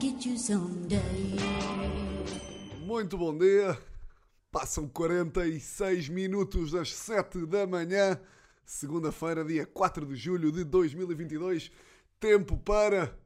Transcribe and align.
get 0.00 0.26
you 0.26 0.36
someday. 0.36 1.36
Muito 2.80 3.16
bom 3.16 3.36
dia. 3.36 3.78
Passam 4.50 4.88
46 4.88 6.08
minutos 6.08 6.72
das 6.72 6.94
7 6.94 7.46
da 7.46 7.66
manhã, 7.66 8.20
segunda-feira, 8.64 9.44
dia 9.44 9.66
4 9.66 10.06
de 10.06 10.16
julho 10.16 10.52
de 10.52 10.64
2022. 10.64 11.70
Tempo 12.20 12.56
para 12.58 13.16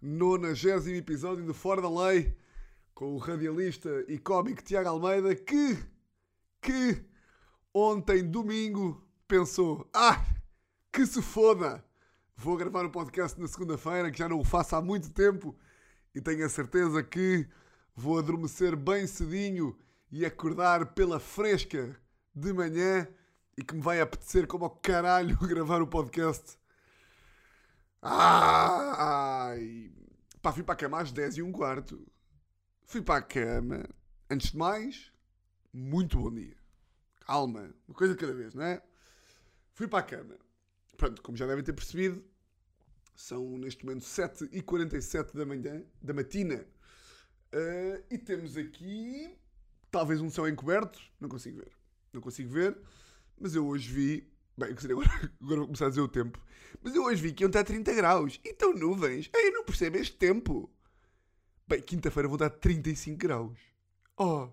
90 0.00 0.90
episódio 0.90 1.44
de 1.44 1.52
Fora 1.52 1.82
da 1.82 1.90
Lei, 1.90 2.36
com 2.94 3.14
o 3.14 3.18
radialista 3.18 4.04
e 4.08 4.18
cómico 4.18 4.62
Tiago 4.62 4.88
Almeida, 4.88 5.34
que, 5.34 5.78
que 6.60 7.04
ontem, 7.74 8.24
domingo, 8.24 9.04
pensou: 9.28 9.88
ah, 9.94 10.24
que 10.92 11.06
se 11.06 11.22
foda! 11.22 11.84
Vou 12.36 12.56
gravar 12.56 12.86
o 12.86 12.90
podcast 12.90 13.38
na 13.38 13.46
segunda-feira, 13.46 14.10
que 14.10 14.18
já 14.18 14.28
não 14.28 14.40
o 14.40 14.44
faço 14.44 14.74
há 14.74 14.80
muito 14.80 15.10
tempo, 15.10 15.54
e 16.14 16.20
tenho 16.20 16.44
a 16.44 16.48
certeza 16.48 17.02
que 17.02 17.48
vou 17.94 18.18
adormecer 18.18 18.74
bem 18.76 19.06
cedinho 19.06 19.78
e 20.10 20.24
acordar 20.24 20.94
pela 20.94 21.20
fresca 21.20 21.96
de 22.34 22.52
manhã 22.52 23.06
e 23.56 23.62
que 23.62 23.74
me 23.74 23.80
vai 23.80 24.00
apetecer 24.00 24.46
como 24.46 24.64
ao 24.64 24.70
caralho 24.70 25.36
gravar 25.46 25.82
o 25.82 25.86
podcast. 25.86 26.58
Ai! 28.02 29.92
Pá, 30.40 30.52
fui 30.52 30.62
para 30.62 30.72
a 30.72 30.76
cama 30.76 31.00
às 31.00 31.12
10 31.12 31.36
e 31.36 31.42
um 31.42 31.52
quarto. 31.52 32.06
Fui 32.86 33.02
para 33.02 33.18
a 33.18 33.22
cama. 33.22 33.84
Antes 34.30 34.52
de 34.52 34.56
mais, 34.56 35.12
muito 35.72 36.18
bom 36.18 36.32
dia. 36.32 36.56
Calma, 37.20 37.74
uma 37.86 37.94
coisa 37.94 38.14
de 38.14 38.20
cada 38.20 38.34
vez, 38.34 38.54
não 38.54 38.64
é? 38.64 38.82
Fui 39.74 39.86
para 39.86 40.00
a 40.00 40.02
cama. 40.02 40.36
Pronto, 40.96 41.22
como 41.22 41.36
já 41.36 41.46
devem 41.46 41.62
ter 41.62 41.72
percebido, 41.72 42.24
são 43.20 43.58
neste 43.58 43.84
momento 43.84 44.02
7h47 44.02 45.34
da 45.34 45.44
manhã, 45.44 45.84
da 46.02 46.14
matina. 46.14 46.66
Uh, 47.52 48.02
e 48.10 48.16
temos 48.16 48.56
aqui 48.56 49.36
talvez 49.90 50.20
um 50.20 50.30
céu 50.30 50.48
encoberto, 50.48 51.00
não 51.20 51.28
consigo 51.28 51.58
ver. 51.58 51.72
Não 52.12 52.20
consigo 52.20 52.50
ver, 52.50 52.76
mas 53.38 53.54
eu 53.54 53.66
hoje 53.66 53.92
vi. 53.92 54.32
Bem, 54.56 54.70
agora, 54.70 55.08
agora 55.40 55.56
vou 55.58 55.66
começar 55.66 55.86
a 55.86 55.88
dizer 55.90 56.00
o 56.00 56.08
tempo. 56.08 56.42
Mas 56.82 56.94
eu 56.94 57.04
hoje 57.04 57.22
vi 57.22 57.32
que 57.32 57.44
iam 57.44 57.48
estar 57.48 57.64
30 57.64 57.92
graus. 57.94 58.40
E 58.44 58.50
estão 58.50 58.72
nuvens. 58.72 59.30
Ei, 59.34 59.50
não 59.50 59.64
percebo 59.64 59.98
este 59.98 60.16
tempo. 60.16 60.70
Bem, 61.68 61.80
quinta-feira 61.80 62.28
vão 62.28 62.36
dar 62.36 62.50
35 62.50 63.18
graus. 63.18 63.58
Oh! 64.16 64.48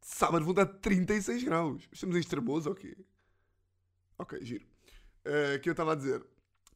Sábado 0.00 0.44
vão 0.44 0.54
dar 0.54 0.66
36 0.66 1.42
graus. 1.44 1.88
Estamos 1.90 2.16
em 2.16 2.20
extremoso 2.20 2.68
ou 2.68 2.76
quê? 2.76 2.96
Ok, 4.18 4.44
giro. 4.44 4.66
O 5.24 5.56
uh, 5.56 5.60
que 5.60 5.68
eu 5.68 5.72
estava 5.72 5.92
a 5.92 5.96
dizer? 5.96 6.24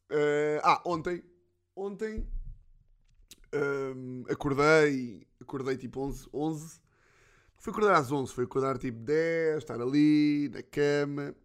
Uh, 0.09 0.59
ah, 0.63 0.81
ontem. 0.85 1.23
Ontem. 1.75 2.27
Um, 3.53 4.23
acordei. 4.29 5.27
Acordei 5.39 5.77
tipo 5.77 6.01
11. 6.01 6.29
11 6.33 6.87
foi 7.57 7.71
acordar 7.71 7.97
às 7.97 8.11
11. 8.11 8.33
Foi 8.33 8.43
acordar 8.45 8.77
tipo 8.77 8.99
10. 8.99 9.57
Estar 9.57 9.81
ali, 9.81 10.49
na 10.53 10.63
cama. 10.63 11.35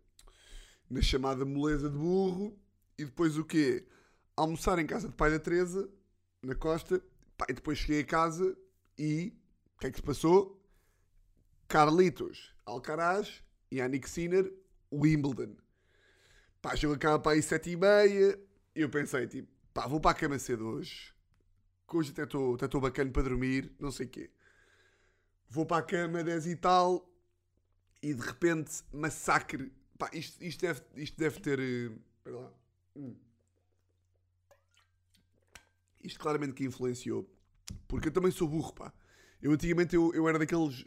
Na 0.88 1.02
chamada 1.02 1.44
moleza 1.44 1.88
de 1.90 1.96
burro. 1.96 2.56
E 2.98 3.04
depois 3.04 3.36
o 3.36 3.44
quê? 3.44 3.86
Almoçar 4.36 4.78
em 4.78 4.86
casa 4.86 5.08
de 5.08 5.14
pai 5.14 5.30
da 5.30 5.38
Teresa. 5.38 5.88
Na 6.42 6.54
costa. 6.54 7.02
E 7.48 7.52
depois 7.52 7.78
cheguei 7.78 8.00
a 8.00 8.06
casa 8.06 8.56
e. 8.98 9.32
O 9.74 9.80
que 9.80 9.86
é 9.88 9.90
que 9.90 9.96
se 9.96 10.02
passou? 10.02 10.62
Carlitos 11.66 12.54
Alcaraz 12.64 13.42
e 13.70 13.78
Yannick 13.78 14.08
Sinner, 14.08 14.52
Wimbledon. 14.92 15.56
Pá, 16.60 16.76
jogo 16.76 16.94
acaba 16.94 17.18
para 17.18 17.32
aí 17.32 17.42
sete 17.42 17.70
e 17.70 17.76
meia. 17.76 18.38
Eu 18.74 18.88
pensei, 18.88 19.26
tipo, 19.26 19.48
pá, 19.74 19.86
vou 19.86 20.00
para 20.00 20.12
a 20.12 20.14
cama 20.14 20.38
cedo 20.38 20.66
hoje. 20.66 21.12
Que 21.88 21.96
hoje 21.96 22.10
até 22.12 22.22
estou 22.22 22.80
bacana 22.80 23.10
para 23.10 23.22
dormir, 23.22 23.70
não 23.78 23.90
sei 23.90 24.06
o 24.06 24.08
quê. 24.08 24.30
Vou 25.48 25.66
para 25.66 25.78
a 25.78 25.82
cama 25.82 26.24
10 26.24 26.46
e 26.46 26.56
tal. 26.56 27.06
E 28.02 28.14
de 28.14 28.20
repente, 28.22 28.82
massacre. 28.92 29.70
Pá, 29.98 30.08
isto, 30.12 30.42
isto, 30.42 30.60
deve, 30.62 30.82
isto 30.96 31.18
deve 31.18 31.40
ter. 31.40 31.58
Espera 31.60 32.36
lá. 32.36 32.52
Hum. 32.96 33.14
Isto 36.02 36.18
claramente 36.18 36.54
que 36.54 36.64
influenciou. 36.64 37.30
Porque 37.86 38.08
eu 38.08 38.12
também 38.12 38.30
sou 38.30 38.48
burro, 38.48 38.72
pá. 38.72 38.92
Eu 39.40 39.52
antigamente 39.52 39.94
eu, 39.94 40.12
eu 40.14 40.26
era 40.26 40.38
daqueles. 40.38 40.84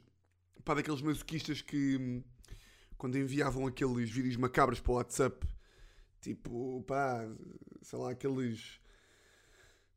Pá, 0.64 0.74
daqueles 0.74 1.02
masoquistas 1.02 1.62
que. 1.62 1.98
hum, 1.98 2.24
Quando 2.98 3.18
enviavam 3.18 3.68
aqueles 3.68 4.10
vídeos 4.10 4.36
macabros 4.36 4.80
para 4.80 4.92
o 4.92 4.96
WhatsApp. 4.96 5.48
Tipo, 6.26 6.84
pá, 6.88 7.24
sei 7.84 8.00
lá, 8.00 8.10
aqueles. 8.10 8.80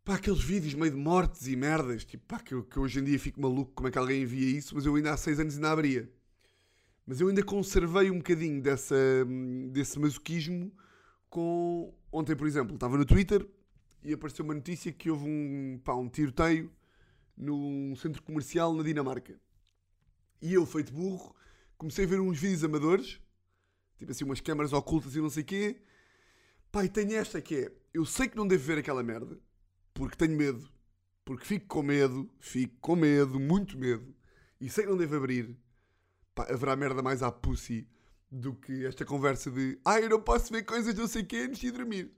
Pá, 0.05 0.17
aqueles 0.17 0.43
vídeos 0.43 0.75
meio 0.75 0.91
de 0.91 0.97
mortes 0.99 1.47
e 1.49 1.57
merdas. 1.57 2.05
Tipo, 2.05 2.27
pá, 2.27 2.39
que, 2.39 2.61
que 2.65 2.79
hoje 2.79 3.01
em 3.01 3.05
dia 3.05 3.19
fico 3.19 3.41
maluco 3.41 3.73
como 3.73 3.89
é 3.89 3.91
que 3.91 3.97
alguém 3.97 4.23
envia 4.25 4.59
isso, 4.59 4.75
mas 4.75 4.85
eu 4.85 4.95
ainda 4.95 5.15
há 5.15 5.17
6 5.17 5.41
anos 5.41 5.55
ainda 5.55 5.71
abria. 5.71 6.13
Mas 7.07 7.19
eu 7.19 7.29
ainda 7.29 7.43
conservei 7.43 8.11
um 8.11 8.19
bocadinho 8.19 8.61
dessa, 8.61 8.95
desse 9.73 9.99
masoquismo 9.99 10.71
com. 11.31 11.95
Ontem, 12.13 12.37
por 12.37 12.47
exemplo, 12.47 12.75
estava 12.75 12.99
no 12.99 13.07
Twitter 13.07 13.49
e 14.05 14.13
apareceu 14.13 14.45
uma 14.45 14.55
notícia 14.55 14.93
que 14.93 15.11
houve 15.11 15.25
um, 15.27 15.81
pá, 15.83 15.95
um 15.95 16.11
tiroteio 16.11 16.71
num 17.35 17.97
centro 17.97 18.23
comercial 18.23 18.75
na 18.75 18.83
Dinamarca. 18.83 19.41
E 20.43 20.53
eu, 20.53 20.67
feito 20.67 20.93
burro, 20.93 21.35
comecei 21.79 22.05
a 22.05 22.09
ver 22.09 22.21
uns 22.21 22.39
vídeos 22.39 22.65
amadores, 22.65 23.19
tipo 23.97 24.13
assim, 24.13 24.25
umas 24.25 24.43
câmaras 24.43 24.75
ocultas 24.75 25.17
e 25.17 25.23
não 25.23 25.31
sei 25.31 25.43
o 25.43 25.47
quê. 25.47 25.83
E 26.83 26.89
tenho 26.89 27.17
esta 27.17 27.41
que 27.41 27.57
é: 27.57 27.73
eu 27.93 28.05
sei 28.05 28.29
que 28.29 28.37
não 28.37 28.47
devo 28.47 28.65
ver 28.65 28.79
aquela 28.79 29.03
merda, 29.03 29.39
porque 29.93 30.17
tenho 30.17 30.37
medo, 30.37 30.69
porque 31.25 31.45
fico 31.45 31.67
com 31.67 31.83
medo, 31.83 32.31
fico 32.39 32.77
com 32.81 32.95
medo, 32.95 33.41
muito 33.41 33.77
medo, 33.77 34.15
e 34.61 34.69
sei 34.71 34.85
que 34.85 34.91
não 34.91 34.97
devo 34.97 35.17
abrir. 35.17 35.57
Pá, 36.35 36.47
haverá 36.51 36.77
merda 36.77 37.03
mais 37.03 37.23
à 37.23 37.33
pussy 37.33 37.89
do 38.31 38.55
que 38.55 38.87
esta 38.87 39.05
conversa 39.05 39.51
de 39.51 39.79
ah, 39.85 39.99
eu 39.99 40.09
não 40.09 40.21
posso 40.21 40.53
ver 40.53 40.63
coisas 40.63 40.95
não 40.95 41.09
sei 41.09 41.23
o 41.23 41.27
quê 41.27 41.39
antes 41.39 41.59
de 41.59 41.71
dormir. 41.71 42.13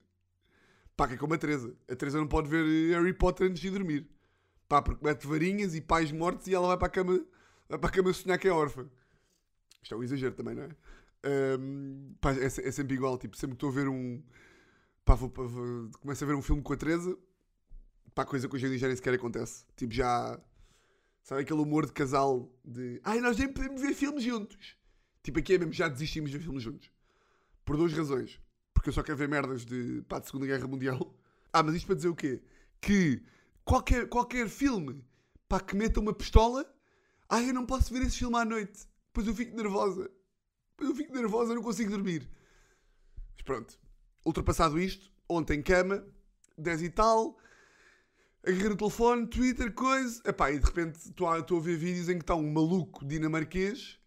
Pá, 0.96 1.08
que 1.08 1.14
é 1.14 1.16
como 1.16 1.32
a 1.32 1.38
Teresa. 1.38 1.74
A 1.88 1.96
Teresa 1.96 2.18
não 2.18 2.28
pode 2.28 2.48
ver 2.50 2.64
eh, 2.66 2.94
Harry 2.94 3.14
Potter 3.14 3.46
antes 3.48 3.62
de 3.62 3.70
dormir. 3.70 4.06
Pá, 4.68 4.82
porque 4.82 5.04
mete 5.04 5.26
varinhas 5.26 5.74
e 5.74 5.80
pais 5.80 6.12
mortos 6.12 6.46
e 6.46 6.54
ela 6.54 6.68
vai 6.68 6.76
para 6.76 6.88
a 6.88 6.90
cama, 6.90 7.24
vai 7.68 7.78
para 7.78 7.88
a 7.88 7.92
cama 7.92 8.12
sonhar 8.12 8.38
que 8.38 8.48
é 8.48 8.52
órfã. 8.52 8.86
Isto 9.82 9.94
é 9.94 9.96
um 9.96 10.02
exagero 10.02 10.34
também, 10.34 10.54
não 10.54 10.64
é? 10.64 10.68
Ahm, 11.24 12.14
pá, 12.20 12.32
é, 12.34 12.46
é 12.46 12.50
sempre 12.72 12.94
igual, 12.94 13.18
tipo, 13.18 13.36
sempre 13.36 13.56
que 13.56 13.64
estou 13.64 13.70
a 13.70 13.72
ver 13.72 13.88
um. 13.88 14.22
Pá, 15.04 15.14
vou, 15.14 15.30
vou- 15.30 15.90
começo 16.00 16.24
a 16.24 16.26
ver 16.26 16.34
um 16.34 16.42
filme 16.42 16.62
com 16.62 16.72
a 16.72 16.76
Teresa, 16.76 17.16
pá, 18.14 18.24
coisa 18.24 18.48
que 18.48 18.54
hoje 18.56 18.66
em 18.66 18.70
dia 18.70 18.78
já 18.78 18.86
nem 18.88 18.96
sequer 18.96 19.14
acontece. 19.14 19.64
Tipo, 19.76 19.92
já. 19.94 20.40
Sabe 21.22 21.42
aquele 21.42 21.60
humor 21.60 21.86
de 21.86 21.92
casal 21.92 22.50
de. 22.64 23.00
Ai, 23.04 23.20
nós 23.20 23.36
nem 23.38 23.52
podemos 23.52 23.80
ver 23.80 23.94
filmes 23.94 24.24
juntos. 24.24 24.76
Tipo, 25.22 25.38
aqui 25.38 25.54
é 25.54 25.58
mesmo, 25.58 25.72
já 25.72 25.88
desistimos 25.88 26.30
de 26.30 26.38
ver 26.38 26.44
filmes 26.44 26.62
juntos. 26.62 26.90
Por 27.64 27.76
duas 27.76 27.92
razões. 27.92 28.40
Porque 28.74 28.88
eu 28.88 28.92
só 28.92 29.02
quero 29.02 29.18
ver 29.18 29.28
merdas 29.28 29.64
de, 29.64 30.02
pá, 30.08 30.18
de 30.18 30.26
Segunda 30.26 30.46
Guerra 30.46 30.66
Mundial. 30.66 31.14
Ah, 31.52 31.64
mas 31.64 31.74
isto 31.74 31.86
para 31.86 31.96
dizer 31.96 32.06
o 32.08 32.14
quê? 32.14 32.40
Que 32.80 33.24
qualquer, 33.64 34.08
qualquer 34.08 34.48
filme, 34.48 35.04
pá, 35.48 35.58
que 35.58 35.74
meta 35.74 35.98
uma 35.98 36.14
pistola, 36.14 36.64
ai, 37.28 37.50
eu 37.50 37.54
não 37.54 37.66
posso 37.66 37.92
ver 37.92 38.02
esse 38.02 38.18
filme 38.18 38.36
à 38.36 38.44
noite. 38.44 38.86
Depois 39.08 39.26
eu 39.26 39.34
fico 39.34 39.56
nervosa. 39.56 40.08
Eu 40.80 40.94
fico 40.94 41.14
nervosa, 41.14 41.54
não 41.54 41.62
consigo 41.62 41.90
dormir. 41.90 42.28
Mas 43.34 43.42
pronto. 43.42 43.78
Ultrapassado 44.24 44.78
isto, 44.78 45.10
ontem 45.28 45.62
cama, 45.62 46.04
10 46.58 46.82
e 46.82 46.90
tal, 46.90 47.38
agarrei 48.46 48.68
no 48.68 48.76
telefone, 48.76 49.26
Twitter, 49.26 49.72
coisa. 49.72 50.22
Epá, 50.26 50.50
e 50.50 50.58
de 50.58 50.66
repente 50.66 50.96
estou 50.96 51.28
a, 51.28 51.38
estou 51.38 51.58
a 51.58 51.62
ver 51.62 51.76
vídeos 51.76 52.08
em 52.08 52.16
que 52.16 52.22
está 52.22 52.34
um 52.34 52.52
maluco 52.52 53.04
dinamarquês, 53.04 53.98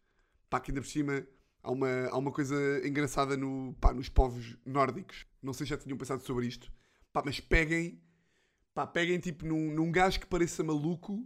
pá, 0.49 0.59
que 0.59 0.71
ainda 0.71 0.81
por 0.81 0.87
cima 0.87 1.25
há 1.63 1.71
uma, 1.71 2.07
há 2.09 2.17
uma 2.17 2.31
coisa 2.31 2.55
engraçada 2.85 3.37
no, 3.37 3.75
pá, 3.79 3.93
nos 3.93 4.09
povos 4.09 4.57
nórdicos. 4.65 5.25
Não 5.41 5.53
sei 5.53 5.65
se 5.65 5.71
já 5.71 5.77
tinham 5.77 5.97
pensado 5.97 6.21
sobre 6.23 6.45
isto. 6.45 6.71
Pá, 7.11 7.23
mas 7.25 7.39
peguem, 7.39 8.01
pá, 8.73 8.85
peguem 8.85 9.19
tipo 9.19 9.45
num, 9.45 9.71
num 9.71 9.91
gajo 9.91 10.19
que 10.19 10.27
pareça 10.27 10.63
maluco, 10.63 11.25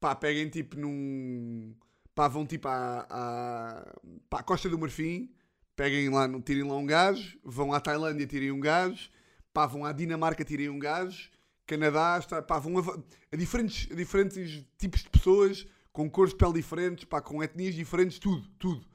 pá, 0.00 0.14
peguem 0.14 0.48
tipo 0.48 0.76
num. 0.76 1.74
Pá, 2.16 2.28
vão 2.28 2.46
tipo 2.46 2.66
à, 2.66 3.06
à, 3.10 3.94
pá, 4.30 4.40
à 4.40 4.42
Costa 4.42 4.70
do 4.70 4.78
Marfim, 4.78 5.30
peguem 5.76 6.08
lá, 6.08 6.26
tirem 6.40 6.62
lá 6.62 6.74
um 6.74 6.86
gajo, 6.86 7.38
vão 7.44 7.74
à 7.74 7.78
Tailândia, 7.78 8.26
tirem 8.26 8.50
um 8.50 8.58
gajo, 8.58 9.10
pá, 9.52 9.66
vão 9.66 9.84
à 9.84 9.92
Dinamarca, 9.92 10.42
tirem 10.42 10.70
um 10.70 10.78
gajo, 10.78 11.30
Canadá, 11.66 12.16
está, 12.18 12.40
pá, 12.40 12.58
vão 12.58 12.78
a, 12.78 12.98
a 13.32 13.36
diferentes, 13.36 13.86
a 13.92 13.94
diferentes 13.94 14.64
tipos 14.78 15.02
de 15.02 15.10
pessoas, 15.10 15.66
com 15.92 16.08
cores 16.10 16.32
de 16.32 16.38
pele 16.38 16.54
diferentes, 16.54 17.04
pá, 17.04 17.20
com 17.20 17.44
etnias 17.44 17.74
diferentes, 17.74 18.18
tudo, 18.18 18.48
tudo. 18.58 18.86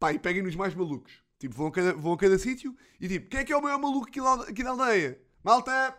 Pá, 0.00 0.14
e 0.14 0.18
peguem 0.18 0.42
nos 0.42 0.56
mais 0.56 0.74
malucos. 0.74 1.22
Tipo, 1.38 1.54
vão 1.54 1.66
a 1.66 1.70
cada, 1.70 1.92
vão 1.92 2.14
a 2.14 2.16
cada 2.16 2.38
sítio 2.38 2.74
e 2.98 3.06
tipo, 3.06 3.28
quem 3.28 3.40
é 3.40 3.44
que 3.44 3.52
é 3.52 3.56
o 3.58 3.62
maior 3.62 3.78
maluco 3.78 4.08
aqui, 4.08 4.22
lá, 4.22 4.42
aqui 4.42 4.64
da 4.64 4.70
aldeia? 4.70 5.20
Malta! 5.42 5.94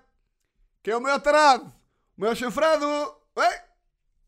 Quem 0.81 0.95
é 0.95 0.97
o 0.97 1.01
maior 1.01 1.19
tarado? 1.19 1.71
O 2.17 2.21
maior 2.21 2.35
chanfrado? 2.35 2.85
Ué? 3.37 3.65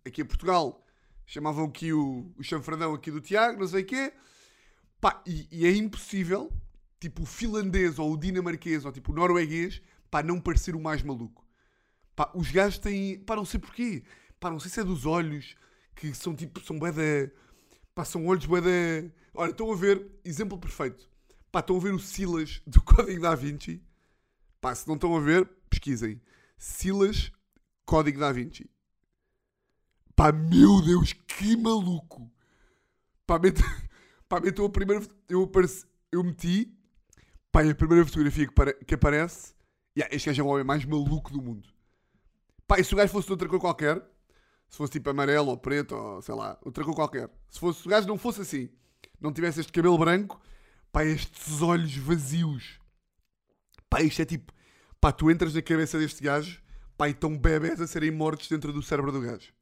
Aqui 0.06 0.22
em 0.22 0.26
Portugal 0.26 0.87
chamavam 1.28 1.66
aqui 1.66 1.94
o, 1.94 2.32
o 2.38 2.44
chanfradão 2.44 2.94
aqui 2.94 3.12
do 3.12 3.22
Tiago, 3.22 3.60
não 3.60 3.68
sei 3.68 3.84
o 3.84 3.86
quê. 3.86 4.14
Pá, 5.00 5.22
e, 5.28 5.48
e 5.52 5.68
é 5.68 5.72
impossível, 5.72 6.52
tipo, 7.00 7.22
o 7.22 7.26
finlandês 7.26 8.00
ou 8.00 8.12
o 8.12 8.18
dinamarquês 8.18 8.86
ou 8.86 8.92
tipo 8.92 9.12
o 9.12 9.16
norueguês, 9.16 9.82
pá, 10.10 10.24
não 10.24 10.40
parecer 10.42 10.76
o 10.76 10.80
mais 10.80 11.04
maluco. 11.04 11.46
Pá, 12.16 12.32
os 12.34 12.50
gajos 12.50 12.80
têm. 12.80 13.20
Pá, 13.20 13.36
não 13.36 13.46
sei 13.46 13.60
porquê. 13.60 14.04
Pá, 14.40 14.50
não 14.50 14.60
sei 14.60 14.72
se 14.72 14.80
é 14.80 14.84
dos 14.84 15.06
olhos, 15.06 15.56
que 15.96 16.16
são 16.16 16.36
tipo. 16.36 16.60
São 16.62 16.80
bué 16.80 16.92
da. 16.92 17.32
Pá, 17.94 18.04
são 18.04 18.26
olhos 18.26 18.48
bué 18.48 18.62
da. 18.62 19.12
Olha, 19.36 19.52
estão 19.52 19.72
a 19.72 19.76
ver. 19.76 20.10
Exemplo 20.26 20.58
perfeito. 20.58 21.08
Pá, 21.52 21.60
estão 21.60 21.78
a 21.78 21.80
ver 21.80 21.94
o 21.94 22.00
Silas 22.00 22.62
do 22.66 22.82
Código 22.82 23.22
da 23.22 23.36
Vinci. 23.36 23.84
Pá, 24.60 24.74
se 24.74 24.88
não 24.88 24.96
estão 24.96 25.16
a 25.16 25.20
ver, 25.20 25.46
pesquisem. 25.70 26.20
Silas, 26.58 27.32
Código 27.86 28.20
da 28.20 28.32
Vinci. 28.32 28.68
Pá, 30.18 30.32
meu 30.32 30.82
Deus, 30.82 31.14
que 31.14 31.56
maluco. 31.56 32.28
Pá, 33.28 33.38
mete, 33.38 33.62
pá, 34.28 34.40
metam 34.40 34.66
a 34.66 34.70
primeira. 34.70 35.06
Eu, 35.30 35.44
apareci, 35.44 35.86
eu 36.12 36.24
meti. 36.24 36.76
Pá, 37.52 37.62
a 37.62 37.76
primeira 37.76 38.04
fotografia 38.04 38.48
que, 38.48 38.54
para, 38.54 38.74
que 38.74 38.96
aparece. 38.96 39.54
Yeah, 39.96 40.16
este 40.16 40.26
gajo 40.26 40.42
é 40.42 40.44
o 40.44 40.48
homem 40.48 40.64
mais 40.64 40.84
maluco 40.86 41.32
do 41.32 41.40
mundo. 41.40 41.70
Pá, 42.68 42.80
e 42.80 42.84
se 42.84 42.96
o 42.96 42.98
gajo 42.98 43.14
fosse 43.14 43.28
de 43.28 43.34
outra 43.34 43.48
cor 43.48 43.60
qualquer, 43.60 43.98
se 44.68 44.78
fosse 44.78 44.94
tipo 44.94 45.08
amarelo 45.08 45.50
ou 45.50 45.58
preto 45.58 45.94
ou 45.96 46.20
sei 46.24 46.34
lá, 46.34 46.58
outra 46.66 46.84
cor 46.84 46.96
qualquer, 46.96 47.30
se, 47.52 47.60
fosse, 47.60 47.82
se 47.82 47.88
o 47.88 47.92
gajo 47.92 48.08
não 48.08 48.18
fosse 48.18 48.42
assim, 48.42 48.70
não 49.22 49.32
tivesse 49.32 49.60
este 49.60 49.72
cabelo 49.72 50.00
branco, 50.00 50.42
pá, 50.92 51.06
estes 51.06 51.62
olhos 51.62 51.96
vazios, 51.96 52.80
pá, 53.88 54.02
isto 54.02 54.22
é 54.22 54.26
tipo, 54.26 54.52
pá, 55.00 55.12
tu 55.12 55.30
entras 55.30 55.54
na 55.54 55.62
cabeça 55.62 56.00
deste 56.00 56.24
gajo, 56.24 56.60
pá, 56.98 57.08
e 57.08 57.12
estão 57.12 57.38
bebés 57.38 57.80
a 57.80 57.86
serem 57.86 58.10
mortos 58.10 58.50
dentro 58.50 58.74
do 58.74 58.82
cérebro 58.82 59.12
do 59.12 59.22
gajo. 59.22 59.57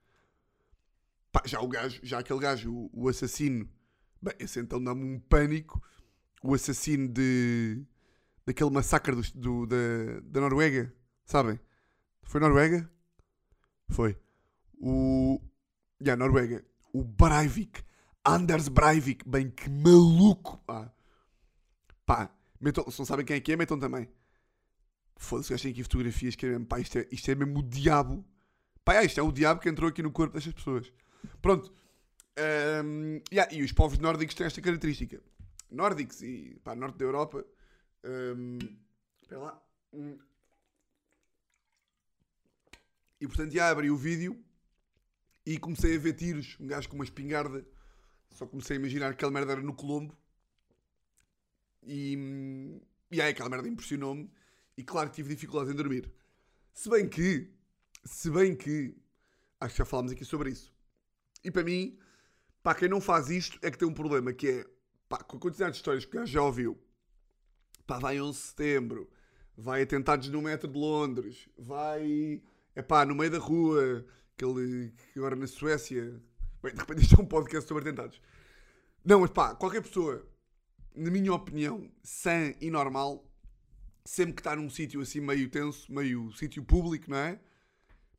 Pá, 1.35 1.41
já 1.45 1.59
o 1.59 1.67
gajo, 1.67 1.99
já 2.01 2.19
aquele 2.19 2.39
gajo, 2.39 2.71
o, 2.73 2.89
o 2.93 3.09
assassino, 3.09 3.69
bem, 4.21 4.33
esse 4.39 4.57
então 4.57 4.81
dá-me 4.81 5.03
um 5.03 5.19
pânico, 5.19 5.83
o 6.41 6.53
assassino 6.53 7.09
de, 7.09 7.83
daquele 8.45 8.69
massacre 8.69 9.13
do, 9.13 9.21
do- 9.33 9.67
da, 9.67 10.21
da 10.23 10.39
Noruega, 10.39 10.95
sabem? 11.25 11.59
Foi 12.23 12.39
Noruega? 12.39 12.89
Foi. 13.89 14.17
O. 14.79 15.41
Já, 15.99 16.15
Noruega. 16.15 16.63
O 16.93 17.03
Breivik. 17.03 17.83
Anders 18.23 18.69
Breivik. 18.69 19.27
Bem, 19.27 19.51
que 19.51 19.69
maluco. 19.69 20.57
Pá. 20.65 20.89
Pá. 22.05 22.33
Metam, 22.61 22.89
se 22.89 22.97
não 22.97 23.05
sabem 23.05 23.25
quem 23.25 23.35
é 23.35 23.41
que 23.41 23.51
é, 23.51 23.57
metam 23.57 23.77
também. 23.77 24.07
Foda-se, 25.17 25.53
achei 25.53 25.71
aqui 25.71 25.83
fotografias 25.83 26.33
que 26.37 26.45
é 26.45 26.49
mesmo. 26.51 26.65
Pá, 26.65 26.79
isto 26.79 26.97
é, 26.97 27.07
isto 27.11 27.29
é 27.29 27.35
mesmo 27.35 27.59
o 27.59 27.63
diabo. 27.63 28.25
Pá, 28.85 28.95
é, 28.95 29.05
isto 29.05 29.19
é 29.19 29.23
o 29.23 29.33
diabo 29.33 29.59
que 29.59 29.67
entrou 29.67 29.89
aqui 29.89 30.01
no 30.01 30.11
corpo 30.13 30.33
destas 30.33 30.53
pessoas. 30.53 30.91
Pronto. 31.41 31.73
Ahm, 32.37 33.21
yeah, 33.31 33.53
e 33.53 33.63
os 33.63 33.71
povos 33.71 33.97
nórdicos 33.97 34.35
têm 34.35 34.47
esta 34.47 34.61
característica. 34.61 35.21
Nórdicos 35.71 36.21
e. 36.21 36.59
pá, 36.63 36.75
norte 36.75 36.97
da 36.97 37.05
Europa. 37.05 37.45
ahm, 38.03 38.59
espera 39.21 39.41
lá. 39.41 39.63
Hum. 39.93 40.17
E 43.19 43.27
portanto, 43.27 43.51
já 43.51 43.69
abri 43.69 43.89
o 43.89 43.97
vídeo 43.97 44.37
e 45.45 45.57
comecei 45.57 45.95
a 45.95 45.99
ver 45.99 46.13
tiros. 46.13 46.57
Um 46.59 46.67
gajo 46.67 46.89
com 46.89 46.95
uma 46.95 47.05
espingarda. 47.05 47.65
Só 48.31 48.45
comecei 48.45 48.75
a 48.75 48.79
imaginar 48.79 49.09
que 49.09 49.15
aquela 49.15 49.31
merda 49.31 49.53
era 49.53 49.61
no 49.61 49.73
Colombo. 49.73 50.15
E, 51.83 52.81
e 53.11 53.21
aí 53.21 53.31
aquela 53.31 53.49
merda 53.49 53.69
impressionou-me. 53.69 54.29
E 54.77 54.83
claro 54.83 55.09
que 55.09 55.15
tive 55.15 55.33
dificuldade 55.33 55.71
em 55.71 55.75
dormir. 55.75 56.11
Se 56.73 56.89
bem 56.89 57.07
que, 57.07 57.49
se 58.03 58.29
bem 58.29 58.53
que, 58.55 58.93
acho 59.61 59.75
que 59.75 59.77
já 59.77 59.85
falámos 59.85 60.11
aqui 60.11 60.25
sobre 60.25 60.49
isso. 60.49 60.74
E 61.45 61.51
para 61.51 61.63
mim, 61.63 61.95
pá, 62.63 62.73
quem 62.73 62.89
não 62.89 62.99
faz 62.99 63.29
isto 63.29 63.59
é 63.61 63.69
que 63.69 63.77
tem 63.77 63.87
um 63.87 63.93
problema, 63.93 64.33
que 64.33 64.47
é, 64.47 64.65
pá, 65.07 65.19
com 65.19 65.37
a 65.37 65.39
quantidade 65.39 65.73
de 65.73 65.77
histórias 65.77 66.03
que 66.03 66.25
já 66.25 66.41
ouviu. 66.41 66.75
Pá, 67.85 67.99
vai 67.99 68.19
11 68.19 68.31
de 68.35 68.45
setembro, 68.45 69.07
vai 69.55 69.83
atentados 69.83 70.27
no 70.29 70.41
metro 70.41 70.67
de 70.67 70.75
Londres, 70.75 71.47
vai, 71.55 72.41
é 72.73 72.81
pá, 72.81 73.05
no 73.05 73.13
meio 73.13 73.29
da 73.29 73.37
rua, 73.37 74.03
aquele, 74.33 74.91
que 75.13 75.19
agora 75.19 75.35
na 75.35 75.45
Suécia, 75.45 76.19
bem, 76.63 76.73
de 76.73 76.79
repente 76.79 77.03
isto 77.03 77.19
é 77.19 77.23
um 77.23 77.27
podcast 77.27 77.67
sobre 77.67 77.83
atentados. 77.83 78.19
Não, 79.03 79.19
mas 79.19 79.29
pá, 79.29 79.53
qualquer 79.53 79.83
pessoa, 79.83 80.27
na 80.95 81.11
minha 81.11 81.31
opinião, 81.31 81.87
sã 82.01 82.55
e 82.59 82.71
normal, 82.71 83.23
sempre 84.03 84.33
que 84.33 84.41
está 84.41 84.55
num 84.55 84.67
sítio 84.71 84.99
assim 84.99 85.19
meio 85.19 85.47
tenso, 85.47 85.93
meio 85.93 86.31
sítio 86.31 86.63
público, 86.63 87.11
não 87.11 87.17
é? 87.17 87.39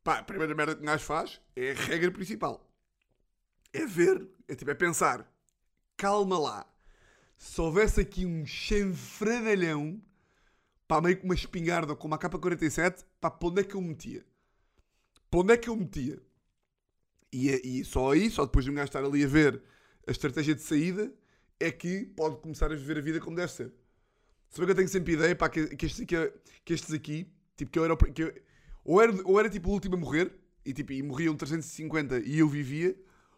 Pá, 0.01 0.19
a 0.19 0.23
primeira 0.23 0.55
merda 0.55 0.75
que 0.75 0.81
um 0.81 0.85
gajo 0.85 1.03
faz 1.03 1.41
é 1.57 1.71
a 1.71 1.73
regra 1.73 2.09
principal. 2.09 2.66
É 3.73 3.85
ver, 3.85 4.27
é 4.47 4.55
tipo, 4.55 4.71
é 4.71 4.73
pensar, 4.75 5.29
calma 5.97 6.39
lá, 6.39 6.73
se 7.37 7.59
houvesse 7.61 8.01
aqui 8.01 8.25
um 8.25 8.45
chanfradalhão, 8.45 10.01
pá, 10.87 11.01
meio 11.01 11.17
com 11.19 11.25
uma 11.25 11.35
espingarda 11.35 11.95
com 11.95 12.07
uma 12.07 12.17
capa 12.19 12.39
47, 12.39 13.05
pá, 13.21 13.31
para 13.31 13.49
onde 13.49 13.61
é 13.61 13.65
que 13.65 13.75
eu 13.75 13.81
metia? 13.81 14.25
Para 15.29 15.39
onde 15.39 15.53
é 15.53 15.57
que 15.57 15.69
eu 15.69 15.75
metia? 15.77 16.21
E, 17.31 17.49
é- 17.49 17.61
e 17.65 17.83
só 17.85 18.11
aí, 18.11 18.29
só 18.29 18.45
depois 18.45 18.65
de 18.65 18.71
um 18.71 18.75
gajo 18.75 18.85
estar 18.87 19.03
ali 19.03 19.23
a 19.23 19.27
ver 19.27 19.61
a 20.07 20.11
estratégia 20.11 20.55
de 20.55 20.61
saída, 20.61 21.11
é 21.59 21.71
que 21.71 22.05
pode 22.15 22.37
começar 22.37 22.71
a 22.71 22.75
viver 22.75 22.97
a 22.97 23.01
vida 23.01 23.19
como 23.19 23.35
deve 23.35 23.51
ser. 23.51 23.73
Se 24.49 24.63
que 24.65 24.71
eu 24.71 24.75
tenho 24.75 24.89
sempre 24.89 25.13
ideia, 25.13 25.35
pá, 25.35 25.49
que, 25.49 25.75
que, 25.75 25.85
estes, 25.87 26.05
que, 26.05 26.33
que 26.65 26.73
estes 26.73 26.93
aqui, 26.93 27.31
tipo, 27.57 27.71
que 27.71 27.79
eu 27.79 27.85
era, 27.85 27.97
que 27.97 28.23
eu- 28.23 28.33
ou, 28.85 29.01
era, 29.01 29.13
ou 29.25 29.39
era 29.39 29.49
tipo 29.49 29.69
o 29.69 29.73
último 29.73 29.95
a 29.95 29.99
morrer, 29.99 30.31
e, 30.65 30.73
tipo, 30.73 30.93
e 30.93 31.03
morriam 31.03 31.35
350 31.35 32.19
e 32.19 32.39
eu 32.39 32.49
vivia, 32.49 32.95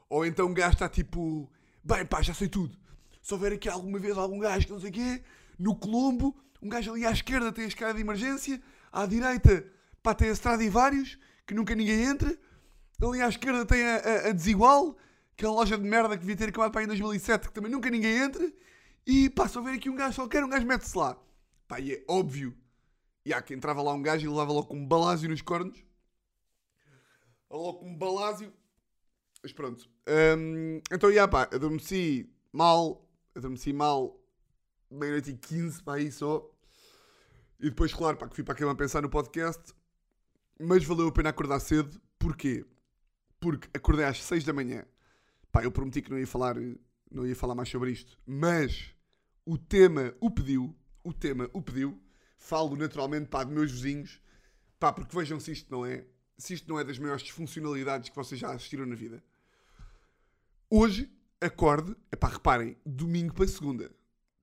ou 0.10 0.26
então 0.26 0.48
um 0.48 0.54
gajo 0.54 0.74
está 0.74 0.90
tipo, 0.90 1.50
bem 1.84 2.06
pá, 2.06 2.22
já 2.22 2.34
sei 2.34 2.48
tudo. 2.50 2.78
Se 3.22 3.34
houver 3.34 3.54
aqui 3.54 3.70
alguma 3.70 4.00
vez 4.00 4.18
algum 4.18 4.40
gajo 4.40 4.66
que 4.66 4.72
não 4.74 4.80
sei 4.80 4.90
o 4.90 4.94
quê, 4.94 5.24
no 5.58 5.76
Colombo, 5.76 6.36
um 6.62 6.70
gajo 6.70 6.92
ali 6.92 7.06
à 7.06 7.12
esquerda 7.12 7.52
tem 7.52 7.66
a 7.66 7.68
escada 7.68 7.94
de 7.94 8.02
emergência, 8.02 8.62
à 8.92 9.06
direita, 9.06 9.66
pá, 10.02 10.14
tem 10.16 10.30
a 10.30 10.32
estrada 10.34 10.64
e 10.64 10.70
vários, 10.70 11.18
que 11.46 11.54
nunca 11.54 11.76
ninguém 11.76 12.04
entra, 12.04 12.38
ali 13.02 13.22
à 13.22 13.28
esquerda 13.30 13.66
tem 13.66 13.84
a, 13.84 13.96
a- 13.98 14.28
a 14.30 14.32
Desigual, 14.32 14.98
aquela 15.34 15.54
loja 15.54 15.78
de 15.78 15.84
merda 15.88 16.16
que 16.18 16.22
devia 16.22 16.36
ter 16.38 16.50
acabado 16.50 16.72
para 16.72 16.82
aí 16.82 16.86
em 16.86 16.88
2007, 16.90 17.48
que 17.48 17.54
também 17.54 17.72
nunca 17.72 17.90
ninguém 17.90 18.18
entra, 18.18 18.52
e 19.06 19.30
pá, 19.30 19.48
se 19.48 19.58
houver 19.58 19.74
aqui 19.76 19.90
um 19.90 19.96
gajo 19.96 20.16
qualquer, 20.16 20.44
um 20.44 20.50
gajo 20.50 20.66
mete-se 20.66 20.98
lá. 20.98 21.18
Pá, 21.68 21.80
e 21.80 21.94
é 21.94 22.04
óbvio. 22.08 22.58
E 23.26 23.34
há 23.34 23.42
que 23.42 23.54
entrava 23.54 23.82
lá 23.82 23.94
um 23.94 24.02
gajo 24.02 24.26
e 24.26 24.30
levava 24.30 24.52
logo 24.52 24.68
com 24.68 24.78
um 24.78 24.88
balásio 24.88 25.30
nos 25.30 25.42
cornos. 25.42 25.84
Logo 27.50 27.80
com 27.80 27.90
um 27.90 27.98
balásio. 27.98 28.54
Mas 29.42 29.54
pronto. 29.54 29.90
Hum, 30.38 30.82
então, 30.92 31.12
já 31.12 31.28
pá, 31.28 31.44
adormeci 31.44 32.30
mal. 32.52 33.08
Adormeci 33.36 33.72
mal. 33.74 34.20
Meia-noite 34.92 35.32
e 35.32 35.38
15, 35.38 35.84
pá, 35.84 35.96
aí 35.96 36.12
só. 36.12 36.50
E 37.60 37.70
depois, 37.70 37.94
claro, 37.94 38.18
pá, 38.18 38.28
que 38.28 38.36
fui 38.36 38.44
para 38.44 38.54
a 38.54 38.58
cama 38.58 38.72
a 38.72 38.76
pensar 38.76 39.02
no 39.02 39.10
podcast. 39.10 39.74
Mas 40.60 40.84
valeu 40.84 41.08
a 41.08 41.12
pena 41.12 41.30
acordar 41.30 41.60
cedo. 41.60 42.02
Porquê? 42.18 42.66
Porque 43.40 43.70
acordei 43.74 44.06
às 44.06 44.22
6 44.24 44.44
da 44.44 44.54
manhã. 44.54 44.86
Pá, 45.52 45.64
eu 45.64 45.72
prometi 45.72 46.02
que 46.02 46.12
não 46.12 46.20
ia 46.20 46.28
falar, 46.28 46.56
não 47.10 47.26
ia 47.26 47.36
falar 47.36 47.56
mais 47.56 47.70
sobre 47.70 47.92
isto. 47.92 48.18
Mas 48.26 48.94
o 49.46 49.58
tema 49.58 50.14
o 50.20 50.30
pediu. 50.30 50.76
O 51.04 51.14
tema 51.14 51.50
o 51.54 51.62
pediu. 51.62 52.02
Falo 52.38 52.76
naturalmente, 52.76 53.30
pá, 53.30 53.44
de 53.44 53.52
meus 53.52 53.72
vizinhos. 53.72 54.22
Pá, 54.80 54.92
porque 54.92 55.16
vejam 55.16 55.40
se 55.40 55.52
isto 55.52 55.72
não 55.72 55.86
é. 55.86 56.06
Se 56.38 56.54
isto 56.54 56.70
não 56.70 56.80
é 56.80 56.84
das 56.84 57.00
maiores 57.00 57.24
disfuncionalidades 57.24 58.10
que 58.10 58.16
vocês 58.16 58.40
já 58.40 58.52
assistiram 58.52 58.86
na 58.86 58.96
vida. 58.96 59.24
Hoje, 60.70 61.12
acorde. 61.42 61.96
Epá, 62.12 62.28
reparem, 62.28 62.78
domingo 62.86 63.34
para 63.34 63.48
segunda. 63.48 63.92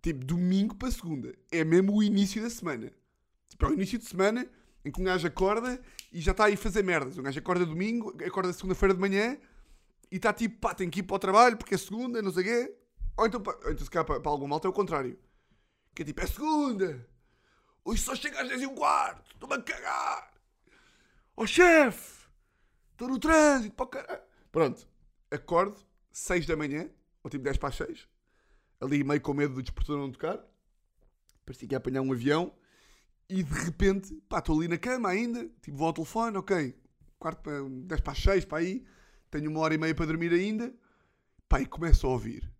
Tipo, 0.02 0.24
domingo 0.24 0.74
para 0.74 0.90
segunda. 0.90 1.32
É 1.52 1.62
mesmo 1.62 1.94
o 1.94 2.02
início 2.02 2.42
da 2.42 2.50
semana. 2.50 2.92
Tipo, 3.48 3.66
é 3.66 3.68
o 3.68 3.74
início 3.74 3.98
de 3.98 4.06
semana 4.06 4.48
em 4.84 4.90
que 4.90 5.00
um 5.00 5.04
gajo 5.04 5.26
acorda 5.26 5.80
e 6.12 6.20
já 6.20 6.32
está 6.32 6.46
aí 6.46 6.54
a 6.54 6.56
fazer 6.56 6.82
merdas. 6.82 7.16
Um 7.16 7.22
gajo 7.22 7.38
acorda 7.38 7.64
domingo, 7.64 8.16
acorda 8.24 8.52
segunda-feira 8.52 8.94
de 8.94 9.00
manhã 9.00 9.38
e 10.10 10.16
está 10.16 10.32
tipo, 10.32 10.58
pá, 10.58 10.74
tem 10.74 10.90
que 10.90 11.00
ir 11.00 11.02
para 11.04 11.16
o 11.16 11.18
trabalho 11.18 11.56
porque 11.56 11.74
é 11.74 11.78
segunda, 11.78 12.20
não 12.20 12.32
sei 12.32 12.42
o 12.42 12.46
quê. 12.46 12.76
Ou 13.16 13.26
então, 13.26 13.40
pá, 13.40 13.56
ou 13.64 13.70
então 13.70 13.84
se 13.84 13.90
calhar 13.90 14.04
para, 14.04 14.20
para 14.20 14.30
algum 14.30 14.48
malta 14.48 14.66
é 14.66 14.70
o 14.70 14.72
contrário. 14.72 15.16
Que 15.94 16.02
é 16.02 16.04
tipo, 16.04 16.20
é 16.20 16.26
segunda. 16.26 17.08
Hoje 17.84 18.02
só 18.02 18.16
chega 18.16 18.42
às 18.42 18.48
10 18.48 18.62
e 18.62 18.66
um 18.66 18.74
quarto. 18.74 19.30
Estou-me 19.32 19.54
a 19.54 19.62
cagar. 19.62 20.32
Ó 21.36 21.46
chefe. 21.46 22.26
Estou 22.92 23.08
no 23.08 23.18
trânsito. 23.18 23.76
Para. 23.76 24.26
Pronto. 24.50 24.88
Acordo, 25.30 25.85
6 26.16 26.46
da 26.46 26.56
manhã. 26.56 26.88
Ou 27.22 27.30
tipo 27.30 27.44
10 27.44 27.58
para 27.58 27.68
as 27.68 27.76
6. 27.76 28.08
Ali 28.80 29.04
meio 29.04 29.20
com 29.20 29.34
medo 29.34 29.54
do 29.54 29.62
despertador 29.62 30.00
não 30.00 30.10
tocar. 30.10 30.42
Parecia 31.44 31.68
que 31.68 31.74
ia 31.74 31.78
apanhar 31.78 32.00
um 32.00 32.12
avião. 32.12 32.54
E 33.28 33.42
de 33.42 33.52
repente, 33.52 34.14
pá, 34.28 34.38
estou 34.38 34.58
ali 34.58 34.68
na 34.68 34.78
cama 34.78 35.10
ainda. 35.10 35.46
Tipo, 35.60 35.76
vou 35.76 35.88
ao 35.88 35.92
telefone, 35.92 36.38
ok. 36.38 36.74
Quarto 37.18 37.42
para, 37.42 37.62
10 37.62 38.00
para 38.00 38.12
as 38.12 38.18
6, 38.18 38.44
para 38.46 38.58
aí. 38.58 38.86
Tenho 39.30 39.50
uma 39.50 39.60
hora 39.60 39.74
e 39.74 39.78
meia 39.78 39.94
para 39.94 40.06
dormir 40.06 40.32
ainda. 40.32 40.74
Pá, 41.48 41.60
e 41.60 41.66
começo 41.66 42.06
a 42.06 42.10
ouvir. 42.10 42.50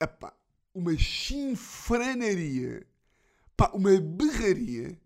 Epá, 0.00 0.32
uma 0.72 0.96
chinfranaria. 0.96 2.86
Pá, 3.56 3.70
uma 3.74 3.98
berraria. 4.00 4.96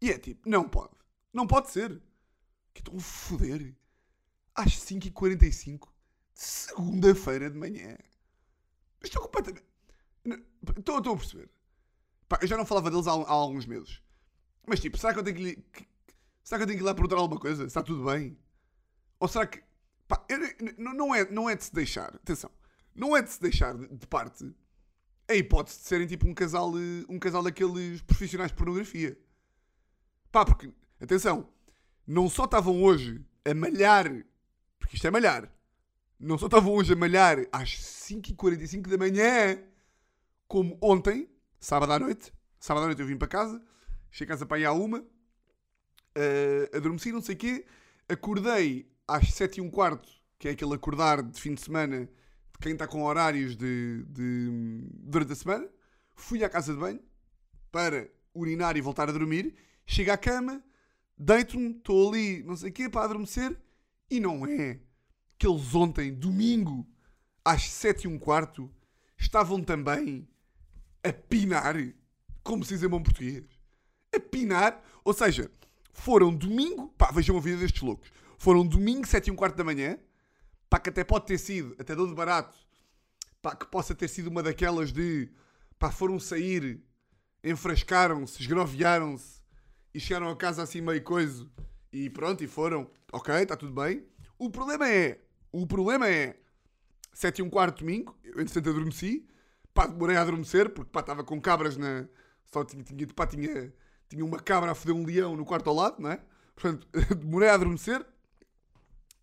E 0.00 0.10
é 0.10 0.18
tipo, 0.18 0.48
não 0.48 0.68
pode. 0.68 0.94
Não 1.32 1.46
pode 1.46 1.70
ser. 1.70 2.00
Que 2.72 2.80
estou 2.80 2.96
a 2.96 3.00
foder. 3.00 3.74
Às 4.54 4.78
5h45 4.78 5.88
de 5.88 5.93
segunda-feira 6.34 7.50
de 7.50 7.56
manhã. 7.58 7.96
Estou 9.02 9.22
completamente. 9.22 9.64
Estou, 10.78 10.98
estou 10.98 11.14
a 11.14 11.16
perceber. 11.16 11.50
Pá, 12.28 12.38
eu 12.42 12.48
já 12.48 12.56
não 12.56 12.66
falava 12.66 12.90
deles 12.90 13.06
há, 13.06 13.12
há 13.12 13.30
alguns 13.30 13.66
meses. 13.66 14.00
Mas 14.66 14.80
tipo, 14.80 14.96
será 14.96 15.12
que 15.12 15.18
eu 15.20 15.24
tenho 15.24 15.36
que, 15.36 15.86
Será 16.42 16.58
que 16.58 16.62
eu 16.64 16.66
tenho 16.66 16.78
que 16.78 16.84
ir 16.84 16.86
lá 16.86 16.94
perguntar 16.94 17.16
alguma 17.16 17.40
coisa? 17.40 17.64
Está 17.64 17.82
tudo 17.82 18.04
bem? 18.04 18.36
Ou 19.18 19.28
será 19.28 19.46
que. 19.46 19.62
Pá, 20.06 20.24
eu- 20.28 20.38
não, 20.78 20.94
não 20.94 21.14
é, 21.14 21.30
não 21.30 21.48
é 21.48 21.56
de 21.56 21.64
se 21.64 21.74
deixar. 21.74 22.14
Atenção. 22.16 22.50
Não 22.94 23.16
é 23.16 23.22
de 23.22 23.30
se 23.32 23.40
deixar 23.40 23.74
de, 23.76 23.88
de 23.88 24.06
parte 24.06 24.54
a 25.28 25.34
hipótese 25.34 25.78
de 25.78 25.84
serem 25.84 26.06
tipo 26.06 26.28
um 26.28 26.34
casal, 26.34 26.70
eh, 26.78 27.04
um 27.08 27.18
casal 27.18 27.42
daqueles 27.42 28.02
profissionais 28.02 28.50
de 28.50 28.56
pornografia. 28.56 29.18
Pá, 30.30 30.44
porque. 30.44 30.70
Atenção. 31.00 31.48
Não 32.06 32.28
só 32.28 32.44
estavam 32.44 32.82
hoje 32.82 33.24
a 33.44 33.54
malhar. 33.54 34.06
Porque 34.78 34.96
isto 34.96 35.06
é 35.06 35.10
malhar. 35.10 35.50
Não 36.18 36.38
só 36.38 36.46
estavam 36.46 36.72
hoje 36.72 36.92
a 36.92 36.96
malhar 36.96 37.38
às 37.52 37.70
5h45 37.76 38.88
da 38.88 38.96
manhã. 38.98 39.58
Como 40.46 40.78
ontem, 40.80 41.28
sábado 41.60 41.92
à 41.92 41.98
noite. 41.98 42.32
Sábado 42.60 42.84
à 42.84 42.86
noite 42.86 43.00
eu 43.00 43.06
vim 43.06 43.16
para 43.16 43.28
casa. 43.28 43.60
Cheguei 44.10 44.32
a 44.32 44.34
casa 44.36 44.46
para 44.46 44.58
ir 44.58 44.64
à 44.64 44.72
uma. 44.72 45.04
eh, 46.14 46.70
adormeci, 46.74 47.12
não 47.12 47.20
sei 47.20 47.34
o 47.34 47.38
quê. 47.38 47.66
Acordei 48.08 48.88
às 49.08 49.32
7 49.34 49.58
e 49.58 49.60
um 49.60 49.70
quarto, 49.70 50.08
que 50.38 50.48
é 50.48 50.52
aquele 50.52 50.74
acordar 50.74 51.22
de 51.22 51.40
fim 51.40 51.54
de 51.54 51.60
semana 51.60 52.04
de 52.06 52.58
quem 52.60 52.72
está 52.72 52.86
com 52.86 53.02
horários 53.02 53.56
de, 53.56 54.04
de- 54.08 54.86
durante 54.92 55.32
a 55.32 55.36
semana. 55.36 55.68
Fui 56.14 56.44
à 56.44 56.48
casa 56.48 56.72
de 56.72 56.78
banho 56.78 57.00
para 57.72 58.08
urinar 58.34 58.76
e 58.76 58.80
voltar 58.80 59.08
a 59.08 59.12
dormir. 59.12 59.54
Chego 59.86 60.12
à 60.12 60.16
cama, 60.16 60.62
deito-me, 61.18 61.70
estou 61.72 62.10
ali, 62.10 62.42
não 62.44 62.56
sei 62.56 62.70
o 62.70 62.72
quê, 62.72 62.88
para 62.88 63.04
adormecer. 63.04 63.58
E 64.10 64.20
não 64.20 64.46
é 64.46 64.78
que 65.44 65.48
eles 65.48 65.74
ontem, 65.74 66.10
domingo, 66.10 66.86
às 67.44 67.68
7 67.68 68.04
e 68.04 68.08
um 68.08 68.18
quarto, 68.18 68.72
estavam 69.18 69.62
também 69.62 70.26
a 71.02 71.12
pinar, 71.12 71.76
como 72.42 72.64
se 72.64 72.72
diz 72.72 72.82
em 72.82 72.88
bom 72.88 73.02
português. 73.02 73.44
A 74.10 74.18
pinar, 74.18 74.82
ou 75.04 75.12
seja, 75.12 75.50
foram 75.92 76.34
domingo, 76.34 76.88
pá, 76.96 77.10
vejam 77.10 77.36
a 77.36 77.40
vida 77.42 77.58
destes 77.58 77.82
loucos. 77.82 78.10
Foram 78.38 78.66
domingo, 78.66 79.06
7 79.06 79.28
e 79.28 79.30
um 79.30 79.36
quarto 79.36 79.54
da 79.54 79.64
manhã, 79.64 79.98
pá, 80.70 80.80
que 80.80 80.88
até 80.88 81.04
pode 81.04 81.26
ter 81.26 81.36
sido, 81.36 81.76
até 81.78 81.94
dou 81.94 82.06
de 82.06 82.14
barato, 82.14 82.56
pá, 83.42 83.54
que 83.54 83.66
possa 83.66 83.94
ter 83.94 84.08
sido 84.08 84.30
uma 84.30 84.42
daquelas 84.42 84.94
de, 84.94 85.30
pá, 85.78 85.90
foram 85.90 86.18
sair, 86.18 86.82
enfrascaram-se, 87.44 88.40
esgroviaram-se 88.40 89.42
e 89.92 90.00
chegaram 90.00 90.30
a 90.30 90.36
casa 90.36 90.62
assim 90.62 90.80
meio 90.80 91.04
coisa 91.04 91.46
e 91.92 92.08
pronto, 92.08 92.42
e 92.42 92.46
foram, 92.46 92.90
ok, 93.12 93.34
está 93.34 93.54
tudo 93.58 93.74
bem. 93.74 94.06
O 94.38 94.48
problema 94.48 94.88
é, 94.88 95.23
o 95.62 95.66
problema 95.66 96.08
é, 96.08 96.36
7 97.12 97.38
e 97.38 97.42
um 97.42 97.48
quarto 97.48 97.78
domingo, 97.78 98.18
eu 98.24 98.40
entretanto 98.40 98.70
adormeci, 98.70 99.24
pá, 99.72 99.86
demorei 99.86 100.16
a 100.16 100.22
adormecer 100.22 100.68
porque 100.70 100.90
pá, 100.90 100.98
estava 100.98 101.22
com 101.22 101.40
cabras 101.40 101.76
na, 101.76 102.08
só 102.44 102.64
tinha, 102.64 102.82
tinha, 102.82 103.06
pá, 103.06 103.24
tinha, 103.24 103.72
tinha 104.08 104.24
uma 104.24 104.40
cabra 104.40 104.72
a 104.72 104.74
foder 104.74 104.96
um 104.96 105.04
leão 105.04 105.36
no 105.36 105.44
quarto 105.44 105.70
ao 105.70 105.76
lado, 105.76 106.02
não 106.02 106.10
é? 106.10 106.20
Portanto, 106.56 106.88
demorei 107.16 107.48
a 107.48 107.54
adormecer, 107.54 108.04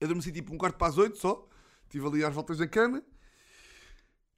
adormeci 0.02 0.32
tipo 0.32 0.54
um 0.54 0.58
quarto 0.58 0.78
para 0.78 0.88
as 0.88 0.98
8 0.98 1.18
só, 1.18 1.50
estive 1.84 2.08
ali 2.08 2.24
às 2.24 2.34
voltas 2.34 2.60
da 2.60 2.68
cama, 2.68 3.04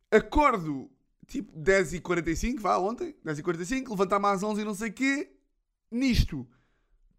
acordo 0.10 0.90
tipo 1.28 1.56
10h45, 1.60 2.60
vá, 2.60 2.80
ontem, 2.80 3.16
10h45, 3.24 3.90
levantar-me 3.90 4.26
às 4.28 4.42
11 4.42 4.62
e 4.62 4.66
não 4.66 4.74
sei 4.74 4.90
o 4.90 4.94
quê, 4.94 5.32
nisto, 5.92 6.48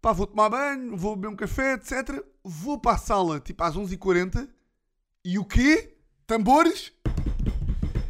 pá, 0.01 0.11
vou 0.11 0.27
tomar 0.27 0.49
banho, 0.49 0.97
vou 0.97 1.15
beber 1.15 1.29
um 1.29 1.35
café, 1.35 1.75
etc. 1.75 2.21
Vou 2.43 2.77
para 2.77 2.95
a 2.95 2.97
sala, 2.97 3.39
tipo 3.39 3.63
às 3.63 3.73
11h40, 3.75 4.53
e 5.25 5.39
o 5.39 5.43
quê? 5.43 5.97
Tambores? 6.27 6.93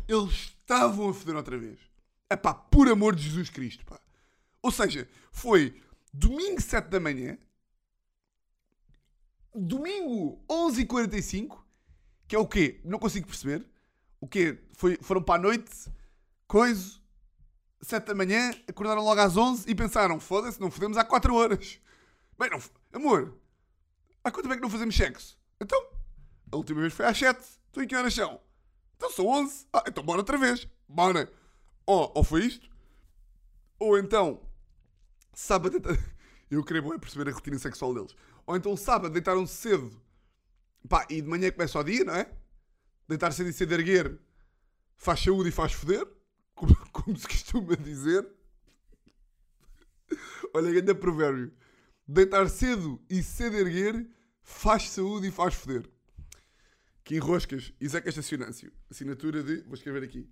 Eles 0.05 0.33
estavam 0.33 1.09
a 1.09 1.13
foder 1.13 1.37
outra 1.37 1.57
vez. 1.57 1.79
É 2.29 2.35
pá, 2.35 2.53
por 2.53 2.89
amor 2.89 3.15
de 3.15 3.23
Jesus 3.23 3.49
Cristo, 3.49 3.85
pá. 3.85 3.97
Ou 4.61 4.69
seja, 4.69 5.07
foi 5.31 5.81
domingo 6.13 6.61
7 6.61 6.89
da 6.89 6.99
manhã, 6.99 7.37
domingo 9.53 10.43
11h45, 10.49 11.57
que 12.27 12.35
é 12.35 12.39
o 12.39 12.45
quê? 12.45 12.81
Não 12.83 12.99
consigo 12.99 13.27
perceber. 13.27 13.65
O 14.19 14.27
quê? 14.27 14.61
Foi, 14.73 14.97
foram 15.01 15.23
para 15.23 15.39
a 15.39 15.41
noite, 15.41 15.71
coisa, 16.45 16.99
7 17.81 18.07
da 18.07 18.15
manhã, 18.15 18.51
acordaram 18.67 19.01
logo 19.01 19.21
às 19.21 19.37
11 19.37 19.69
e 19.69 19.73
pensaram: 19.73 20.19
foda-se, 20.19 20.59
não 20.59 20.69
fodemos 20.69 20.97
há 20.97 21.05
4 21.05 21.33
horas. 21.33 21.79
Bem, 22.37 22.49
não, 22.49 22.61
amor, 22.91 23.37
há 24.21 24.29
quanto 24.29 24.43
tempo 24.43 24.53
é 24.53 24.57
que 24.57 24.63
não 24.63 24.69
fazemos 24.69 24.97
sexo? 24.97 25.37
Então, 25.61 25.94
a 26.51 26.55
última 26.57 26.81
vez 26.81 26.93
foi 26.93 27.05
às 27.05 27.17
7. 27.17 27.39
Então, 27.69 27.83
em 27.83 27.87
que 27.87 27.95
horas 27.95 28.13
são? 28.13 28.39
Então 28.95 29.11
são 29.11 29.27
11. 29.27 29.67
Ah, 29.73 29.83
então 29.87 30.03
bora 30.03 30.19
outra 30.19 30.37
vez. 30.37 30.67
Bora. 30.87 31.31
Ou, 31.85 32.11
ou 32.15 32.23
foi 32.23 32.45
isto, 32.45 32.67
ou 33.79 33.97
então, 33.97 34.41
sábado. 35.33 35.79
Eu 36.49 36.63
queria 36.63 36.81
bué 36.81 36.97
perceber 36.97 37.29
a 37.29 37.33
rotina 37.33 37.57
sexual 37.57 37.93
deles. 37.93 38.15
Ou 38.45 38.55
então, 38.55 38.77
sábado, 38.77 39.11
deitaram-se 39.11 39.53
cedo. 39.53 40.01
Pá, 40.87 41.05
e 41.09 41.21
de 41.21 41.27
manhã 41.27 41.51
começa 41.51 41.79
o 41.79 41.83
dia, 41.83 42.03
não 42.03 42.15
é? 42.15 42.31
Deitar 43.07 43.33
cedo 43.33 43.49
e 43.49 43.53
cedo 43.53 43.73
erguer 43.73 44.19
faz 44.95 45.21
saúde 45.21 45.49
e 45.49 45.51
faz 45.51 45.73
foder, 45.73 46.07
como, 46.53 46.75
como 46.91 47.17
se 47.17 47.27
costuma 47.27 47.75
dizer. 47.75 48.27
Olha, 50.53 50.71
grande 50.71 50.93
provérbio. 50.95 51.51
Deitar 52.07 52.47
cedo 52.49 53.01
e 53.09 53.21
cedo 53.23 53.57
erguer 53.57 54.07
faz 54.43 54.89
saúde 54.89 55.27
e 55.27 55.31
faz 55.31 55.55
foder. 55.55 55.89
Que 57.05 57.15
enroscas. 57.15 57.71
Isaac 57.79 58.09
Estacionâncio. 58.09 58.73
Assinatura 58.89 59.43
de. 59.43 59.61
Vou 59.61 59.75
escrever 59.75 60.03
aqui. 60.03 60.27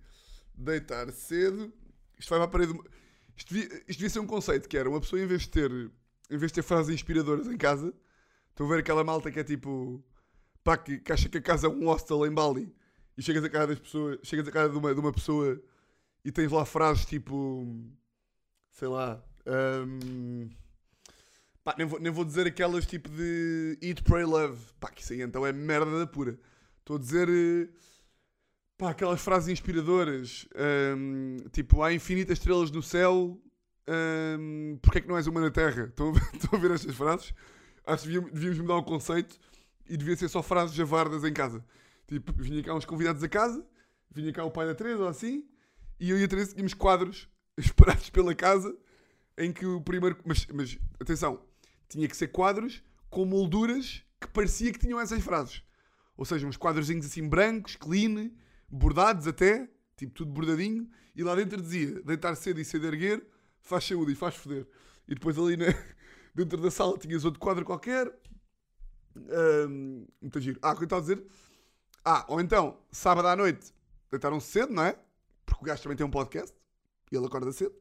Deitar 0.56 1.10
cedo. 1.12 1.72
Isto 2.20 2.30
vai 2.32 2.40
para 2.40 2.46
a 2.46 2.48
parede. 2.48 2.90
Isto 3.38 3.54
devia, 3.54 3.78
isto 3.88 4.00
devia 4.00 4.10
ser 4.10 4.20
um 4.20 4.26
conceito 4.26 4.68
que 4.68 4.76
era 4.76 4.90
uma 4.90 5.00
pessoa 5.00 5.22
em 5.22 5.28
vez 5.28 5.44
de 5.44 5.50
ter. 5.50 5.72
Em 5.72 6.38
vez 6.38 6.52
de 6.52 6.56
ter 6.56 6.64
frases 6.64 6.94
inspiradoras 6.94 7.46
em 7.48 7.58
casa. 7.58 7.94
Estão 8.50 8.66
a 8.66 8.70
ver 8.70 8.80
aquela 8.80 9.04
malta 9.04 9.32
que 9.32 9.40
é 9.40 9.44
tipo. 9.44 10.04
Pá, 10.64 10.76
que, 10.76 10.98
que 10.98 11.12
acha 11.14 11.30
que 11.30 11.38
a 11.38 11.42
casa 11.42 11.68
é 11.68 11.70
um 11.70 11.86
hostel 11.86 12.26
em 12.26 12.34
Bali. 12.34 12.76
E 13.16 13.22
chegas 13.22 13.44
a 13.44 13.50
casa 13.50 13.68
das 13.68 13.80
pessoas. 13.80 14.18
Chegas 14.24 14.48
a 14.48 14.52
casa 14.52 14.72
de 14.72 14.78
uma, 14.78 14.96
de 14.96 15.00
uma 15.00 15.14
pessoa 15.14 15.62
e 16.26 16.32
tens 16.32 16.52
lá 16.52 16.66
frases 16.66 17.06
tipo. 17.06 17.68
Sei 18.72 18.88
lá. 18.88 19.24
hum, 19.86 20.50
pá, 21.64 21.76
nem 21.78 21.86
vou, 21.86 22.00
nem 22.00 22.12
vou 22.12 22.26
dizer 22.26 22.48
aquelas 22.48 22.88
tipo 22.88 23.10
de 23.10 23.78
Eat, 23.80 24.02
Pray, 24.02 24.24
Love. 24.24 24.60
Pá, 24.80 24.90
que 24.90 25.04
isso 25.04 25.14
aí 25.14 25.22
então 25.22 25.46
é 25.46 25.54
merda 25.54 26.00
da 26.00 26.08
pura. 26.08 26.40
Estou 26.84 26.98
a 26.98 27.00
dizer. 27.00 27.30
eh, 27.30 27.70
Pá, 28.78 28.90
aquelas 28.92 29.22
frases 29.22 29.50
inspiradoras. 29.50 30.48
hum, 30.98 31.38
tipo, 31.52 31.82
há 31.84 31.94
infinitas 31.94 32.38
estrelas 32.38 32.72
no 32.72 32.82
céu. 32.82 33.40
hum, 34.40 34.78
Porquê 34.82 35.00
é 35.00 35.02
que 35.02 35.08
não 35.08 35.18
és 35.18 35.28
uma 35.28 35.42
na 35.42 35.52
Terra? 35.52 35.86
Estão 35.86 36.10
a 36.12 36.14
estão 36.36 36.58
a 36.60 36.62
ver 36.62 36.72
estas 36.72 36.96
frases? 36.96 37.34
Acho 37.86 38.04
que 38.04 38.10
devíamos, 38.10 38.32
devíamos 38.34 38.60
mudar 38.60 38.76
o 38.78 38.84
conceito 38.84 39.38
e 39.88 39.98
devia 39.98 40.16
ser 40.16 40.30
só 40.30 40.42
frases 40.42 40.76
javardas 40.76 41.24
em 41.24 41.34
casa. 41.34 41.64
Tipo, 42.08 42.34
vinha 42.36 42.64
cá 42.64 42.74
uns 42.76 42.86
convidados 42.86 43.24
a 43.24 43.30
casa, 43.30 43.66
vinha 44.12 44.32
cá 44.34 44.44
o 44.44 44.52
pai 44.52 44.66
da 44.66 44.76
Teresa 44.76 45.04
ou 45.04 45.08
assim, 45.08 45.46
e 46.00 46.10
eu 46.10 46.18
e 46.20 46.24
a 46.24 46.28
Teresa 46.28 46.52
tínhamos 46.54 46.74
quadros 46.74 47.28
espalhados 47.58 48.10
pela 48.10 48.34
casa 48.36 48.76
em 49.38 49.52
que 49.54 49.66
o 49.66 49.82
primeiro. 49.82 50.18
Mas, 50.26 50.46
mas 50.48 50.78
atenção, 51.00 51.42
tinha 51.90 52.08
que 52.08 52.18
ser 52.18 52.28
quadros 52.30 52.84
com 53.10 53.26
molduras 53.26 54.04
que 54.20 54.28
parecia 54.28 54.72
que 54.74 54.80
tinham 54.80 55.00
essas 55.00 55.22
frases. 55.24 55.62
Ou 56.18 56.26
seja, 56.26 56.46
uns 56.48 56.58
quadrozinhos 56.58 57.06
assim 57.06 57.28
brancos, 57.28 57.76
clean, 57.76 58.32
bordados 58.70 59.28
até, 59.28 59.70
tipo 59.98 60.14
tudo 60.14 60.32
bordadinho, 60.32 60.90
e 61.16 61.24
lá 61.24 61.36
dentro 61.36 61.62
dizia: 61.62 62.02
deitar 62.04 62.36
cedo 62.36 62.60
e 62.60 62.66
cedo 62.66 62.86
erguer, 62.88 63.26
faz 63.62 63.84
saúde 63.86 64.12
e 64.14 64.16
faz 64.16 64.36
foder. 64.36 64.68
E 65.08 65.14
depois 65.16 65.38
ali 65.38 65.58
na- 65.58 65.66
dentro 66.36 66.62
da 66.62 66.70
sala 66.72 66.98
tinhas 66.98 67.26
outro 67.26 67.40
quadro 67.40 67.66
qualquer. 67.66 68.12
Ahm, 69.16 70.06
muito 70.22 70.40
giro. 70.40 70.60
Ah, 70.62 70.72
o 70.72 70.76
que 70.76 70.82
eu 70.82 70.86
estava 70.86 71.02
a 71.02 71.04
dizer? 71.04 71.26
Ah, 72.06 72.26
ou 72.28 72.42
então, 72.42 72.78
sábado 72.92 73.28
à 73.28 73.36
noite, 73.36 73.74
deitaram-se 74.10 74.48
cedo, 74.52 74.74
não 74.74 74.84
é? 74.84 74.98
Porque 75.46 75.62
o 75.62 75.66
gajo 75.66 75.84
também 75.84 75.96
tem 75.98 76.06
um 76.06 76.12
podcast 76.12 76.54
e 77.12 77.16
ele 77.16 77.26
acorda 77.26 77.52
cedo. 77.52 77.74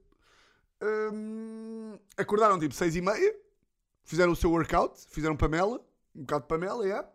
Ahm, 0.80 1.96
acordaram 2.16 2.58
tipo 2.58 2.74
seis 2.74 2.96
e 2.96 3.00
meia, 3.00 3.34
fizeram 4.04 4.32
o 4.32 4.36
seu 4.36 4.50
workout, 4.50 4.98
fizeram 5.10 5.36
Pamela, 5.36 5.80
um 6.14 6.20
bocado 6.22 6.42
de 6.42 6.48
Pamela, 6.48 6.86
é. 6.88 7.08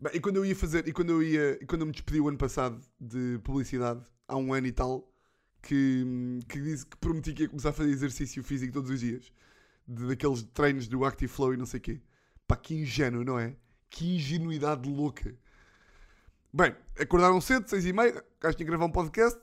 Bem, 0.00 0.12
e 0.14 0.20
quando 0.20 0.36
eu 0.36 0.44
ia 0.44 0.54
fazer, 0.54 0.86
e 0.86 0.92
quando 0.92 1.10
eu 1.10 1.22
ia, 1.22 1.58
e 1.60 1.66
quando 1.66 1.82
eu 1.82 1.86
me 1.86 1.92
despedi 1.92 2.20
o 2.20 2.28
ano 2.28 2.38
passado 2.38 2.80
de 3.00 3.40
publicidade, 3.42 4.04
há 4.28 4.36
um 4.36 4.52
ano 4.52 4.66
e 4.68 4.72
tal, 4.72 5.12
que, 5.60 6.38
que 6.48 6.60
disse 6.60 6.86
que 6.86 6.96
prometi 6.98 7.32
que 7.32 7.42
ia 7.42 7.48
começar 7.48 7.70
a 7.70 7.72
fazer 7.72 7.90
exercício 7.90 8.42
físico 8.44 8.72
todos 8.72 8.90
os 8.90 9.00
dias, 9.00 9.32
de, 9.86 10.06
daqueles 10.06 10.42
treinos 10.54 10.86
do 10.86 11.04
Active 11.04 11.32
Flow 11.32 11.54
e 11.54 11.56
não 11.56 11.66
sei 11.66 11.78
o 11.78 11.82
quê. 11.82 12.00
Pá, 12.46 12.56
que 12.56 12.74
ingênuo, 12.74 13.24
não 13.24 13.38
é? 13.38 13.56
Que 13.90 14.16
ingenuidade 14.16 14.88
louca. 14.88 15.34
Bem, 16.52 16.76
acordaram 16.98 17.40
cedo, 17.40 17.68
seis 17.68 17.84
e 17.84 17.92
meia, 17.92 18.24
gajo 18.40 18.56
tinha 18.56 18.66
que 18.66 18.70
gravar 18.70 18.86
um 18.86 18.92
podcast, 18.92 19.38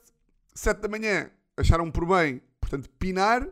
sete 0.54 0.80
da 0.80 0.88
manhã 0.88 1.30
acharam 1.56 1.90
por 1.90 2.06
bem, 2.06 2.42
portanto, 2.60 2.88
pinar, 2.98 3.46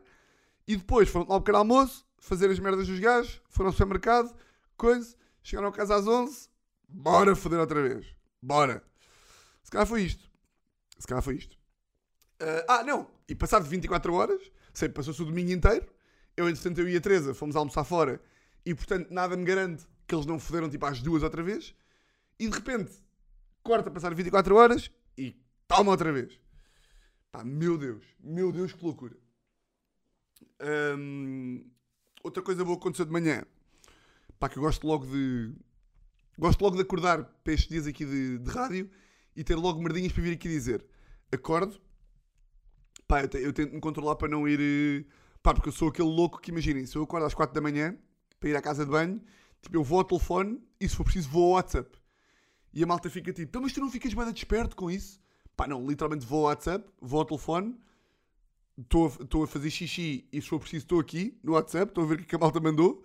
e 0.66 0.76
depois 0.76 1.08
foram 1.08 1.30
ao 1.30 1.40
pequeno 1.40 1.58
almoço, 1.58 2.06
fazer 2.18 2.50
as 2.50 2.58
merdas 2.58 2.86
dos 2.86 2.98
gajos, 2.98 3.42
foram 3.48 3.68
ao 3.68 3.72
supermercado, 3.72 4.34
coisa, 4.76 5.14
chegaram 5.42 5.68
a 5.68 5.72
casa 5.72 5.96
às 5.96 6.06
11, 6.06 6.48
bora 6.88 7.34
foder 7.34 7.60
outra 7.60 7.82
vez, 7.82 8.06
bora. 8.40 8.82
Se 9.62 9.70
calhar 9.70 9.86
foi 9.86 10.02
isto. 10.02 10.30
Se 10.98 11.06
calhar 11.06 11.22
foi 11.22 11.36
isto. 11.36 11.56
Ah, 12.40 12.80
ah, 12.80 12.82
não, 12.82 13.10
e 13.28 13.34
passado 13.34 13.64
24 13.64 14.12
horas, 14.14 14.40
sempre 14.72 14.94
passou-se 14.94 15.22
o 15.22 15.24
domingo 15.24 15.50
inteiro, 15.52 15.86
eu, 16.36 16.48
entretanto, 16.48 16.80
eu 16.80 16.88
e 16.88 16.96
a 16.96 17.00
Teresa 17.00 17.32
fomos 17.32 17.54
almoçar 17.54 17.84
fora 17.84 18.20
E 18.64 18.74
portanto, 18.74 19.10
nada 19.10 19.36
me 19.36 19.44
garante 19.44 19.86
que 20.06 20.14
eles 20.14 20.26
não 20.26 20.38
foderam 20.38 20.68
tipo 20.68 20.84
às 20.84 21.00
duas 21.00 21.22
outra 21.22 21.42
vez. 21.42 21.74
E 22.38 22.48
de 22.48 22.54
repente, 22.54 22.92
corta 23.62 23.90
passar 23.90 24.14
24 24.14 24.54
horas 24.56 24.90
e 25.16 25.36
toma 25.68 25.92
outra 25.92 26.12
vez. 26.12 26.38
Pá, 27.30 27.44
meu 27.44 27.78
Deus, 27.78 28.04
meu 28.20 28.50
Deus, 28.52 28.72
que 28.72 28.84
loucura. 28.84 29.16
Hum, 30.98 31.64
outra 32.22 32.42
coisa 32.42 32.64
boa 32.64 32.76
aconteceu 32.76 33.04
de 33.04 33.12
manhã. 33.12 33.44
Pá, 34.38 34.48
que 34.48 34.58
eu 34.58 34.62
gosto 34.62 34.86
logo 34.86 35.06
de. 35.06 35.54
Gosto 36.38 36.60
logo 36.62 36.76
de 36.76 36.82
acordar 36.82 37.24
para 37.44 37.52
estes 37.52 37.68
dias 37.68 37.86
aqui 37.86 38.04
de, 38.04 38.38
de 38.38 38.50
rádio 38.50 38.90
e 39.36 39.44
ter 39.44 39.54
logo 39.56 39.80
merdinhas 39.80 40.12
para 40.12 40.22
vir 40.22 40.32
aqui 40.34 40.48
dizer. 40.48 40.84
Acordo. 41.32 41.80
Pá, 43.06 43.22
eu, 43.22 43.28
te- 43.28 43.38
eu 43.38 43.52
tento 43.52 43.72
me 43.74 43.80
controlar 43.80 44.16
para 44.16 44.28
não 44.28 44.48
ir. 44.48 44.58
eh, 44.60 45.04
Pá, 45.42 45.52
porque 45.52 45.68
eu 45.68 45.72
sou 45.72 45.88
aquele 45.88 46.08
louco 46.08 46.40
que 46.40 46.50
imaginem, 46.50 46.86
se 46.86 46.96
eu 46.96 47.02
acordo 47.02 47.26
às 47.26 47.34
4 47.34 47.54
da 47.54 47.60
manhã 47.60 47.94
para 48.40 48.48
ir 48.48 48.56
à 48.56 48.62
casa 48.62 48.84
de 48.84 48.90
banho, 48.90 49.20
tipo, 49.60 49.76
eu 49.76 49.84
vou 49.84 49.98
ao 49.98 50.04
telefone 50.04 50.58
e 50.80 50.88
se 50.88 50.96
for 50.96 51.04
preciso 51.04 51.28
vou 51.28 51.44
ao 51.44 51.50
WhatsApp. 51.52 51.98
E 52.72 52.82
a 52.82 52.86
malta 52.86 53.10
fica 53.10 53.30
tipo, 53.32 53.48
então, 53.48 53.60
mas 53.62 53.72
tu 53.72 53.80
não 53.80 53.90
ficas 53.90 54.14
bem 54.14 54.32
desperto 54.32 54.74
com 54.74 54.90
isso? 54.90 55.20
Pá, 55.56 55.66
não, 55.66 55.86
literalmente 55.86 56.24
vou 56.26 56.40
ao 56.40 56.44
WhatsApp, 56.46 56.88
vou 57.00 57.20
ao 57.20 57.26
telefone, 57.26 57.76
estou 58.78 59.06
a, 59.42 59.44
a 59.44 59.46
fazer 59.46 59.70
xixi 59.70 60.26
e 60.32 60.40
se 60.40 60.48
for 60.48 60.58
preciso 60.58 60.84
estou 60.84 60.98
aqui 61.00 61.38
no 61.42 61.52
WhatsApp, 61.52 61.90
estou 61.90 62.04
a 62.04 62.06
ver 62.06 62.14
o 62.14 62.18
que, 62.18 62.24
é 62.24 62.26
que 62.28 62.34
a 62.36 62.38
malta 62.38 62.58
mandou. 62.60 63.04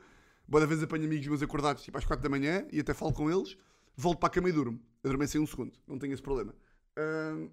Boa 0.50 0.66
vez 0.66 0.82
apanho 0.82 1.06
amigos 1.06 1.28
meus 1.28 1.44
acordados 1.44 1.84
tipo 1.84 1.96
às 1.96 2.04
4 2.04 2.24
da 2.24 2.28
manhã 2.28 2.66
e 2.72 2.80
até 2.80 2.92
falo 2.92 3.14
com 3.14 3.30
eles, 3.30 3.56
volto 3.96 4.18
para 4.18 4.26
a 4.26 4.32
cama 4.32 4.50
e 4.50 4.52
durmo. 4.52 4.82
Adormeço 5.04 5.38
em 5.38 5.42
um 5.42 5.46
segundo, 5.46 5.72
não 5.88 6.00
tenho 6.00 6.12
esse 6.12 6.24
problema. 6.24 6.56
Ahm, 6.98 7.52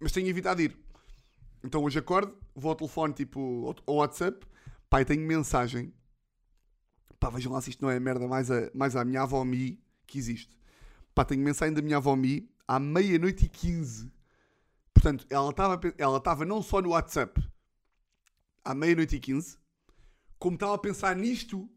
mas 0.00 0.10
tenho 0.10 0.26
evitado 0.26 0.60
ir. 0.60 0.76
Então 1.62 1.84
hoje 1.84 2.00
acordo, 2.00 2.36
vou 2.52 2.70
ao 2.70 2.74
telefone 2.74 3.14
tipo 3.14 3.72
ao, 3.86 3.94
WhatsApp, 3.94 4.44
e 5.00 5.04
tenho 5.04 5.24
mensagem. 5.24 5.94
Pá, 7.20 7.30
vejam 7.30 7.52
lá 7.52 7.60
se 7.60 7.70
isto 7.70 7.80
não 7.80 7.88
é 7.88 7.96
a 7.98 8.00
merda 8.00 8.26
mais 8.26 8.50
a, 8.50 8.68
mais 8.74 8.96
a 8.96 9.04
minha 9.04 9.22
avó 9.22 9.44
Mi 9.44 9.80
que 10.04 10.18
existe. 10.18 10.58
Pá, 11.14 11.24
tenho 11.24 11.44
mensagem 11.44 11.72
da 11.72 11.80
minha 11.80 11.98
avó 11.98 12.16
Mi 12.16 12.50
à 12.66 12.80
meia-noite 12.80 13.46
e 13.46 13.48
15. 13.48 14.12
Portanto, 14.92 15.24
ela 15.30 15.50
estava 15.50 15.80
ela 15.96 16.20
não 16.44 16.60
só 16.60 16.82
no 16.82 16.88
WhatsApp 16.88 17.40
à 18.64 18.74
meia-noite 18.74 19.14
e 19.14 19.20
15, 19.20 19.56
como 20.40 20.56
estava 20.56 20.74
a 20.74 20.78
pensar 20.78 21.14
nisto 21.14 21.70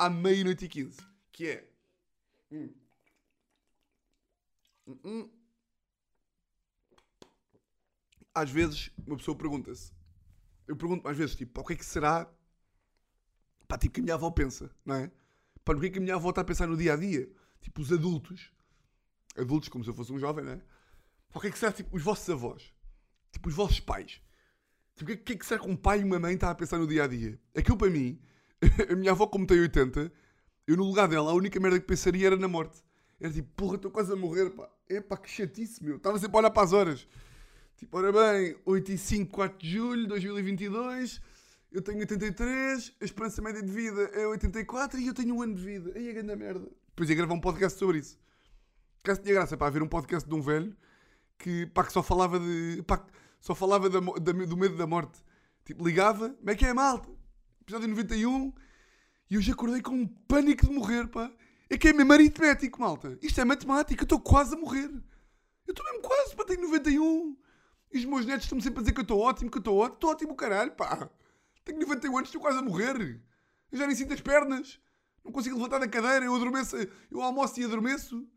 à 0.00 0.08
meia-noite 0.08 0.64
e 0.64 0.68
15. 0.68 0.98
Que 1.30 1.46
é. 1.48 1.70
Hum. 2.50 2.74
Hum, 4.86 4.98
hum. 5.04 5.30
Às 8.34 8.50
vezes 8.50 8.90
uma 9.06 9.18
pessoa 9.18 9.36
pergunta-se. 9.36 9.92
Eu 10.66 10.74
pergunto 10.74 11.06
às 11.06 11.16
vezes, 11.16 11.36
tipo, 11.36 11.52
pá, 11.52 11.60
o 11.60 11.64
que 11.64 11.74
é 11.74 11.76
que 11.76 11.84
será. 11.84 12.26
Pá, 13.68 13.76
tipo, 13.76 13.94
que 13.94 14.00
a 14.00 14.02
minha 14.02 14.14
avó 14.14 14.30
pensa, 14.30 14.74
não 14.86 14.94
é? 14.94 15.12
Pá, 15.64 15.74
o 15.74 15.80
que 15.80 15.86
é 15.86 15.90
que 15.90 15.98
a 15.98 16.00
minha 16.00 16.14
avó 16.14 16.30
está 16.30 16.40
a 16.40 16.44
pensar 16.44 16.66
no 16.66 16.78
dia 16.78 16.94
a 16.94 16.96
dia? 16.96 17.30
Tipo, 17.60 17.82
os 17.82 17.92
adultos. 17.92 18.50
Adultos, 19.36 19.68
como 19.68 19.84
se 19.84 19.90
eu 19.90 19.94
fosse 19.94 20.12
um 20.12 20.18
jovem, 20.18 20.44
não 20.44 20.52
é? 20.52 20.56
Pá, 21.28 21.38
o 21.38 21.40
que 21.40 21.48
é 21.48 21.50
que 21.50 21.58
será, 21.58 21.72
tipo, 21.72 21.94
os 21.94 22.02
vossos 22.02 22.28
avós? 22.30 22.72
Tipo, 23.30 23.50
os 23.50 23.54
vossos 23.54 23.80
pais. 23.80 24.22
Tipo, 24.96 25.10
é, 25.10 25.14
o 25.14 25.18
que 25.18 25.32
é 25.34 25.36
que 25.36 25.46
será 25.46 25.60
que 25.60 25.68
um 25.68 25.76
pai 25.76 26.00
e 26.00 26.04
uma 26.04 26.18
mãe 26.18 26.34
está 26.34 26.50
a 26.50 26.54
pensar 26.54 26.78
no 26.78 26.86
dia 26.86 27.04
a 27.04 27.06
dia? 27.06 27.38
Aquilo 27.54 27.76
para 27.76 27.90
mim, 27.90 28.18
a 28.90 28.94
minha 28.96 29.12
avó, 29.12 29.26
como 29.26 29.46
tem 29.46 29.60
80, 29.60 30.12
eu 30.66 30.76
no 30.76 30.84
lugar 30.84 31.08
dela, 31.08 31.30
a 31.30 31.34
única 31.34 31.58
merda 31.60 31.80
que 31.80 31.86
pensaria 31.86 32.26
era 32.26 32.36
na 32.36 32.48
morte. 32.48 32.78
Era 33.20 33.32
tipo, 33.32 33.48
porra, 33.54 33.76
estou 33.76 33.90
quase 33.90 34.12
a 34.12 34.16
morrer, 34.16 34.50
pá. 34.50 34.68
É 34.88 35.00
pá, 35.00 35.16
que 35.16 35.28
chatice, 35.30 35.82
meu. 35.84 35.96
Estava 35.96 36.18
sempre 36.18 36.36
a 36.36 36.40
olhar 36.40 36.50
para 36.50 36.62
as 36.62 36.72
horas. 36.72 37.06
Tipo, 37.76 37.98
ora 37.98 38.12
bem, 38.12 38.56
8 38.64 38.92
e 38.92 38.98
5, 38.98 39.30
4 39.32 39.58
de 39.58 39.70
julho 39.70 40.02
de 40.02 40.08
2022, 40.08 41.20
eu 41.72 41.80
tenho 41.80 41.98
83, 42.00 42.92
a 43.00 43.04
esperança 43.04 43.40
média 43.40 43.62
de 43.62 43.70
vida 43.70 44.02
é 44.14 44.26
84 44.26 44.98
e 44.98 45.06
eu 45.06 45.14
tenho 45.14 45.34
um 45.34 45.42
ano 45.42 45.54
de 45.54 45.62
vida. 45.62 45.92
Aí 45.94 46.08
é 46.08 46.12
grande 46.12 46.36
merda. 46.36 46.68
Depois 46.88 47.08
ia 47.08 47.16
gravar 47.16 47.34
um 47.34 47.40
podcast 47.40 47.78
sobre 47.78 47.98
isso. 47.98 48.18
Caso 49.02 49.22
tinha 49.22 49.34
graça 49.34 49.56
para 49.56 49.66
haver 49.68 49.82
um 49.82 49.88
podcast 49.88 50.28
de 50.28 50.34
um 50.34 50.42
velho 50.42 50.76
que, 51.38 51.66
pá, 51.66 51.84
que 51.84 51.92
só 51.92 52.02
falava 52.02 52.38
de. 52.38 52.82
Pá, 52.86 53.06
só 53.40 53.54
falava 53.54 53.88
da 53.88 54.00
da- 54.00 54.32
do 54.32 54.56
medo 54.56 54.76
da 54.76 54.86
morte. 54.86 55.18
Tipo, 55.64 55.86
ligava, 55.86 56.30
como 56.30 56.50
é 56.50 56.54
que 56.54 56.66
é, 56.66 56.74
malta? 56.74 57.08
Episódio 57.70 57.86
91 57.86 58.52
e 59.30 59.38
hoje 59.38 59.52
acordei 59.52 59.80
com 59.80 59.92
um 59.92 60.04
pânico 60.04 60.66
de 60.66 60.72
morrer, 60.72 61.06
pá. 61.06 61.32
É 61.68 61.78
que 61.78 61.86
é 61.86 61.92
mesmo 61.92 62.12
aritmético, 62.12 62.80
malta. 62.80 63.16
Isto 63.22 63.40
é 63.40 63.44
matemática, 63.44 64.02
eu 64.02 64.04
estou 64.04 64.18
quase 64.18 64.56
a 64.56 64.58
morrer. 64.58 64.90
Eu 65.68 65.70
estou 65.70 65.84
mesmo 65.84 66.00
quase, 66.00 66.34
pá, 66.34 66.44
tenho 66.44 66.62
91. 66.62 67.36
E 67.92 67.98
os 67.98 68.04
meus 68.06 68.26
netos 68.26 68.46
estão-me 68.46 68.60
sempre 68.60 68.80
a 68.80 68.82
dizer 68.82 68.92
que 68.92 68.98
eu 68.98 69.02
estou 69.02 69.20
ótimo, 69.20 69.48
que 69.48 69.58
eu 69.58 69.60
estou 69.60 69.76
ótimo. 69.76 69.94
Estou 69.94 70.10
ótimo, 70.10 70.34
caralho, 70.34 70.72
pá. 70.72 71.08
Tenho 71.64 71.78
91 71.78 72.16
anos, 72.16 72.28
estou 72.28 72.40
quase 72.40 72.58
a 72.58 72.62
morrer. 72.62 73.22
Eu 73.70 73.78
já 73.78 73.86
nem 73.86 73.94
sinto 73.94 74.14
as 74.14 74.20
pernas. 74.20 74.80
Não 75.24 75.30
consigo 75.30 75.54
levantar 75.54 75.78
da 75.78 75.86
cadeira, 75.86 76.24
eu 76.24 76.34
adormeço, 76.34 76.74
eu 77.08 77.22
almoço 77.22 77.60
e 77.60 77.64
adormeço. 77.64 78.28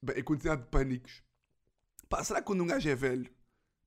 Bem, 0.00 0.20
a 0.20 0.22
quantidade 0.22 0.62
de 0.62 0.68
pânicos. 0.68 1.20
Pá, 2.08 2.22
será 2.22 2.40
que 2.40 2.46
quando 2.46 2.62
um 2.62 2.66
gajo 2.68 2.88
é 2.88 2.94
velho? 2.94 3.28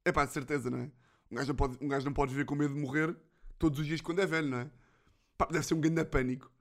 É 0.04 0.12
pá, 0.12 0.26
de 0.26 0.34
certeza, 0.34 0.70
não 0.70 0.80
é? 0.80 0.92
Um 1.32 1.36
gajo 1.38 1.48
não 1.48 1.56
pode, 1.56 1.78
um 1.80 1.88
gajo 1.88 2.06
não 2.06 2.14
pode 2.14 2.32
viver 2.32 2.44
com 2.44 2.56
medo 2.56 2.74
de 2.74 2.80
morrer 2.82 3.16
todos 3.58 3.80
os 3.80 3.86
dias 3.86 4.02
quando 4.02 4.20
é 4.20 4.26
velho, 4.26 4.50
não 4.50 4.58
é? 4.58 4.81
Pá, 5.42 5.48
deve 5.50 5.66
ser 5.66 5.74
um 5.74 5.82
grande 5.82 6.06
pânico. 6.06 6.52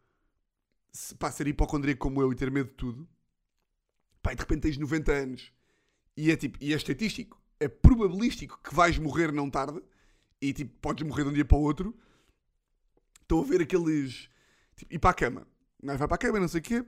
Se, 0.91 1.15
pá, 1.15 1.31
ser 1.31 1.47
hipocondríaco 1.47 2.01
como 2.01 2.23
eu 2.23 2.33
e 2.33 2.35
ter 2.35 2.51
medo 2.51 2.71
de 2.71 2.77
tudo. 2.77 3.07
Pá, 4.23 4.33
e 4.33 4.35
de 4.35 4.41
repente 4.41 4.63
tens 4.63 4.79
90 4.79 5.13
anos 5.13 5.53
e 6.17 6.31
é 6.31 6.37
tipo, 6.37 6.57
e 6.63 6.73
é 6.73 6.77
estatístico, 6.77 7.39
é 7.59 7.69
probabilístico 7.69 8.59
que 8.65 8.75
vais 8.75 8.97
morrer 8.97 9.33
não 9.33 9.51
tarde 9.51 9.83
e 10.41 10.55
tipo, 10.55 10.79
podes 10.81 11.07
morrer 11.07 11.25
de 11.25 11.29
um 11.29 11.33
dia 11.35 11.45
para 11.45 11.59
o 11.59 11.61
outro. 11.61 11.95
Estão 13.21 13.43
a 13.43 13.45
ver 13.45 13.61
aqueles. 13.61 14.31
Tipo, 14.75 14.95
ir 14.95 14.99
para 14.99 15.11
a 15.11 15.15
cama. 15.15 15.47
Gajo 15.83 15.99
vai 15.99 16.09
para 16.09 16.15
a 16.15 16.19
cama, 16.19 16.41
não 16.41 16.49
sei 16.49 16.61
o 16.61 16.65
quê. 16.65 16.83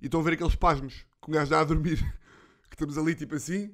E 0.00 0.06
estão 0.06 0.18
a 0.18 0.24
ver 0.24 0.32
aqueles 0.32 0.56
pasmos 0.56 1.06
que 1.22 1.30
um 1.30 1.32
gajo 1.32 1.48
dá 1.48 1.60
a 1.60 1.64
dormir. 1.64 1.98
que 2.68 2.74
estamos 2.74 2.98
ali 2.98 3.14
tipo 3.14 3.36
assim. 3.36 3.72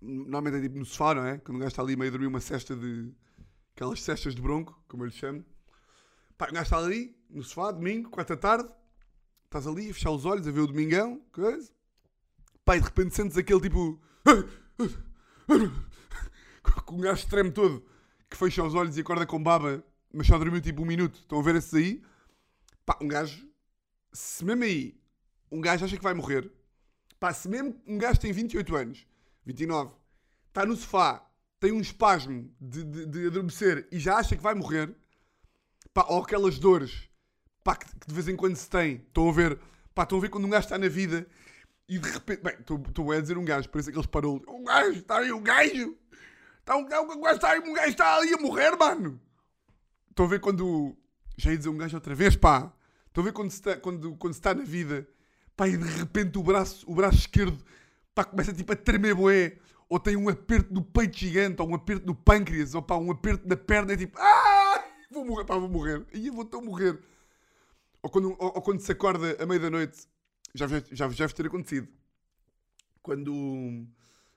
Normalmente 0.00 0.58
é 0.58 0.60
tipo 0.60 0.78
no 0.78 0.84
sofá, 0.84 1.12
não 1.12 1.26
é? 1.26 1.38
Quando 1.38 1.56
um 1.56 1.58
gajo 1.58 1.70
está 1.70 1.82
ali 1.82 1.96
meio 1.96 2.08
a 2.08 2.12
dormir 2.12 2.28
uma 2.28 2.40
cesta 2.40 2.76
de. 2.76 3.12
aquelas 3.74 4.00
cestas 4.00 4.32
de 4.32 4.40
bronco, 4.40 4.80
como 4.86 5.02
eu 5.02 5.08
lhe 5.08 5.12
chamo. 5.12 5.44
Pá, 6.38 6.48
um 6.50 6.52
gajo 6.52 6.64
está 6.64 6.78
ali 6.78 7.16
no 7.30 7.42
sofá, 7.42 7.70
domingo, 7.70 8.10
4 8.10 8.36
da 8.36 8.40
tarde. 8.40 8.68
Estás 9.44 9.66
ali 9.66 9.90
a 9.90 9.94
fechar 9.94 10.10
os 10.10 10.24
olhos, 10.24 10.46
a 10.46 10.50
ver 10.50 10.60
o 10.60 10.66
domingão, 10.66 11.20
coisa. 11.32 11.70
Pá, 12.64 12.76
e 12.76 12.80
de 12.80 12.86
repente 12.86 13.14
sentes 13.14 13.36
aquele 13.38 13.60
tipo. 13.60 14.00
que 16.86 16.94
um 16.94 16.98
gajo 16.98 17.26
treme 17.28 17.50
todo, 17.50 17.84
que 18.28 18.36
fecha 18.36 18.62
os 18.62 18.74
olhos 18.74 18.96
e 18.96 19.00
acorda 19.00 19.26
com 19.26 19.42
baba, 19.42 19.84
mas 20.12 20.26
só 20.26 20.38
dormiu 20.38 20.60
tipo 20.60 20.82
um 20.82 20.86
minuto. 20.86 21.20
Estão 21.20 21.38
a 21.38 21.42
ver 21.42 21.56
esses 21.56 21.72
aí? 21.74 22.02
Pá, 22.84 22.98
um 23.00 23.08
gajo. 23.08 23.48
Se 24.12 24.44
mesmo 24.44 24.64
aí 24.64 25.00
um 25.50 25.60
gajo 25.60 25.84
acha 25.84 25.96
que 25.96 26.02
vai 26.02 26.14
morrer, 26.14 26.50
pá, 27.18 27.32
se 27.32 27.48
mesmo 27.48 27.80
um 27.86 27.98
gajo 27.98 28.20
tem 28.20 28.32
28 28.32 28.76
anos, 28.76 29.06
29, 29.44 29.94
está 30.48 30.66
no 30.66 30.76
sofá, 30.76 31.28
tem 31.60 31.72
um 31.72 31.80
espasmo 31.80 32.50
de, 32.60 32.84
de, 32.84 33.06
de 33.06 33.26
adormecer 33.26 33.86
e 33.90 33.98
já 33.98 34.16
acha 34.16 34.36
que 34.36 34.42
vai 34.42 34.54
morrer, 34.54 34.94
pá, 35.96 36.04
ou 36.10 36.22
aquelas 36.22 36.58
dores, 36.58 37.08
pá, 37.64 37.74
que, 37.74 37.86
de 38.06 38.14
vez 38.14 38.28
em 38.28 38.36
quando 38.36 38.54
se 38.54 38.68
tem, 38.68 38.96
estão 38.96 39.30
a 39.30 39.32
ver, 39.32 39.58
pá, 39.94 40.02
estão 40.02 40.18
a 40.18 40.20
ver 40.20 40.28
quando 40.28 40.44
um 40.44 40.50
gajo 40.50 40.66
está 40.66 40.76
na 40.76 40.88
vida 40.88 41.26
e 41.88 41.98
de 41.98 42.10
repente, 42.10 42.42
bem, 42.42 42.54
estou- 42.60 43.12
a 43.12 43.18
dizer 43.18 43.38
um 43.38 43.44
gajo, 43.46 43.66
parece 43.70 43.88
aqueles 43.88 44.06
parolos, 44.06 44.42
um 44.46 44.62
gajo, 44.62 44.98
está 44.98 45.16
aí 45.20 45.32
um 45.32 45.42
gajo, 45.42 45.96
está 46.60 46.76
um, 46.76 46.80
um 46.80 47.20
gajo, 47.22 47.36
está 47.36 47.50
aí, 47.52 47.60
um 47.60 47.72
gajo 47.72 47.88
está 47.88 48.14
ali 48.16 48.34
a 48.34 48.36
morrer, 48.36 48.76
mano. 48.76 49.18
Estão 50.10 50.26
a 50.26 50.28
ver 50.28 50.38
quando. 50.40 50.94
Já 51.38 51.50
ia 51.50 51.56
dizer 51.56 51.70
um 51.70 51.78
gajo 51.78 51.96
outra 51.96 52.14
vez, 52.14 52.36
pá. 52.36 52.70
Estão 53.06 53.22
a 53.22 53.24
ver 53.24 53.32
quando 53.32 53.50
se 53.50 53.56
está, 53.56 53.76
quando, 53.76 54.16
quando 54.16 54.34
se 54.34 54.40
está 54.40 54.52
na 54.52 54.64
vida, 54.64 55.08
pá, 55.56 55.66
e 55.66 55.78
de 55.78 55.88
repente 55.98 56.36
o 56.36 56.42
braço, 56.42 56.84
o 56.90 56.94
braço 56.94 57.18
esquerdo, 57.18 57.58
pá, 58.14 58.22
começa 58.24 58.52
tipo 58.52 58.70
a 58.70 58.76
tremer 58.76 59.14
bué. 59.14 59.56
Ou 59.88 59.98
tem 60.00 60.16
um 60.16 60.28
aperto 60.28 60.74
no 60.74 60.82
peito 60.82 61.16
gigante, 61.16 61.62
ou 61.62 61.68
um 61.70 61.74
aperto 61.74 62.04
no 62.06 62.14
pâncreas, 62.14 62.74
ou 62.74 62.82
pá, 62.82 62.96
um 62.96 63.10
aperto 63.10 63.48
na 63.48 63.56
perna, 63.56 63.92
é 63.92 63.96
tipo, 63.96 64.18
ah, 64.18 64.75
vou 65.10 65.24
morrer, 65.24 65.44
pá, 65.44 65.56
vou 65.56 65.68
morrer. 65.68 66.04
E 66.12 66.26
eu 66.26 66.32
vou 66.32 66.44
tão 66.44 66.62
morrer. 66.62 66.98
Ou 68.02 68.10
quando, 68.10 68.30
ou, 68.38 68.52
ou 68.54 68.62
quando 68.62 68.80
se 68.80 68.92
acorda 68.92 69.42
à 69.42 69.46
meia 69.46 69.60
da 69.60 69.70
noite, 69.70 70.06
já, 70.54 70.66
já, 70.66 70.82
já, 70.90 71.08
já 71.08 71.28
ter 71.28 71.46
acontecido. 71.46 71.88
Quando, 73.02 73.86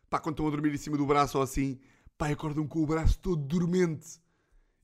pá, 0.10 0.20
quando 0.20 0.34
estão 0.34 0.48
a 0.48 0.52
dormir 0.52 0.74
em 0.74 0.78
cima 0.78 0.98
do 0.98 1.06
braço 1.06 1.38
ou 1.38 1.44
assim, 1.44 1.80
pá, 2.18 2.30
e 2.30 2.34
acordam 2.34 2.68
com 2.68 2.84
o 2.84 2.86
braço 2.86 3.20
todo 3.20 3.42
dormente. 3.42 4.20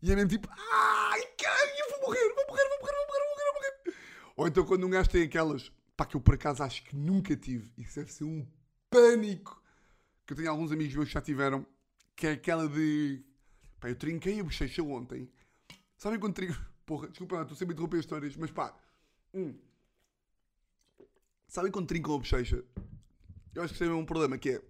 E 0.01 0.11
é 0.11 0.15
mesmo 0.15 0.29
tipo, 0.29 0.47
ai, 0.51 1.21
caralho, 1.37 1.71
eu 1.79 1.89
vou 1.91 2.01
morrer, 2.01 2.33
vou 2.33 2.45
morrer, 2.47 2.69
vou 2.69 2.79
morrer, 2.79 2.95
vou 2.95 3.07
morrer, 3.07 3.19
vou 3.19 3.29
morrer, 3.29 3.43
vou 3.45 3.53
morrer. 3.53 3.97
Ou 4.37 4.47
então 4.47 4.65
quando 4.65 4.85
um 4.85 4.89
gajo 4.89 5.09
tem 5.09 5.23
aquelas, 5.23 5.71
pá, 5.97 6.05
que 6.05 6.15
eu 6.15 6.21
por 6.21 6.35
acaso 6.35 6.63
acho 6.63 6.83
que 6.83 6.95
nunca 6.95 7.35
tive, 7.35 7.71
isso 7.77 7.95
deve 7.95 8.11
ser 8.11 8.23
um 8.23 8.45
pânico, 8.89 9.61
que 10.25 10.33
eu 10.33 10.37
tenho 10.37 10.49
alguns 10.49 10.71
amigos 10.71 10.95
meus 10.95 11.07
que 11.07 11.13
já 11.13 11.21
tiveram, 11.21 11.65
que 12.15 12.27
é 12.27 12.31
aquela 12.31 12.67
de, 12.67 13.23
pá, 13.79 13.89
eu 13.89 13.95
trinquei 13.95 14.39
a 14.39 14.43
bochecha 14.43 14.83
ontem. 14.83 15.29
Sabem 16.05 16.19
quando 16.19 16.35
trinco? 16.35 16.55
Porra, 16.85 17.07
desculpa, 17.07 17.41
estou 17.41 17.57
sempre 17.57 17.73
a 17.73 17.73
interromper 17.73 17.97
as 17.97 18.05
histórias, 18.05 18.35
mas 18.35 18.51
pá, 18.51 18.77
hum. 19.33 19.55
Sabem 21.47 21.71
quando 21.71 21.87
trincam 21.87 22.13
a 22.13 22.19
bochecha? 22.19 22.63
Eu 23.55 23.63
acho 23.63 23.73
que 23.73 23.83
isso 23.83 23.91
é 23.91 23.95
um 23.95 24.05
problema, 24.05 24.37
que 24.37 24.51
é, 24.51 24.61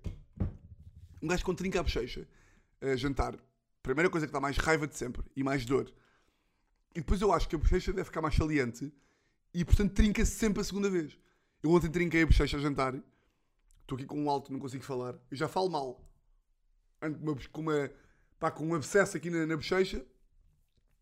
um 1.21 1.27
gajo 1.27 1.43
quando 1.43 1.57
trinca 1.57 1.81
a 1.81 1.83
bochecha, 1.83 2.25
a 2.79 2.95
jantar, 2.95 3.37
primeira 3.83 4.09
coisa 4.09 4.25
que 4.25 4.31
dá 4.31 4.39
mais 4.39 4.55
raiva 4.55 4.87
de 4.87 4.95
sempre 4.95 5.23
e 5.35 5.43
mais 5.43 5.65
dor. 5.65 5.93
E 6.95 7.01
depois 7.01 7.19
eu 7.19 7.33
acho 7.33 7.49
que 7.49 7.55
a 7.57 7.59
bochecha 7.59 7.91
deve 7.91 8.05
ficar 8.05 8.21
mais 8.21 8.35
saliente 8.35 8.89
e 9.53 9.65
portanto 9.65 9.91
trinca-se 9.91 10.31
sempre 10.31 10.61
a 10.61 10.63
segunda 10.63 10.89
vez. 10.89 11.19
Eu 11.61 11.69
ontem 11.71 11.91
trinquei 11.91 12.23
a 12.23 12.25
bochecha 12.25 12.55
a 12.55 12.61
jantar. 12.61 12.95
Estou 13.81 13.97
aqui 13.97 14.05
com 14.05 14.23
um 14.23 14.29
alto, 14.29 14.53
não 14.53 14.59
consigo 14.61 14.85
falar. 14.85 15.19
Eu 15.29 15.35
já 15.35 15.49
falo 15.49 15.69
mal. 15.69 16.09
Ando 17.01 17.19
com 17.19 17.29
uma, 17.29 17.49
com 17.51 17.61
uma, 17.61 17.91
pá, 18.39 18.51
com 18.51 18.65
um 18.65 18.73
abscesso 18.73 19.17
aqui 19.17 19.29
na, 19.29 19.45
na 19.45 19.57
bochecha. 19.57 20.01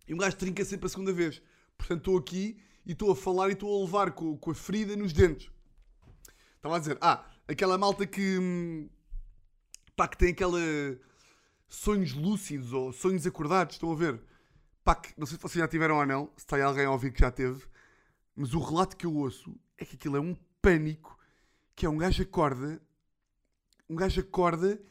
E 0.08 0.14
um 0.14 0.18
gajo 0.18 0.36
trinca 0.36 0.64
sempre 0.66 0.88
a 0.88 0.90
segunda 0.90 1.14
vez. 1.14 1.42
Portanto, 1.78 2.00
estou 2.00 2.18
aqui 2.18 2.58
e 2.86 2.92
estou 2.92 3.12
a 3.12 3.16
falar 3.16 3.50
e 3.50 3.54
estou 3.54 3.82
a 3.82 3.86
levar 3.86 4.12
com, 4.12 4.38
com 4.38 4.52
a 4.52 4.56
ferida 4.56 4.96
nos 4.96 5.14
dentes. 5.14 5.50
Estava 6.56 6.76
a 6.76 6.80
dizer, 6.80 6.98
ah, 7.02 7.26
aquela 7.48 7.78
malta 7.78 8.06
que. 8.06 8.38
hum, 8.40 8.90
pá, 9.96 10.08
que 10.08 10.18
tem 10.18 10.30
aquela. 10.30 10.60
sonhos 11.68 12.14
lúcidos 12.14 12.74
ou 12.74 12.92
sonhos 12.94 13.26
acordados, 13.26 13.76
estão 13.76 13.92
a 13.92 13.96
ver? 13.96 14.22
Pá, 14.84 14.96
que, 14.96 15.14
não 15.18 15.26
sei 15.26 15.38
se 15.38 15.42
vocês 15.42 15.62
já 15.62 15.68
tiveram 15.68 15.98
ou 15.98 16.06
não, 16.06 16.30
se 16.36 16.46
aí 16.56 16.62
alguém 16.62 16.86
a 16.86 16.92
ouvir 16.92 17.12
que 17.14 17.22
já 17.22 17.32
teve, 17.32 17.66
mas 18.36 18.54
o 18.54 18.60
relato 18.60 18.98
que 18.98 19.06
eu 19.06 19.16
ouço 19.16 19.56
é 19.78 19.86
que 19.86 19.96
aquilo 19.96 20.18
é 20.18 20.20
um 20.20 20.36
pânico, 20.62 21.18
que 21.76 21.86
é 21.86 21.90
um 21.90 21.98
gajo 21.98 22.22
acorda, 22.22 22.82
um 23.90 23.96
gajo 23.96 24.20
acorda 24.20 24.82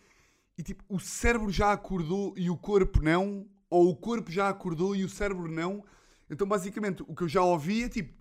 e 0.56 0.62
tipo, 0.62 0.82
o 0.88 0.98
cérebro 0.98 1.50
já 1.50 1.72
acordou 1.72 2.34
e 2.36 2.48
o 2.48 2.56
corpo 2.56 3.02
não, 3.02 3.46
ou 3.72 3.88
o 3.88 3.96
corpo 3.96 4.30
já 4.30 4.50
acordou 4.50 4.94
e 4.94 5.02
o 5.02 5.08
cérebro 5.08 5.50
não. 5.50 5.82
Então, 6.28 6.46
basicamente, 6.46 7.02
o 7.08 7.14
que 7.14 7.22
eu 7.22 7.28
já 7.28 7.42
ouvi 7.42 7.84
é 7.84 7.88
tipo, 7.88 8.12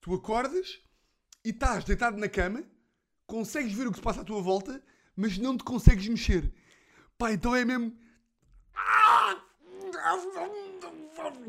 tu 0.00 0.12
acordas 0.12 0.82
e 1.44 1.50
estás 1.50 1.84
deitado 1.84 2.16
na 2.16 2.28
cama, 2.28 2.64
consegues 3.24 3.72
ver 3.72 3.86
o 3.86 3.92
que 3.92 3.98
se 3.98 4.02
passa 4.02 4.22
à 4.22 4.24
tua 4.24 4.42
volta, 4.42 4.82
mas 5.14 5.38
não 5.38 5.56
te 5.56 5.62
consegues 5.62 6.08
mexer. 6.08 6.52
Pá, 7.16 7.32
então 7.32 7.54
é 7.54 7.64
mesmo. 7.64 7.96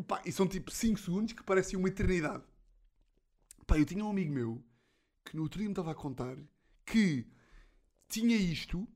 Pá, 0.08 0.22
e 0.24 0.32
são 0.32 0.48
tipo 0.48 0.70
5 0.70 1.00
segundos 1.00 1.34
que 1.34 1.42
parecem 1.42 1.80
uma 1.80 1.88
eternidade. 1.88 2.44
Pá, 3.66 3.80
eu 3.80 3.86
tinha 3.86 4.06
um 4.06 4.12
amigo 4.12 4.32
meu 4.32 4.64
que 5.26 5.36
no 5.36 5.42
outro 5.42 5.58
dia 5.58 5.68
me 5.68 5.74
estava 5.74 5.92
a 5.92 5.96
contar 5.96 6.38
que 6.86 7.28
tinha 8.08 8.36
isto, 8.36 8.88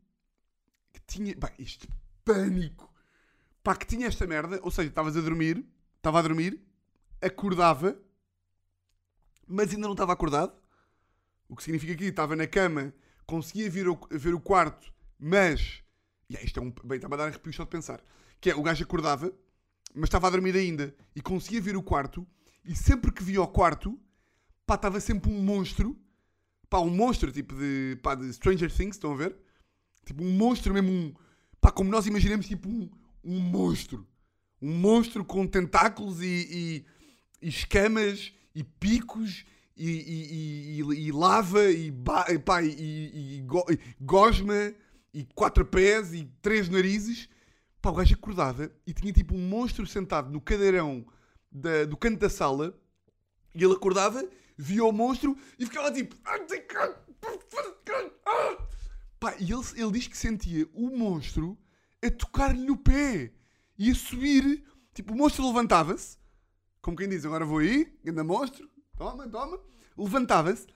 que 0.93 1.01
tinha, 1.07 1.35
pá, 1.35 1.51
isto, 1.57 1.87
pânico, 2.23 2.92
pá, 3.63 3.75
que 3.75 3.87
tinha 3.87 4.07
esta 4.07 4.27
merda, 4.27 4.59
ou 4.61 4.69
seja, 4.69 4.89
estavas 4.89 5.15
a 5.15 5.21
dormir, 5.21 5.65
estava 5.97 6.19
a 6.19 6.21
dormir, 6.21 6.61
acordava, 7.21 7.97
mas 9.47 9.71
ainda 9.71 9.87
não 9.87 9.93
estava 9.93 10.11
acordado, 10.11 10.53
o 11.47 11.55
que 11.55 11.63
significa 11.63 11.95
que 11.95 12.05
estava 12.05 12.35
na 12.35 12.45
cama, 12.45 12.93
conseguia 13.25 13.69
ver 13.69 13.87
o, 13.87 13.97
ver 14.11 14.33
o 14.33 14.39
quarto, 14.39 14.93
mas, 15.17 15.81
e 16.29 16.35
isto 16.43 16.59
é 16.59 16.63
um, 16.63 16.73
bem, 16.83 16.97
está-me 16.97 17.13
a 17.13 17.17
dar 17.17 17.27
arrepio 17.27 17.53
só 17.53 17.63
de 17.63 17.69
pensar, 17.69 18.03
que 18.41 18.49
é, 18.49 18.55
o 18.55 18.61
gajo 18.61 18.83
acordava, 18.83 19.33
mas 19.95 20.05
estava 20.05 20.27
a 20.27 20.29
dormir 20.29 20.55
ainda, 20.55 20.93
e 21.15 21.21
conseguia 21.21 21.61
ver 21.61 21.77
o 21.77 21.83
quarto, 21.83 22.27
e 22.65 22.75
sempre 22.75 23.11
que 23.11 23.23
via 23.23 23.41
o 23.41 23.47
quarto, 23.47 23.97
pá, 24.65 24.75
estava 24.75 24.99
sempre 24.99 25.31
um 25.31 25.41
monstro, 25.41 25.97
pá, 26.69 26.79
um 26.79 26.89
monstro, 26.89 27.31
tipo 27.31 27.55
de, 27.55 27.97
pá, 28.01 28.15
de 28.15 28.33
Stranger 28.33 28.71
Things, 28.71 28.95
estão 28.95 29.13
a 29.13 29.15
ver? 29.15 29.37
Tipo, 30.05 30.21
um 30.21 30.31
monstro 30.31 30.73
mesmo, 30.73 30.91
um, 30.91 31.13
pá, 31.61 31.71
como 31.71 31.89
nós 31.89 32.05
imaginamos, 32.07 32.45
tipo, 32.45 32.67
um, 32.67 32.89
um 33.23 33.39
monstro. 33.39 34.07
Um 34.61 34.73
monstro 34.77 35.23
com 35.25 35.45
tentáculos 35.47 36.21
e, 36.21 36.25
e- 36.25 36.85
e 37.41 37.49
escamas 37.49 38.33
e 38.55 38.63
picos 38.63 39.45
e, 39.75 40.79
e- 40.79 41.11
lava 41.11 41.63
e, 41.71 41.89
ba- 41.91 42.25
pá, 42.45 42.61
e- 42.63 43.41
go- 43.45 43.65
gosma 43.99 44.73
e 45.13 45.25
quatro 45.35 45.65
pés 45.65 46.13
e 46.13 46.25
três 46.41 46.69
narizes. 46.69 47.27
Pá, 47.81 47.89
o 47.89 47.93
gajo 47.95 48.13
acordava 48.15 48.71
e 48.87 48.93
tinha 48.93 49.11
tipo 49.11 49.35
um 49.35 49.47
monstro 49.47 49.85
sentado 49.85 50.29
no 50.31 50.39
cadeirão 50.39 51.05
da- 51.51 51.85
do 51.85 51.97
canto 51.97 52.19
da 52.19 52.29
sala 52.29 52.77
e 53.53 53.63
ele 53.63 53.73
acordava, 53.73 54.27
via 54.57 54.83
o 54.85 54.91
monstro 54.91 55.37
e 55.59 55.65
ficava 55.65 55.91
tipo. 55.91 56.15
Pá, 59.19 59.35
e 59.39 59.51
ele, 59.51 59.61
ele 59.75 59.91
diz 59.91 60.07
que 60.07 60.17
sentia 60.17 60.67
o 60.73 60.89
monstro 60.97 61.57
a 62.03 62.11
tocar-lhe 62.11 62.65
no 62.65 62.77
pé 62.77 63.33
e 63.77 63.89
a 63.89 63.95
subir. 63.95 64.63
Tipo, 64.93 65.13
o 65.13 65.17
monstro 65.17 65.47
levantava-se, 65.47 66.17
como 66.81 66.97
quem 66.97 67.09
diz, 67.09 67.25
agora 67.25 67.45
vou 67.45 67.59
aí, 67.59 67.97
anda 68.05 68.23
monstro, 68.23 68.69
toma, 68.95 69.27
toma. 69.27 69.59
Levantava-se, 69.97 70.67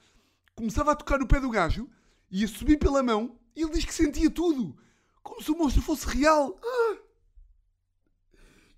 começava 0.56 0.92
a 0.92 0.96
tocar 0.96 1.20
no 1.20 1.28
pé 1.28 1.40
do 1.40 1.50
gajo 1.50 1.90
e 2.32 2.44
a 2.44 2.48
subir 2.48 2.78
pela 2.78 3.04
mão 3.04 3.38
e 3.56 3.62
ele 3.62 3.72
diz 3.72 3.86
que 3.86 3.94
sentia 3.94 4.30
tudo. 4.30 4.78
Como 5.22 5.42
se 5.42 5.52
o 5.52 5.58
monstro 5.58 5.82
fosse 5.82 6.08
real. 6.08 6.60
Ah! 6.64 6.98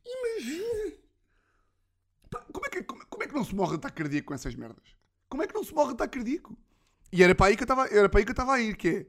Imagina! 0.06 0.94
Como, 2.52 2.66
é 2.66 2.70
que, 2.70 2.84
como, 2.84 3.06
como 3.08 3.24
é 3.24 3.28
que 3.28 3.34
não 3.34 3.44
se 3.44 3.56
morre 3.56 3.72
de 3.72 3.76
ataque 3.78 3.98
cardíaco 3.98 4.28
com 4.28 4.34
essas 4.34 4.56
merdas? 4.56 4.96
Como 5.28 5.44
é 5.44 5.48
que 5.48 5.54
não 5.54 5.64
se 5.64 5.74
morre 5.74 5.90
de 5.90 5.94
ataque 5.94 6.18
cardíaco? 6.18 6.58
E 7.12 7.24
era 7.24 7.36
para 7.36 7.48
aí 7.48 7.56
que 7.56 7.64
eu 7.64 8.32
estava 8.32 8.54
a 8.54 8.62
ir, 8.62 8.76
que 8.76 8.88
é 8.88 9.06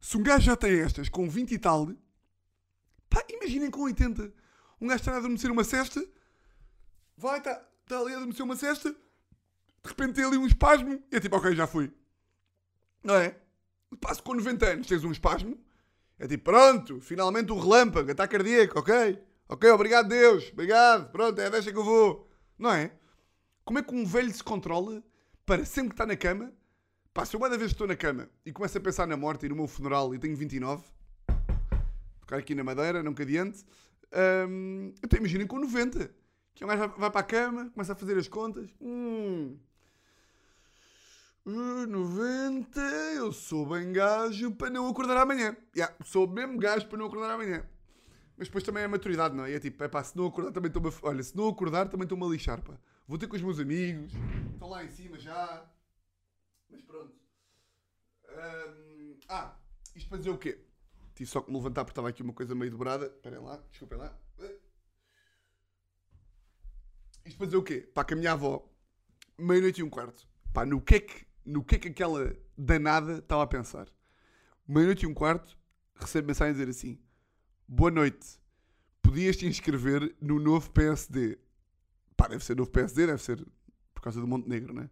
se 0.00 0.16
um 0.16 0.22
gajo 0.22 0.44
já 0.44 0.56
tem 0.56 0.80
estas 0.80 1.08
com 1.08 1.28
20 1.28 1.52
e 1.52 1.58
tal, 1.58 1.90
pá, 3.08 3.24
imaginem 3.28 3.70
com 3.70 3.82
80. 3.82 4.32
Um 4.80 4.86
gajo 4.86 5.00
está 5.00 5.14
a 5.14 5.16
adormecer 5.16 5.50
uma 5.50 5.64
cesta, 5.64 6.06
vai, 7.16 7.38
está 7.38 7.54
tá 7.86 7.98
ali 7.98 8.12
a 8.12 8.16
adormecer 8.16 8.44
uma 8.44 8.56
cesta, 8.56 8.90
de 8.90 9.88
repente 9.88 10.14
tem 10.14 10.24
ali 10.24 10.36
um 10.36 10.46
espasmo, 10.46 11.02
e 11.10 11.16
é 11.16 11.20
tipo, 11.20 11.36
ok, 11.36 11.54
já 11.54 11.66
fui. 11.66 11.92
Não 13.02 13.14
é? 13.14 13.36
Passo 14.00 14.22
com 14.22 14.34
90 14.34 14.66
anos, 14.66 14.86
tens 14.86 15.04
um 15.04 15.12
espasmo, 15.12 15.58
é 16.18 16.26
tipo, 16.26 16.44
pronto, 16.44 17.00
finalmente 17.00 17.52
um 17.52 17.58
relâmpago, 17.58 18.10
ataque 18.10 18.36
cardíaco, 18.36 18.78
ok? 18.78 19.22
Ok, 19.48 19.70
obrigado 19.70 20.08
Deus, 20.08 20.50
obrigado, 20.52 21.10
pronto, 21.12 21.40
é 21.40 21.48
deixa 21.48 21.70
que 21.70 21.78
eu 21.78 21.84
vou. 21.84 22.28
Não 22.58 22.72
é? 22.72 22.92
Como 23.64 23.78
é 23.78 23.82
que 23.82 23.94
um 23.94 24.04
velho 24.04 24.32
se 24.32 24.42
controla 24.42 25.02
para 25.44 25.64
sempre 25.64 25.90
que 25.90 25.94
está 25.94 26.06
na 26.06 26.16
cama? 26.16 26.52
Pá, 27.12 27.24
se 27.24 27.34
eu 27.34 27.40
uma 27.40 27.48
vez 27.48 27.70
estou 27.70 27.86
na 27.86 27.96
cama 27.96 28.28
e 28.44 28.52
começo 28.52 28.76
a 28.76 28.80
pensar 28.80 29.06
na 29.06 29.16
morte 29.16 29.46
e 29.46 29.48
no 29.48 29.56
meu 29.56 29.66
funeral 29.66 30.14
e 30.14 30.18
tenho 30.18 30.36
29, 30.36 30.84
ficar 32.26 32.38
aqui 32.38 32.54
na 32.54 32.64
madeira, 32.64 33.02
nunca 33.02 33.22
adiante, 33.22 33.64
hum, 34.48 34.92
até 35.02 35.16
imaginem 35.16 35.46
com 35.46 35.58
90. 35.58 36.10
Que 36.54 36.64
um 36.64 36.68
gajo 36.68 36.80
vai, 36.80 36.88
vai 36.88 37.10
para 37.10 37.20
a 37.20 37.24
cama, 37.24 37.70
começa 37.70 37.92
a 37.92 37.96
fazer 37.96 38.18
as 38.18 38.28
contas. 38.28 38.68
Hum, 38.80 39.56
uh, 41.46 41.86
90, 41.86 42.80
eu 43.14 43.32
sou 43.32 43.66
bem 43.66 43.92
gajo 43.92 44.50
para 44.52 44.70
não 44.70 44.88
acordar 44.88 45.18
amanhã. 45.18 45.56
Yeah, 45.74 45.94
sou 46.04 46.26
mesmo 46.26 46.58
gajo 46.58 46.88
para 46.88 46.98
não 46.98 47.06
acordar 47.06 47.30
amanhã. 47.30 47.64
Mas 48.36 48.48
depois 48.48 48.64
também 48.64 48.82
é 48.82 48.86
a 48.86 48.88
maturidade, 48.88 49.34
não 49.34 49.44
é? 49.44 49.54
É 49.54 49.60
tipo, 49.60 49.82
é 49.82 49.88
pá, 49.88 50.02
se 50.02 50.16
não 50.16 50.26
acordar 50.26 50.52
também 50.52 50.68
estou-me 50.68 50.88
a... 50.88 50.92
Olha, 51.02 51.22
se 51.22 51.34
não 51.36 51.48
acordar 51.48 51.88
também 51.88 52.04
estou-me 52.04 52.24
a 52.24 52.28
lixar, 52.28 52.60
pá. 52.60 52.74
Vou 53.06 53.16
ter 53.16 53.28
com 53.28 53.36
os 53.36 53.42
meus 53.42 53.60
amigos, 53.60 54.12
estão 54.52 54.68
lá 54.68 54.84
em 54.84 54.88
cima 54.88 55.18
já. 55.18 55.64
Mas 56.68 56.82
pronto. 56.82 57.14
Hum, 58.28 59.16
ah, 59.28 59.54
isto 59.94 60.08
para 60.08 60.18
dizer 60.18 60.30
o 60.30 60.38
quê? 60.38 60.65
Tive 61.16 61.30
só 61.30 61.40
que 61.40 61.50
me 61.50 61.56
levantar 61.56 61.82
porque 61.82 61.92
estava 61.92 62.10
aqui 62.10 62.22
uma 62.22 62.34
coisa 62.34 62.54
meio 62.54 62.70
dobrada. 62.70 63.06
Esperem 63.06 63.40
lá, 63.40 63.56
desculpem 63.70 63.98
lá. 63.98 64.14
Isto 67.24 67.38
para 67.38 67.46
dizer 67.46 67.56
o 67.56 67.62
quê? 67.62 67.80
Pá, 67.92 68.04
que 68.04 68.12
a 68.12 68.16
minha 68.16 68.32
avó, 68.32 68.70
meia-noite 69.38 69.80
e 69.80 69.82
um 69.82 69.88
quarto, 69.88 70.28
pá, 70.52 70.66
no 70.66 70.80
que 70.80 70.94
é 70.96 71.00
que, 71.00 71.26
no 71.44 71.64
que, 71.64 71.76
é 71.76 71.78
que 71.78 71.88
aquela 71.88 72.36
danada 72.56 73.14
estava 73.18 73.42
a 73.42 73.46
pensar? 73.46 73.88
Meia-noite 74.68 75.06
e 75.06 75.08
um 75.08 75.14
quarto, 75.14 75.58
recebe 75.94 76.28
mensagem 76.28 76.50
a 76.50 76.52
dizer 76.52 76.68
assim: 76.68 77.00
Boa 77.66 77.90
noite, 77.90 78.38
podias 79.02 79.38
te 79.38 79.46
inscrever 79.46 80.14
no 80.20 80.38
novo 80.38 80.70
PSD. 80.70 81.38
Pá, 82.14 82.28
deve 82.28 82.44
ser 82.44 82.56
novo 82.56 82.70
PSD, 82.70 83.06
deve 83.06 83.22
ser 83.22 83.44
por 83.94 84.02
causa 84.02 84.20
do 84.20 84.26
Montenegro, 84.26 84.74
não 84.74 84.82
é? 84.82 84.90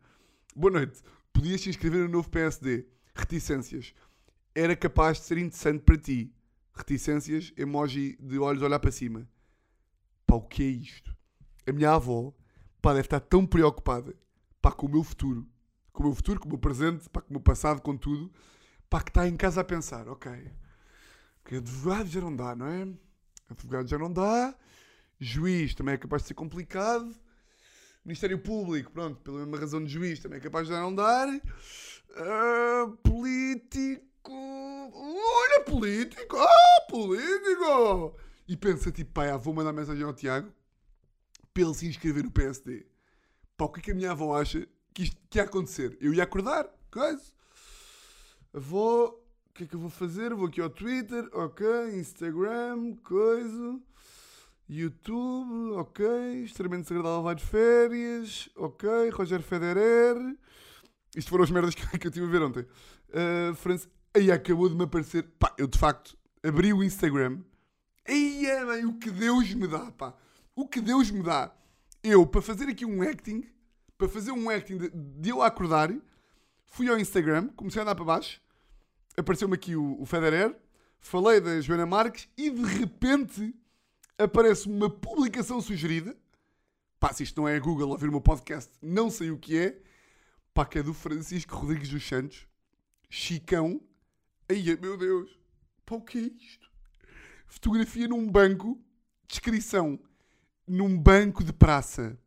Boa 0.56 0.72
noite, 0.72 1.02
podias 1.34 1.60
te 1.60 1.68
inscrever 1.68 2.00
no 2.00 2.08
novo 2.08 2.30
PSD. 2.30 2.86
Reticências. 3.14 3.94
Era 4.54 4.76
capaz 4.76 5.18
de 5.18 5.24
ser 5.24 5.38
interessante 5.38 5.82
para 5.82 5.98
ti. 5.98 6.32
Reticências, 6.72 7.52
emoji 7.56 8.16
de 8.20 8.38
olhos 8.38 8.62
olhar 8.62 8.78
para 8.78 8.90
cima. 8.92 9.28
Pá, 10.26 10.36
o 10.36 10.42
que 10.42 10.62
é 10.62 10.66
isto? 10.66 11.16
A 11.66 11.72
minha 11.72 11.92
avó, 11.92 12.32
pá, 12.80 12.90
deve 12.92 13.06
estar 13.06 13.20
tão 13.20 13.46
preocupada, 13.46 14.14
pá, 14.60 14.70
com 14.72 14.86
o 14.86 14.90
meu 14.90 15.02
futuro. 15.02 15.46
Com 15.92 16.02
o 16.02 16.06
meu 16.06 16.14
futuro, 16.14 16.40
com 16.40 16.46
o 16.46 16.50
meu 16.50 16.58
presente, 16.58 17.08
pá, 17.08 17.20
com 17.20 17.30
o 17.30 17.32
meu 17.34 17.40
passado, 17.40 17.80
com 17.80 17.96
tudo. 17.96 18.30
Pá, 18.90 19.00
que 19.00 19.10
está 19.10 19.28
em 19.28 19.36
casa 19.36 19.60
a 19.60 19.64
pensar, 19.64 20.08
ok. 20.08 20.50
Porque 21.42 21.56
advogado 21.56 22.08
já 22.08 22.20
não 22.20 22.34
dá, 22.34 22.54
não 22.54 22.66
é? 22.66 22.88
Advogado 23.48 23.88
já 23.88 23.98
não 23.98 24.12
dá. 24.12 24.54
Juiz 25.18 25.74
também 25.74 25.94
é 25.94 25.98
capaz 25.98 26.22
de 26.22 26.28
ser 26.28 26.34
complicado. 26.34 27.14
Ministério 28.04 28.38
Público, 28.38 28.90
pronto, 28.92 29.20
pela 29.22 29.38
mesma 29.38 29.58
razão 29.58 29.82
de 29.82 29.90
juiz, 29.90 30.20
também 30.20 30.38
é 30.38 30.40
capaz 30.40 30.66
de 30.66 30.74
já 30.74 30.80
não 30.80 30.94
dar. 30.94 31.26
Ah, 32.16 32.92
político. 33.02 34.13
Olha, 34.30 35.64
político! 35.64 36.36
Ah, 36.38 36.86
político! 36.88 38.16
E 38.46 38.56
pensa, 38.56 38.90
tipo, 38.90 39.12
pá, 39.12 39.30
ah, 39.32 39.36
vou 39.36 39.54
mandar 39.54 39.72
mensagem 39.72 40.04
ao 40.04 40.12
Tiago 40.12 40.52
para 41.52 41.62
ele 41.62 41.74
se 41.74 41.86
inscrever 41.86 42.24
no 42.24 42.30
PSD. 42.30 42.86
Pá, 43.56 43.66
o 43.66 43.68
que 43.68 43.80
é 43.80 43.82
que 43.82 43.90
a 43.92 43.94
minha 43.94 44.10
avó 44.10 44.38
acha 44.38 44.66
que 44.92 45.04
isto 45.04 45.16
que 45.30 45.38
ia 45.38 45.44
acontecer? 45.44 45.96
Eu 46.00 46.12
ia 46.12 46.24
acordar, 46.24 46.68
coisa. 46.90 47.22
Vou. 48.52 49.22
O 49.48 49.54
que 49.54 49.64
é 49.64 49.66
que 49.66 49.74
eu 49.74 49.80
vou 49.80 49.90
fazer? 49.90 50.34
Vou 50.34 50.48
aqui 50.48 50.60
ao 50.60 50.68
Twitter, 50.68 51.28
ok, 51.32 51.66
Instagram, 51.94 52.96
coisa. 53.04 53.80
YouTube, 54.68 55.72
ok. 55.74 56.04
Extremamente 56.42 56.84
desagradável 56.84 57.22
vai 57.22 57.34
de 57.34 57.44
férias, 57.44 58.48
ok. 58.56 59.10
Roger 59.10 59.42
Federer. 59.42 60.16
Isto 61.14 61.30
foram 61.30 61.44
as 61.44 61.50
merdas 61.50 61.74
que, 61.74 61.82
eu 62.06 62.10
tive 62.10 62.26
a 62.26 62.30
ver 62.30 62.42
ontem. 62.42 62.66
Uh, 63.10 63.54
França. 63.54 63.88
Aí 64.14 64.30
acabou 64.30 64.68
de 64.68 64.76
me 64.76 64.84
aparecer. 64.84 65.24
Pá, 65.38 65.52
eu 65.58 65.66
de 65.66 65.78
facto 65.78 66.16
abri 66.42 66.72
o 66.72 66.84
Instagram. 66.84 67.40
Aí, 68.06 68.46
bem, 68.66 68.84
o 68.84 68.94
que 68.98 69.10
Deus 69.10 69.52
me 69.54 69.66
dá, 69.66 69.90
pá. 69.90 70.14
O 70.54 70.68
que 70.68 70.80
Deus 70.80 71.10
me 71.10 71.22
dá. 71.22 71.52
Eu, 72.02 72.26
para 72.26 72.42
fazer 72.42 72.68
aqui 72.68 72.84
um 72.84 73.02
acting, 73.02 73.44
para 73.96 74.08
fazer 74.08 74.30
um 74.30 74.48
acting 74.50 74.76
de, 74.76 74.90
de 74.90 75.30
eu 75.30 75.42
acordar, 75.42 75.90
fui 76.66 76.88
ao 76.88 76.98
Instagram, 76.98 77.48
comecei 77.56 77.80
a 77.80 77.82
andar 77.82 77.94
para 77.94 78.04
baixo, 78.04 78.40
apareceu-me 79.16 79.54
aqui 79.54 79.74
o, 79.74 80.00
o 80.00 80.04
Federer, 80.04 80.54
falei 81.00 81.40
da 81.40 81.60
Joana 81.60 81.86
Marques 81.86 82.28
e 82.36 82.50
de 82.50 82.62
repente 82.62 83.54
aparece-me 84.18 84.76
uma 84.76 84.90
publicação 84.90 85.60
sugerida. 85.60 86.16
Pá, 87.00 87.12
se 87.12 87.22
isto 87.22 87.40
não 87.40 87.48
é 87.48 87.56
a 87.56 87.60
Google 87.60 87.90
ouvir 87.90 88.08
o 88.08 88.12
meu 88.12 88.20
podcast, 88.20 88.70
não 88.80 89.10
sei 89.10 89.30
o 89.30 89.38
que 89.38 89.58
é. 89.58 89.78
Pá, 90.52 90.64
que 90.64 90.78
é 90.78 90.82
do 90.82 90.94
Francisco 90.94 91.56
Rodrigues 91.56 91.88
dos 91.88 92.06
Santos. 92.06 92.46
Chicão. 93.10 93.80
Ai, 94.48 94.62
meu 94.80 94.96
Deus. 94.98 95.30
Pá, 95.86 95.96
o 95.96 96.02
que 96.02 96.18
é 96.18 96.22
isto? 96.22 96.70
Fotografia 97.46 98.06
num 98.06 98.30
banco. 98.30 98.78
Descrição. 99.26 99.98
Num 100.66 100.98
banco 100.98 101.42
de 101.42 101.52
praça. 101.52 102.18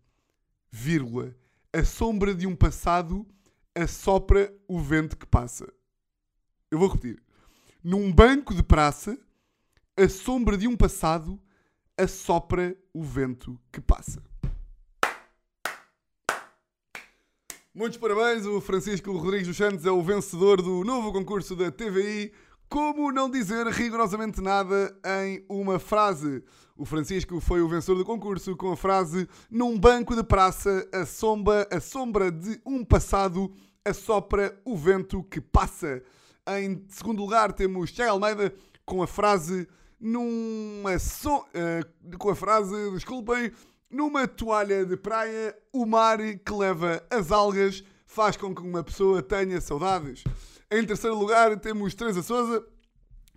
Vírgula. 0.71 1.35
A 1.71 1.83
sombra 1.83 2.33
de 2.33 2.47
um 2.47 2.55
passado 2.55 3.27
assopra 3.75 4.51
o 4.67 4.79
vento 4.79 5.15
que 5.15 5.27
passa. 5.27 5.71
Eu 6.71 6.79
vou 6.79 6.87
repetir. 6.87 7.21
Num 7.83 8.11
banco 8.11 8.55
de 8.55 8.63
praça, 8.63 9.17
a 9.95 10.09
sombra 10.09 10.57
de 10.57 10.67
um 10.67 10.75
passado 10.75 11.39
assopra 11.95 12.75
o 12.93 13.03
vento 13.03 13.59
que 13.71 13.79
passa. 13.79 14.23
Muitos 17.77 17.99
parabéns, 17.99 18.43
o 18.43 18.59
Francisco 18.59 19.11
Rodrigues 19.11 19.45
dos 19.45 19.55
Santos 19.55 19.85
é 19.85 19.91
o 19.91 20.01
vencedor 20.01 20.63
do 20.63 20.83
novo 20.83 21.13
concurso 21.13 21.55
da 21.55 21.69
TVI. 21.69 22.33
Como 22.67 23.11
não 23.11 23.29
dizer 23.29 23.67
rigorosamente 23.67 24.41
nada 24.41 24.97
em 25.21 25.45
uma 25.47 25.77
frase? 25.77 26.43
O 26.75 26.85
Francisco 26.85 27.39
foi 27.39 27.61
o 27.61 27.69
vencedor 27.69 27.99
do 27.99 28.03
concurso 28.03 28.57
com 28.57 28.71
a 28.71 28.75
frase: 28.75 29.29
Num 29.47 29.77
banco 29.77 30.15
de 30.15 30.23
praça, 30.23 30.89
a 30.91 31.05
sombra, 31.05 31.67
a 31.71 31.79
sombra 31.79 32.31
de 32.31 32.59
um 32.65 32.83
passado 32.83 33.53
assopra 33.85 34.59
o 34.65 34.75
vento 34.75 35.21
que 35.25 35.39
passa. 35.39 36.01
Em 36.47 36.83
segundo 36.89 37.21
lugar, 37.21 37.53
temos 37.53 37.91
Tiago 37.91 38.13
Almeida 38.13 38.55
com 38.87 39.03
a 39.03 39.07
frase: 39.07 39.67
Numa 39.99 40.97
so, 40.97 41.35
uh, 41.35 42.17
com 42.17 42.31
a 42.31 42.35
frase, 42.35 42.73
desculpem, 42.93 43.51
numa 43.89 44.27
toalha 44.27 44.85
de 44.85 44.97
praia, 44.97 45.57
o 45.71 45.85
mar 45.85 46.17
que 46.19 46.53
leva 46.53 47.05
as 47.09 47.31
algas 47.31 47.83
faz 48.05 48.35
com 48.35 48.53
que 48.53 48.61
uma 48.61 48.83
pessoa 48.83 49.21
tenha 49.21 49.59
saudades. 49.61 50.23
Em 50.69 50.85
terceiro 50.85 51.17
lugar, 51.17 51.57
temos 51.59 51.93
Teresa 51.93 52.21
Souza 52.21 52.65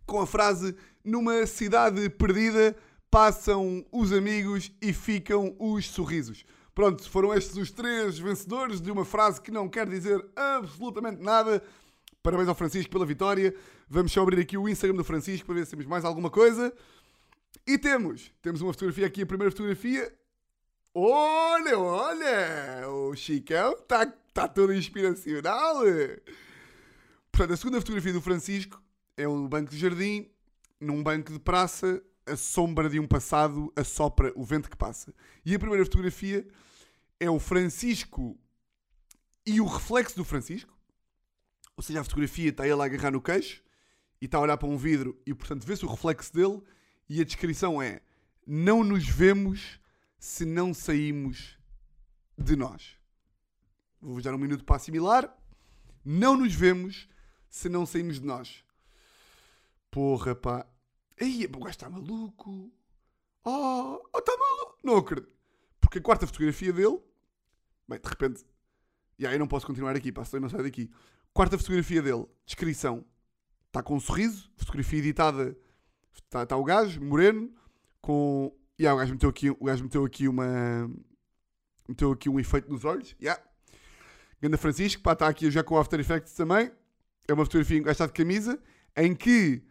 com 0.06 0.20
a 0.20 0.26
frase: 0.26 0.74
Numa 1.04 1.46
cidade 1.46 2.08
perdida, 2.10 2.76
passam 3.10 3.84
os 3.92 4.12
amigos 4.12 4.72
e 4.82 4.92
ficam 4.92 5.54
os 5.58 5.88
sorrisos. 5.88 6.44
Pronto, 6.74 7.08
foram 7.08 7.34
estes 7.34 7.56
os 7.56 7.70
três 7.70 8.18
vencedores 8.18 8.80
de 8.80 8.90
uma 8.90 9.04
frase 9.04 9.40
que 9.40 9.50
não 9.50 9.68
quer 9.68 9.88
dizer 9.88 10.24
absolutamente 10.34 11.20
nada. 11.22 11.62
Parabéns 12.22 12.48
ao 12.48 12.54
Francisco 12.54 12.90
pela 12.90 13.06
vitória. 13.06 13.54
Vamos 13.88 14.12
só 14.12 14.22
abrir 14.22 14.40
aqui 14.40 14.56
o 14.56 14.68
Instagram 14.68 14.96
do 14.96 15.04
Francisco 15.04 15.46
para 15.46 15.56
ver 15.56 15.64
se 15.64 15.70
temos 15.70 15.86
mais 15.86 16.04
alguma 16.04 16.30
coisa. 16.30 16.72
E 17.66 17.76
temos, 17.76 18.32
temos 18.40 18.60
uma 18.60 18.72
fotografia 18.72 19.06
aqui, 19.06 19.22
a 19.22 19.26
primeira 19.26 19.50
fotografia. 19.50 20.12
Olha, 20.92 21.78
olha! 21.78 22.88
O 22.88 23.14
Chicão 23.14 23.74
está 23.74 24.06
tá 24.34 24.48
todo 24.48 24.74
inspiracional. 24.74 25.76
Portanto, 27.30 27.52
a 27.52 27.56
segunda 27.56 27.80
fotografia 27.80 28.12
do 28.12 28.20
Francisco 28.20 28.82
é 29.16 29.28
um 29.28 29.48
banco 29.48 29.70
de 29.70 29.78
jardim, 29.78 30.28
num 30.80 31.00
banco 31.00 31.32
de 31.32 31.38
praça, 31.38 32.02
a 32.26 32.34
sombra 32.34 32.88
de 32.88 32.98
um 32.98 33.06
passado 33.06 33.72
assopra 33.76 34.32
o 34.34 34.42
vento 34.42 34.68
que 34.68 34.76
passa. 34.76 35.14
E 35.44 35.54
a 35.54 35.58
primeira 35.60 35.84
fotografia 35.84 36.44
é 37.20 37.30
o 37.30 37.38
Francisco 37.38 38.36
e 39.46 39.60
o 39.60 39.66
reflexo 39.66 40.16
do 40.16 40.24
Francisco. 40.24 40.76
Ou 41.76 41.84
seja, 41.84 42.00
a 42.00 42.04
fotografia 42.04 42.50
está 42.50 42.66
ele 42.66 42.82
a 42.82 42.84
agarrar 42.84 43.12
no 43.12 43.22
queixo 43.22 43.62
e 44.20 44.24
está 44.24 44.38
a 44.38 44.40
olhar 44.40 44.56
para 44.56 44.68
um 44.68 44.76
vidro 44.76 45.16
e, 45.24 45.32
portanto, 45.32 45.64
vê-se 45.64 45.84
o 45.84 45.88
reflexo 45.88 46.32
dele. 46.34 46.60
E 47.08 47.20
a 47.20 47.24
descrição 47.24 47.80
é: 47.80 48.00
Não 48.44 48.82
nos 48.82 49.08
vemos 49.08 49.79
se 50.20 50.44
não 50.44 50.74
saímos 50.74 51.58
de 52.36 52.54
nós. 52.54 52.98
Vou-vos 54.00 54.22
dar 54.22 54.34
um 54.34 54.38
minuto 54.38 54.64
para 54.64 54.76
assimilar. 54.76 55.34
Não 56.04 56.36
nos 56.36 56.54
vemos 56.54 57.08
se 57.48 57.68
não 57.70 57.86
saímos 57.86 58.20
de 58.20 58.26
nós. 58.26 58.62
Porra, 59.90 60.34
pá. 60.34 60.66
Aí, 61.18 61.46
o 61.46 61.58
gajo 61.58 61.70
está 61.70 61.88
maluco. 61.88 62.70
Oh, 63.44 64.00
oh, 64.12 64.18
está 64.18 64.36
maluco. 64.36 64.78
Não 64.84 64.98
acredito. 64.98 65.32
Porque 65.80 65.98
a 65.98 66.02
quarta 66.02 66.26
fotografia 66.26 66.72
dele. 66.72 67.00
Bem, 67.88 67.98
de 67.98 68.08
repente. 68.08 68.44
E 69.18 69.26
aí 69.26 69.34
eu 69.34 69.38
não 69.38 69.48
posso 69.48 69.66
continuar 69.66 69.96
aqui, 69.96 70.12
pá, 70.12 70.24
senão 70.24 70.42
não 70.42 70.48
saio 70.50 70.62
daqui. 70.62 70.90
Quarta 71.32 71.58
fotografia 71.58 72.02
dele, 72.02 72.26
descrição. 72.44 73.04
Está 73.66 73.82
com 73.82 73.96
um 73.96 74.00
sorriso, 74.00 74.50
fotografia 74.56 74.98
editada. 74.98 75.56
Está, 76.14 76.42
está 76.42 76.56
o 76.56 76.64
gajo, 76.64 77.02
moreno, 77.02 77.52
com. 78.00 78.54
Yeah, 78.80 78.94
o 78.94 78.98
gajo 78.98 79.12
meteu 79.12 79.28
aqui, 79.28 79.50
o 79.50 79.64
gajo 79.64 79.84
meteu 79.84 80.04
aqui 80.06 80.26
uma. 80.26 80.90
Meteu 81.86 82.12
aqui 82.12 82.30
um 82.30 82.40
efeito 82.40 82.72
nos 82.72 82.82
olhos. 82.86 83.14
Yeah. 83.20 83.38
Ganda 84.40 84.56
Francisco, 84.56 85.02
pá, 85.02 85.12
está 85.12 85.28
aqui 85.28 85.50
já 85.50 85.62
com 85.62 85.74
o 85.74 85.78
After 85.78 86.00
Effects 86.00 86.32
também. 86.32 86.72
É 87.28 87.34
uma 87.34 87.44
fotografia 87.44 87.76
em 87.76 87.80
que 87.80 87.84
o 87.84 87.86
gajo 87.86 87.92
está 87.92 88.06
de 88.06 88.12
camisa, 88.14 88.58
em 88.96 89.14
que 89.14 89.62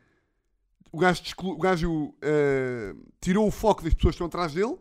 o 0.91 1.00
gajo, 1.00 1.24
o 1.39 1.58
gajo 1.58 1.91
uh, 1.91 3.12
tirou 3.19 3.48
o 3.48 3.52
foco 3.52 3.84
das 3.84 3.95
pessoas 3.95 4.13
que 4.13 4.24
estão 4.24 4.28
atrás 4.28 4.54
dele 4.54 4.78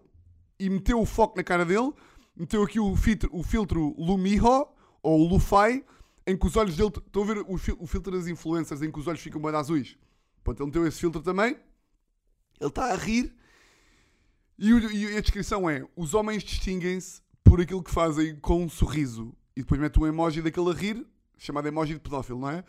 e 0.60 0.68
meteu 0.68 1.00
o 1.00 1.06
foco 1.06 1.34
na 1.34 1.42
cara 1.42 1.64
dele, 1.64 1.90
meteu 2.36 2.62
aqui 2.62 2.78
o 2.78 2.94
filtro, 2.96 3.30
o 3.32 3.42
filtro 3.42 3.94
Lumiho, 3.98 4.68
ou 5.02 5.26
Lufai, 5.26 5.82
em 6.26 6.36
que 6.36 6.46
os 6.46 6.54
olhos 6.54 6.76
dele. 6.76 6.92
Estão 6.98 7.22
a 7.22 7.26
ver 7.26 7.44
o, 7.48 7.56
fil, 7.56 7.78
o 7.80 7.86
filtro 7.86 8.12
das 8.12 8.26
influencers 8.26 8.82
em 8.82 8.92
que 8.92 8.98
os 8.98 9.06
olhos 9.06 9.20
ficam 9.20 9.40
mais 9.40 9.54
azuis? 9.54 9.96
Pronto, 10.44 10.60
ele 10.60 10.66
meteu 10.66 10.86
esse 10.86 11.00
filtro 11.00 11.22
também. 11.22 11.58
Ele 12.60 12.68
está 12.68 12.92
a 12.92 12.94
rir. 12.94 13.37
E, 14.58 14.70
e 14.70 15.16
a 15.16 15.20
descrição 15.20 15.70
é: 15.70 15.86
os 15.94 16.14
homens 16.14 16.42
distinguem-se 16.42 17.22
por 17.44 17.60
aquilo 17.60 17.82
que 17.82 17.90
fazem 17.90 18.36
com 18.36 18.64
um 18.64 18.68
sorriso. 18.68 19.34
E 19.56 19.62
depois 19.62 19.80
mete 19.80 19.98
um 19.98 20.06
emoji 20.06 20.42
daquele 20.42 20.70
a 20.70 20.74
rir, 20.74 21.06
chamado 21.36 21.66
emoji 21.66 21.94
de 21.94 22.00
pedófilo, 22.00 22.40
não 22.40 22.50
é? 22.50 22.64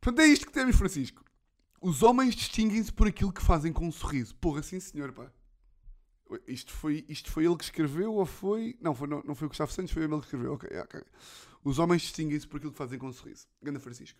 Portanto, 0.00 0.20
é 0.24 0.26
isto 0.26 0.46
que 0.46 0.52
temos, 0.52 0.76
Francisco. 0.76 1.24
Os 1.80 2.02
homens 2.02 2.34
distinguem-se 2.34 2.92
por 2.92 3.06
aquilo 3.06 3.32
que 3.32 3.42
fazem 3.42 3.72
com 3.72 3.86
um 3.86 3.92
sorriso. 3.92 4.34
Porra, 4.36 4.62
sim 4.62 4.80
senhor, 4.80 5.12
pá. 5.12 5.30
Isto 6.46 6.72
foi, 6.72 7.04
isto 7.08 7.30
foi 7.30 7.44
ele 7.44 7.56
que 7.56 7.64
escreveu 7.64 8.14
ou 8.14 8.26
foi. 8.26 8.76
Não, 8.80 8.94
foi, 8.94 9.08
não, 9.08 9.22
não 9.24 9.34
foi 9.34 9.46
o 9.46 9.48
Gustavo 9.48 9.72
Santos, 9.72 9.92
foi 9.92 10.04
ele 10.04 10.16
que 10.18 10.24
escreveu. 10.24 10.54
Ok, 10.54 10.68
ok. 10.78 11.02
Os 11.64 11.78
homens 11.78 12.02
distinguem-se 12.02 12.46
por 12.46 12.58
aquilo 12.58 12.72
que 12.72 12.78
fazem 12.78 12.98
com 12.98 13.08
um 13.08 13.12
sorriso. 13.12 13.46
Ganda 13.62 13.80
Francisco. 13.80 14.18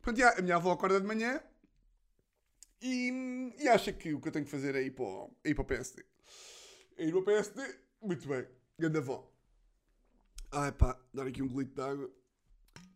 Portanto, 0.00 0.18
já, 0.18 0.38
a 0.38 0.42
minha 0.42 0.56
avó 0.56 0.72
acorda 0.72 1.00
de 1.00 1.06
manhã 1.06 1.40
e, 2.82 3.54
e, 3.62 3.68
acha 3.68 3.92
que 3.92 4.12
o 4.12 4.20
que 4.20 4.28
eu 4.28 4.32
tenho 4.32 4.44
que 4.44 4.50
fazer 4.50 4.74
é 4.74 4.82
ir 4.82 4.90
para, 4.90 5.04
o, 5.04 5.36
é 5.44 5.50
ir 5.50 5.54
para 5.54 5.62
o 5.62 5.66
PSD. 5.66 6.04
É 6.96 7.04
ir 7.06 7.10
para 7.10 7.20
o 7.20 7.24
PSD. 7.24 7.78
Muito 8.02 8.28
bem. 8.28 8.46
Ganda 8.78 8.98
avó. 8.98 9.30
Ai 10.50 10.72
pá, 10.72 11.00
dar 11.14 11.26
aqui 11.26 11.42
um 11.42 11.48
golito 11.48 11.74
de 11.74 11.80
água. 11.80 12.10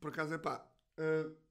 Por 0.01 0.11
acaso 0.11 0.35
é 0.35 0.38
pá. 0.38 0.68
Uh, 0.99 1.46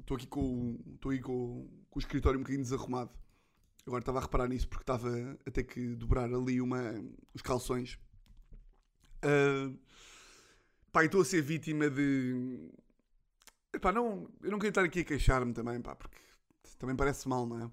Estou 0.00 0.16
aqui 0.16 0.26
com. 0.26 0.78
Estou 0.94 1.12
aí 1.12 1.20
com, 1.20 1.68
com 1.90 1.98
o 1.98 2.00
escritório 2.00 2.38
um 2.38 2.42
bocadinho 2.42 2.64
desarrumado. 2.64 3.10
Agora 3.86 4.00
estava 4.00 4.18
a 4.18 4.22
reparar 4.22 4.48
nisso 4.48 4.66
porque 4.66 4.82
estava 4.82 5.38
a 5.46 5.50
ter 5.50 5.64
que 5.64 5.94
dobrar 5.94 6.32
ali 6.32 6.60
uma, 6.60 6.94
os 7.34 7.42
calções. 7.42 7.98
Uh, 9.24 9.78
pá, 10.90 11.04
estou 11.04 11.20
a 11.20 11.24
ser 11.24 11.42
vítima 11.42 11.90
de. 11.90 12.70
Epá, 13.78 13.92
não, 13.92 14.28
eu 14.42 14.50
não 14.50 14.58
queria 14.58 14.70
estar 14.70 14.84
aqui 14.84 15.00
a 15.00 15.04
queixar-me 15.04 15.52
também, 15.52 15.80
pá, 15.80 15.94
porque 15.94 16.18
também 16.78 16.96
parece 16.96 17.28
mal, 17.28 17.46
não 17.46 17.62
é? 17.62 17.70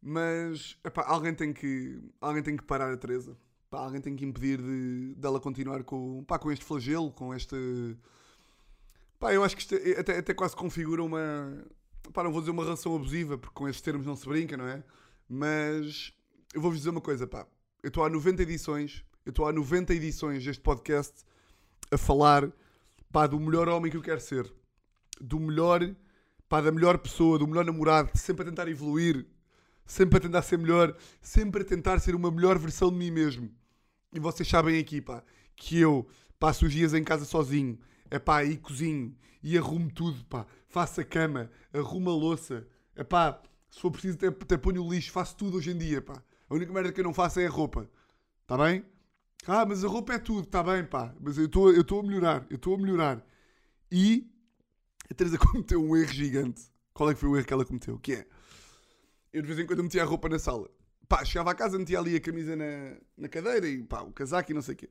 Mas 0.00 0.78
epá, 0.82 1.04
alguém, 1.06 1.34
tem 1.34 1.52
que, 1.52 2.00
alguém 2.20 2.42
tem 2.42 2.56
que 2.56 2.64
parar 2.64 2.92
a 2.92 2.96
Teresa. 2.96 3.36
Pá, 3.70 3.80
alguém 3.80 4.00
tem 4.00 4.16
que 4.16 4.24
impedir 4.24 4.62
de, 4.62 5.14
dela 5.16 5.38
continuar 5.38 5.84
com, 5.84 6.24
pá, 6.24 6.38
com 6.38 6.50
este 6.50 6.64
flagelo, 6.64 7.12
com 7.12 7.34
este 7.34 7.96
Pá, 9.18 9.34
eu 9.34 9.42
acho 9.42 9.56
que 9.56 9.62
isto 9.62 9.74
é, 9.74 10.00
até, 10.00 10.18
até 10.18 10.32
quase 10.32 10.54
configura 10.54 11.02
uma. 11.02 11.64
Pá, 12.12 12.22
não 12.22 12.30
vou 12.30 12.40
dizer 12.40 12.52
uma 12.52 12.62
relação 12.62 12.94
abusiva, 12.94 13.36
porque 13.36 13.54
com 13.54 13.68
estes 13.68 13.82
termos 13.82 14.06
não 14.06 14.14
se 14.14 14.28
brinca, 14.28 14.56
não 14.56 14.66
é? 14.66 14.82
Mas 15.28 16.12
eu 16.54 16.60
vou-vos 16.60 16.78
dizer 16.78 16.90
uma 16.90 17.00
coisa, 17.00 17.26
pá. 17.26 17.46
Eu 17.82 17.88
estou 17.88 18.04
há 18.04 18.08
90 18.08 18.42
edições, 18.42 19.04
eu 19.26 19.30
estou 19.30 19.46
há 19.46 19.52
90 19.52 19.94
edições 19.94 20.44
deste 20.44 20.62
podcast 20.62 21.24
a 21.90 21.98
falar, 21.98 22.50
pá, 23.12 23.26
do 23.26 23.38
melhor 23.40 23.68
homem 23.68 23.90
que 23.90 23.96
eu 23.96 24.02
quero 24.02 24.20
ser. 24.20 24.50
Do 25.20 25.40
melhor 25.40 25.94
pá, 26.48 26.60
da 26.60 26.72
melhor 26.72 26.98
pessoa, 26.98 27.38
do 27.38 27.46
melhor 27.46 27.64
namorado, 27.64 28.10
sempre 28.14 28.42
a 28.42 28.46
tentar 28.46 28.68
evoluir, 28.68 29.26
sempre 29.84 30.16
a 30.16 30.20
tentar 30.20 30.42
ser 30.42 30.56
melhor, 30.58 30.96
sempre 31.20 31.62
a 31.62 31.64
tentar 31.64 31.98
ser 32.00 32.14
uma 32.14 32.30
melhor 32.30 32.58
versão 32.58 32.90
de 32.90 32.96
mim 32.96 33.10
mesmo. 33.10 33.50
E 34.12 34.18
vocês 34.18 34.48
sabem 34.48 34.78
aqui, 34.78 35.00
pá, 35.00 35.22
que 35.54 35.78
eu 35.78 36.08
passo 36.38 36.66
os 36.66 36.72
dias 36.72 36.94
em 36.94 37.04
casa 37.04 37.24
sozinho, 37.24 37.78
é 38.10 38.18
pá, 38.18 38.44
e 38.44 38.56
cozinho, 38.56 39.14
e 39.42 39.58
arrumo 39.58 39.90
tudo, 39.92 40.24
pá, 40.24 40.46
faço 40.66 41.00
a 41.00 41.04
cama, 41.04 41.50
arrumo 41.72 42.10
a 42.10 42.14
louça, 42.14 42.66
é 42.96 43.04
pá, 43.04 43.40
se 43.70 43.80
for 43.80 43.90
preciso 43.90 44.16
até, 44.16 44.28
até 44.28 44.56
ponho 44.56 44.82
o 44.82 44.90
lixo, 44.90 45.12
faço 45.12 45.36
tudo 45.36 45.58
hoje 45.58 45.70
em 45.70 45.76
dia, 45.76 46.00
pá. 46.00 46.22
A 46.48 46.54
única 46.54 46.72
merda 46.72 46.90
que 46.90 47.00
eu 47.00 47.04
não 47.04 47.12
faço 47.12 47.40
é 47.40 47.46
a 47.46 47.50
roupa, 47.50 47.90
tá 48.46 48.56
bem? 48.56 48.82
Ah, 49.46 49.66
mas 49.66 49.84
a 49.84 49.88
roupa 49.88 50.14
é 50.14 50.18
tudo, 50.18 50.46
tá 50.46 50.62
bem, 50.62 50.84
pá, 50.84 51.14
mas 51.20 51.36
eu 51.36 51.44
estou 51.44 52.00
a 52.00 52.02
melhorar, 52.02 52.46
eu 52.48 52.56
estou 52.56 52.74
a 52.74 52.78
melhorar. 52.78 53.26
E 53.92 54.30
a 55.10 55.14
Teresa 55.14 55.38
cometeu 55.38 55.82
um 55.82 55.96
erro 55.96 56.12
gigante. 56.12 56.62
Qual 56.92 57.10
é 57.10 57.14
que 57.14 57.20
foi 57.20 57.28
o 57.28 57.36
erro 57.36 57.46
que 57.46 57.52
ela 57.52 57.64
cometeu? 57.64 57.98
Que 57.98 58.14
é, 58.14 58.26
eu 59.32 59.42
de 59.42 59.48
vez 59.48 59.58
em 59.58 59.66
quando 59.66 59.82
metia 59.82 60.02
a 60.02 60.06
roupa 60.06 60.28
na 60.28 60.38
sala. 60.38 60.68
Pá, 61.08 61.24
chegava 61.24 61.50
a 61.50 61.54
casa, 61.54 61.78
metia 61.78 61.98
ali 61.98 62.16
a 62.16 62.20
camisa 62.20 62.54
na, 62.54 62.96
na 63.16 63.28
cadeira 63.28 63.66
e 63.66 63.82
pá, 63.82 64.02
o 64.02 64.12
casaco 64.12 64.50
e 64.50 64.54
não 64.54 64.62
sei 64.62 64.74
o 64.74 64.76
quê. 64.76 64.90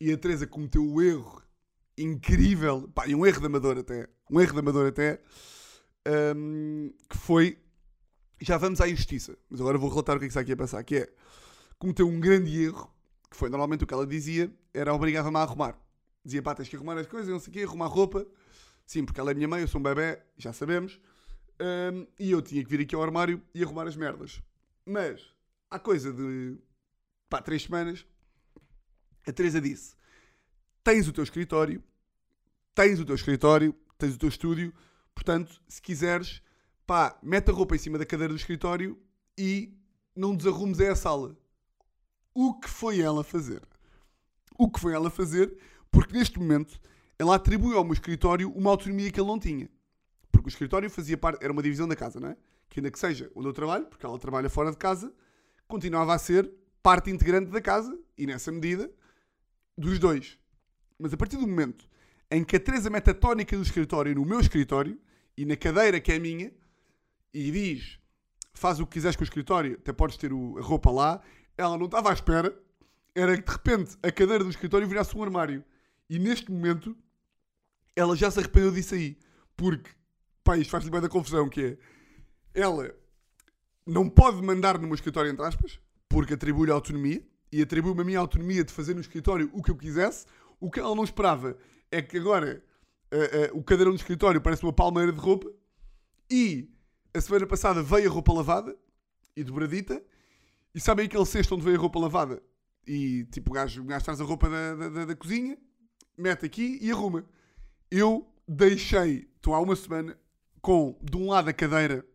E 0.00 0.12
a 0.12 0.18
Teresa 0.18 0.46
cometeu 0.46 0.84
o 0.84 1.00
erro 1.00 1.42
incrível, 1.96 2.88
pá, 2.94 3.06
e 3.06 3.14
um 3.14 3.26
erro 3.26 3.40
de 3.40 3.46
amador 3.46 3.78
até, 3.78 4.08
um 4.30 4.40
erro 4.40 4.52
de 4.52 4.58
amador 4.58 4.86
até, 4.86 5.20
hum, 6.34 6.92
que 7.08 7.16
foi, 7.16 7.58
já 8.40 8.56
vamos 8.56 8.80
à 8.80 8.88
injustiça, 8.88 9.36
mas 9.48 9.60
agora 9.60 9.76
vou 9.76 9.90
relatar 9.90 10.16
o 10.16 10.18
que 10.18 10.24
é 10.24 10.28
que 10.28 10.30
está 10.30 10.40
aqui 10.40 10.52
a 10.52 10.56
passar, 10.56 10.82
que 10.82 10.96
é, 10.96 11.12
cometeu 11.78 12.08
um 12.08 12.18
grande 12.18 12.62
erro, 12.62 12.90
que 13.30 13.36
foi 13.36 13.48
normalmente 13.48 13.84
o 13.84 13.86
que 13.86 13.94
ela 13.94 14.06
dizia, 14.06 14.50
era 14.72 14.94
obrigava-me 14.94 15.36
a 15.36 15.40
arrumar. 15.40 15.78
Dizia, 16.24 16.42
pá, 16.42 16.54
tens 16.54 16.68
que 16.68 16.76
arrumar 16.76 16.98
as 16.98 17.06
coisas, 17.06 17.30
não 17.30 17.40
sei 17.40 17.50
o 17.50 17.52
quê, 17.52 17.62
arrumar 17.62 17.86
roupa. 17.86 18.26
Sim, 18.90 19.04
porque 19.04 19.20
ela 19.20 19.30
é 19.30 19.34
minha 19.34 19.46
mãe, 19.46 19.60
eu 19.60 19.68
sou 19.68 19.80
um 19.80 19.84
bebê, 19.84 20.20
já 20.36 20.52
sabemos. 20.52 20.98
Hum, 21.60 22.08
e 22.18 22.32
eu 22.32 22.42
tinha 22.42 22.60
que 22.64 22.68
vir 22.68 22.80
aqui 22.80 22.92
ao 22.92 23.00
armário 23.04 23.40
e 23.54 23.62
arrumar 23.62 23.86
as 23.86 23.94
merdas. 23.94 24.42
Mas, 24.84 25.32
há 25.70 25.78
coisa 25.78 26.12
de, 26.12 26.58
pá, 27.28 27.40
três 27.40 27.62
semanas, 27.62 28.04
a 29.24 29.32
Teresa 29.32 29.60
disse, 29.60 29.94
tens 30.82 31.06
o 31.06 31.12
teu 31.12 31.22
escritório, 31.22 31.80
tens 32.74 32.98
o 32.98 33.04
teu 33.04 33.14
escritório, 33.14 33.72
tens 33.96 34.16
o 34.16 34.18
teu 34.18 34.28
estúdio, 34.28 34.74
portanto, 35.14 35.62
se 35.68 35.80
quiseres, 35.80 36.42
pá, 36.84 37.16
mete 37.22 37.48
a 37.48 37.52
roupa 37.52 37.76
em 37.76 37.78
cima 37.78 37.96
da 37.96 38.04
cadeira 38.04 38.32
do 38.32 38.40
escritório 38.40 39.00
e 39.38 39.72
não 40.16 40.34
desarrumes 40.34 40.80
é 40.80 40.88
a 40.88 40.96
sala. 40.96 41.38
O 42.34 42.58
que 42.58 42.68
foi 42.68 43.00
ela 43.00 43.22
fazer? 43.22 43.62
O 44.58 44.68
que 44.68 44.80
foi 44.80 44.94
ela 44.94 45.10
fazer? 45.10 45.56
Porque 45.92 46.12
neste 46.12 46.40
momento 46.40 46.80
ela 47.20 47.34
atribuiu 47.34 47.76
ao 47.76 47.84
meu 47.84 47.92
escritório 47.92 48.50
uma 48.52 48.70
autonomia 48.70 49.10
que 49.12 49.20
ele 49.20 49.28
não 49.28 49.38
tinha. 49.38 49.68
Porque 50.32 50.48
o 50.48 50.48
escritório 50.48 50.88
fazia 50.88 51.18
parte, 51.18 51.44
era 51.44 51.52
uma 51.52 51.62
divisão 51.62 51.86
da 51.86 51.94
casa, 51.94 52.18
não 52.18 52.30
é? 52.30 52.36
Que 52.70 52.80
ainda 52.80 52.90
que 52.90 52.98
seja 52.98 53.30
onde 53.34 53.46
eu 53.46 53.52
trabalho, 53.52 53.84
porque 53.84 54.06
ela 54.06 54.18
trabalha 54.18 54.48
fora 54.48 54.70
de 54.70 54.78
casa, 54.78 55.12
continuava 55.68 56.14
a 56.14 56.18
ser 56.18 56.50
parte 56.82 57.10
integrante 57.10 57.50
da 57.50 57.60
casa 57.60 57.94
e 58.16 58.26
nessa 58.26 58.50
medida 58.50 58.90
dos 59.76 59.98
dois. 59.98 60.38
Mas 60.98 61.12
a 61.12 61.16
partir 61.18 61.36
do 61.36 61.46
momento 61.46 61.86
em 62.30 62.42
que 62.42 62.56
a 62.56 62.60
Teresa 62.60 62.88
mete 62.88 63.10
a 63.10 63.14
tónica 63.14 63.54
do 63.54 63.62
escritório 63.62 64.14
no 64.14 64.24
meu 64.24 64.40
escritório 64.40 64.98
e 65.36 65.44
na 65.44 65.56
cadeira 65.56 66.00
que 66.00 66.12
é 66.12 66.18
minha 66.18 66.50
e 67.34 67.50
diz 67.50 67.98
faz 68.54 68.80
o 68.80 68.86
que 68.86 68.94
quiseres 68.94 69.14
com 69.16 69.22
o 69.22 69.24
escritório, 69.24 69.74
até 69.74 69.92
podes 69.92 70.16
ter 70.16 70.32
o- 70.32 70.56
a 70.56 70.62
roupa 70.62 70.90
lá, 70.90 71.20
ela 71.56 71.76
não 71.76 71.84
estava 71.84 72.08
à 72.08 72.12
espera, 72.14 72.58
era 73.14 73.36
que 73.36 73.42
de 73.42 73.52
repente 73.52 73.98
a 74.02 74.10
cadeira 74.10 74.42
do 74.42 74.48
escritório 74.50 74.88
virasse 74.88 75.14
um 75.14 75.22
armário. 75.22 75.62
E 76.08 76.18
neste 76.18 76.50
momento 76.50 76.96
ela 78.00 78.16
já 78.16 78.30
se 78.30 78.38
arrependeu 78.38 78.72
disso 78.72 78.94
aí. 78.94 79.16
Porque, 79.56 79.90
pá, 80.42 80.56
isto 80.56 80.70
faz-lhe 80.70 80.90
bem 80.90 81.00
da 81.00 81.08
confusão, 81.08 81.48
que 81.48 81.62
é, 81.62 81.78
ela 82.54 82.94
não 83.86 84.08
pode 84.08 84.42
mandar 84.42 84.78
no 84.78 84.86
meu 84.86 84.94
escritório, 84.94 85.30
entre 85.30 85.44
aspas, 85.44 85.78
porque 86.08 86.34
atribui-lhe 86.34 86.72
autonomia, 86.72 87.24
e 87.52 87.60
atribui-me 87.62 88.00
a 88.00 88.04
minha 88.04 88.18
autonomia 88.18 88.62
de 88.64 88.72
fazer 88.72 88.94
no 88.94 89.00
escritório 89.00 89.50
o 89.52 89.62
que 89.62 89.70
eu 89.70 89.76
quisesse. 89.76 90.24
O 90.60 90.70
que 90.70 90.78
ela 90.78 90.94
não 90.94 91.02
esperava 91.04 91.56
é 91.90 92.00
que 92.00 92.16
agora 92.16 92.62
eh, 93.10 93.30
eh, 93.32 93.50
o 93.52 93.62
cadeirão 93.62 93.92
do 93.92 93.96
escritório 93.98 94.40
parece 94.40 94.62
uma 94.62 94.72
palmeira 94.72 95.12
de 95.12 95.18
roupa, 95.18 95.50
e 96.30 96.70
a 97.12 97.20
semana 97.20 97.46
passada 97.46 97.82
veio 97.82 98.08
a 98.08 98.12
roupa 98.12 98.32
lavada, 98.32 98.76
e 99.36 99.42
dobradita, 99.42 100.00
e 100.74 100.80
sabem 100.80 101.06
aquele 101.06 101.26
cesto 101.26 101.54
onde 101.56 101.64
veio 101.64 101.76
a 101.76 101.80
roupa 101.80 101.98
lavada? 101.98 102.40
E 102.86 103.24
tipo, 103.32 103.50
o 103.50 103.54
gajo, 103.54 103.82
o 103.82 103.84
gajo 103.84 104.04
traz 104.04 104.20
a 104.20 104.24
roupa 104.24 104.48
da, 104.48 104.74
da, 104.76 104.88
da- 104.88 105.04
da 105.06 105.16
cozinha, 105.16 105.58
mete 106.16 106.46
aqui 106.46 106.78
e 106.80 106.90
arruma. 106.90 107.24
Eu 107.90 108.32
deixei, 108.46 109.28
estou 109.36 109.54
há 109.54 109.60
uma 109.60 109.74
semana, 109.74 110.16
com 110.62 110.96
de 111.02 111.16
um 111.16 111.30
lado 111.30 111.48
a 111.48 111.52
cadeira 111.52 112.06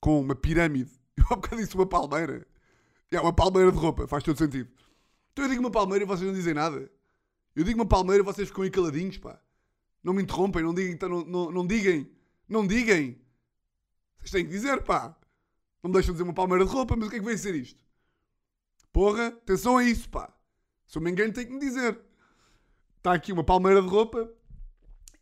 com 0.00 0.20
uma 0.20 0.36
pirâmide. 0.36 0.92
Eu 1.16 1.24
há 1.30 1.36
bocado 1.36 1.56
disse 1.56 1.74
uma 1.74 1.86
palmeira. 1.86 2.46
É 3.10 3.20
uma 3.20 3.32
palmeira 3.32 3.72
de 3.72 3.78
roupa, 3.78 4.06
faz 4.06 4.22
todo 4.22 4.36
sentido. 4.36 4.70
Então 5.32 5.44
eu 5.44 5.48
digo 5.48 5.60
uma 5.60 5.70
palmeira 5.70 6.04
e 6.04 6.06
vocês 6.06 6.26
não 6.26 6.34
dizem 6.34 6.52
nada. 6.52 6.90
Eu 7.54 7.64
digo 7.64 7.78
uma 7.78 7.86
palmeira 7.86 8.22
e 8.22 8.24
vocês 8.24 8.48
ficam 8.48 8.64
aí 8.64 8.70
caladinhos, 8.70 9.16
pá. 9.16 9.40
Não 10.02 10.12
me 10.12 10.22
interrompem, 10.22 10.62
não 10.62 10.74
digam, 10.74 10.92
então 10.92 11.08
não, 11.08 11.24
não, 11.24 11.50
não 11.50 11.66
digam. 11.66 12.06
Não 12.48 12.66
digam. 12.66 13.16
Vocês 14.18 14.30
têm 14.32 14.44
que 14.44 14.50
dizer, 14.50 14.82
pá. 14.82 15.16
Não 15.82 15.88
me 15.88 15.94
deixam 15.94 16.12
dizer 16.12 16.24
uma 16.24 16.34
palmeira 16.34 16.64
de 16.64 16.70
roupa, 16.70 16.96
mas 16.96 17.06
o 17.06 17.10
que 17.10 17.16
é 17.16 17.18
que 17.20 17.24
vai 17.24 17.36
ser 17.36 17.54
isto? 17.54 17.84
Porra, 18.92 19.28
atenção 19.28 19.76
a 19.76 19.84
isso, 19.84 20.08
pá. 20.08 20.32
Se 20.86 20.98
eu 20.98 21.02
me 21.02 21.10
engano, 21.10 21.32
tem 21.32 21.46
que 21.46 21.52
me 21.52 21.60
dizer. 21.60 21.98
Está 22.96 23.12
aqui 23.14 23.32
uma 23.32 23.44
palmeira 23.44 23.80
de 23.80 23.88
roupa 23.88 24.30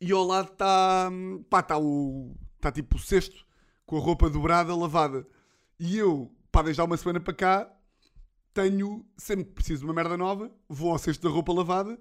e 0.05 0.13
ao 0.13 0.23
lado 0.23 0.53
está. 0.53 1.11
pá, 1.49 1.61
está 1.61 1.79
o. 1.79 2.37
está 2.57 2.71
tipo 2.71 2.97
o 2.97 2.99
cesto 2.99 3.47
com 3.87 3.97
a 3.97 4.01
roupa 4.01 4.29
dobrada, 4.29 4.75
lavada. 4.77 5.27
E 5.79 5.97
eu, 5.97 6.31
pá, 6.53 6.63
desde 6.63 6.81
há 6.81 6.85
uma 6.85 6.97
semana 6.97 7.21
para 7.21 7.33
cá, 7.33 7.73
tenho. 8.53 9.07
sempre 9.17 9.47
preciso 9.47 9.81
de 9.81 9.85
uma 9.87 9.95
merda 9.95 10.17
nova, 10.17 10.51
vou 10.69 10.91
ao 10.93 10.99
cesto 10.99 11.27
da 11.27 11.33
roupa 11.33 11.55
lavada, 11.55 11.99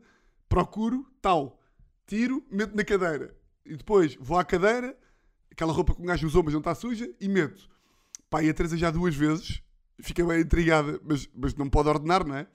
procuro, 0.50 1.10
tal, 1.22 1.62
tiro, 2.06 2.46
meto 2.52 2.76
na 2.76 2.84
cadeira. 2.84 3.38
E 3.66 3.78
depois 3.78 4.18
vou 4.20 4.38
à 4.38 4.44
cadeira, 4.44 4.98
aquela 5.50 5.72
roupa 5.72 5.96
que 5.96 6.02
um 6.02 6.06
gajo 6.06 6.28
usou, 6.28 6.44
mas 6.44 6.54
não 6.54 6.60
está 6.60 6.76
suja, 6.76 7.10
e 7.22 7.30
meto. 7.30 7.70
Pá, 8.30 8.44
e 8.44 8.50
a 8.50 8.54
Teresa 8.54 8.76
já 8.76 8.92
duas 8.92 9.16
vezes 9.16 9.64
fica 10.02 10.26
bem 10.26 10.42
intrigada, 10.42 11.00
mas, 11.06 11.30
mas 11.34 11.56
não 11.56 11.70
pode 11.70 11.88
ordenar, 11.88 12.26
não 12.28 12.36
é? 12.36 12.48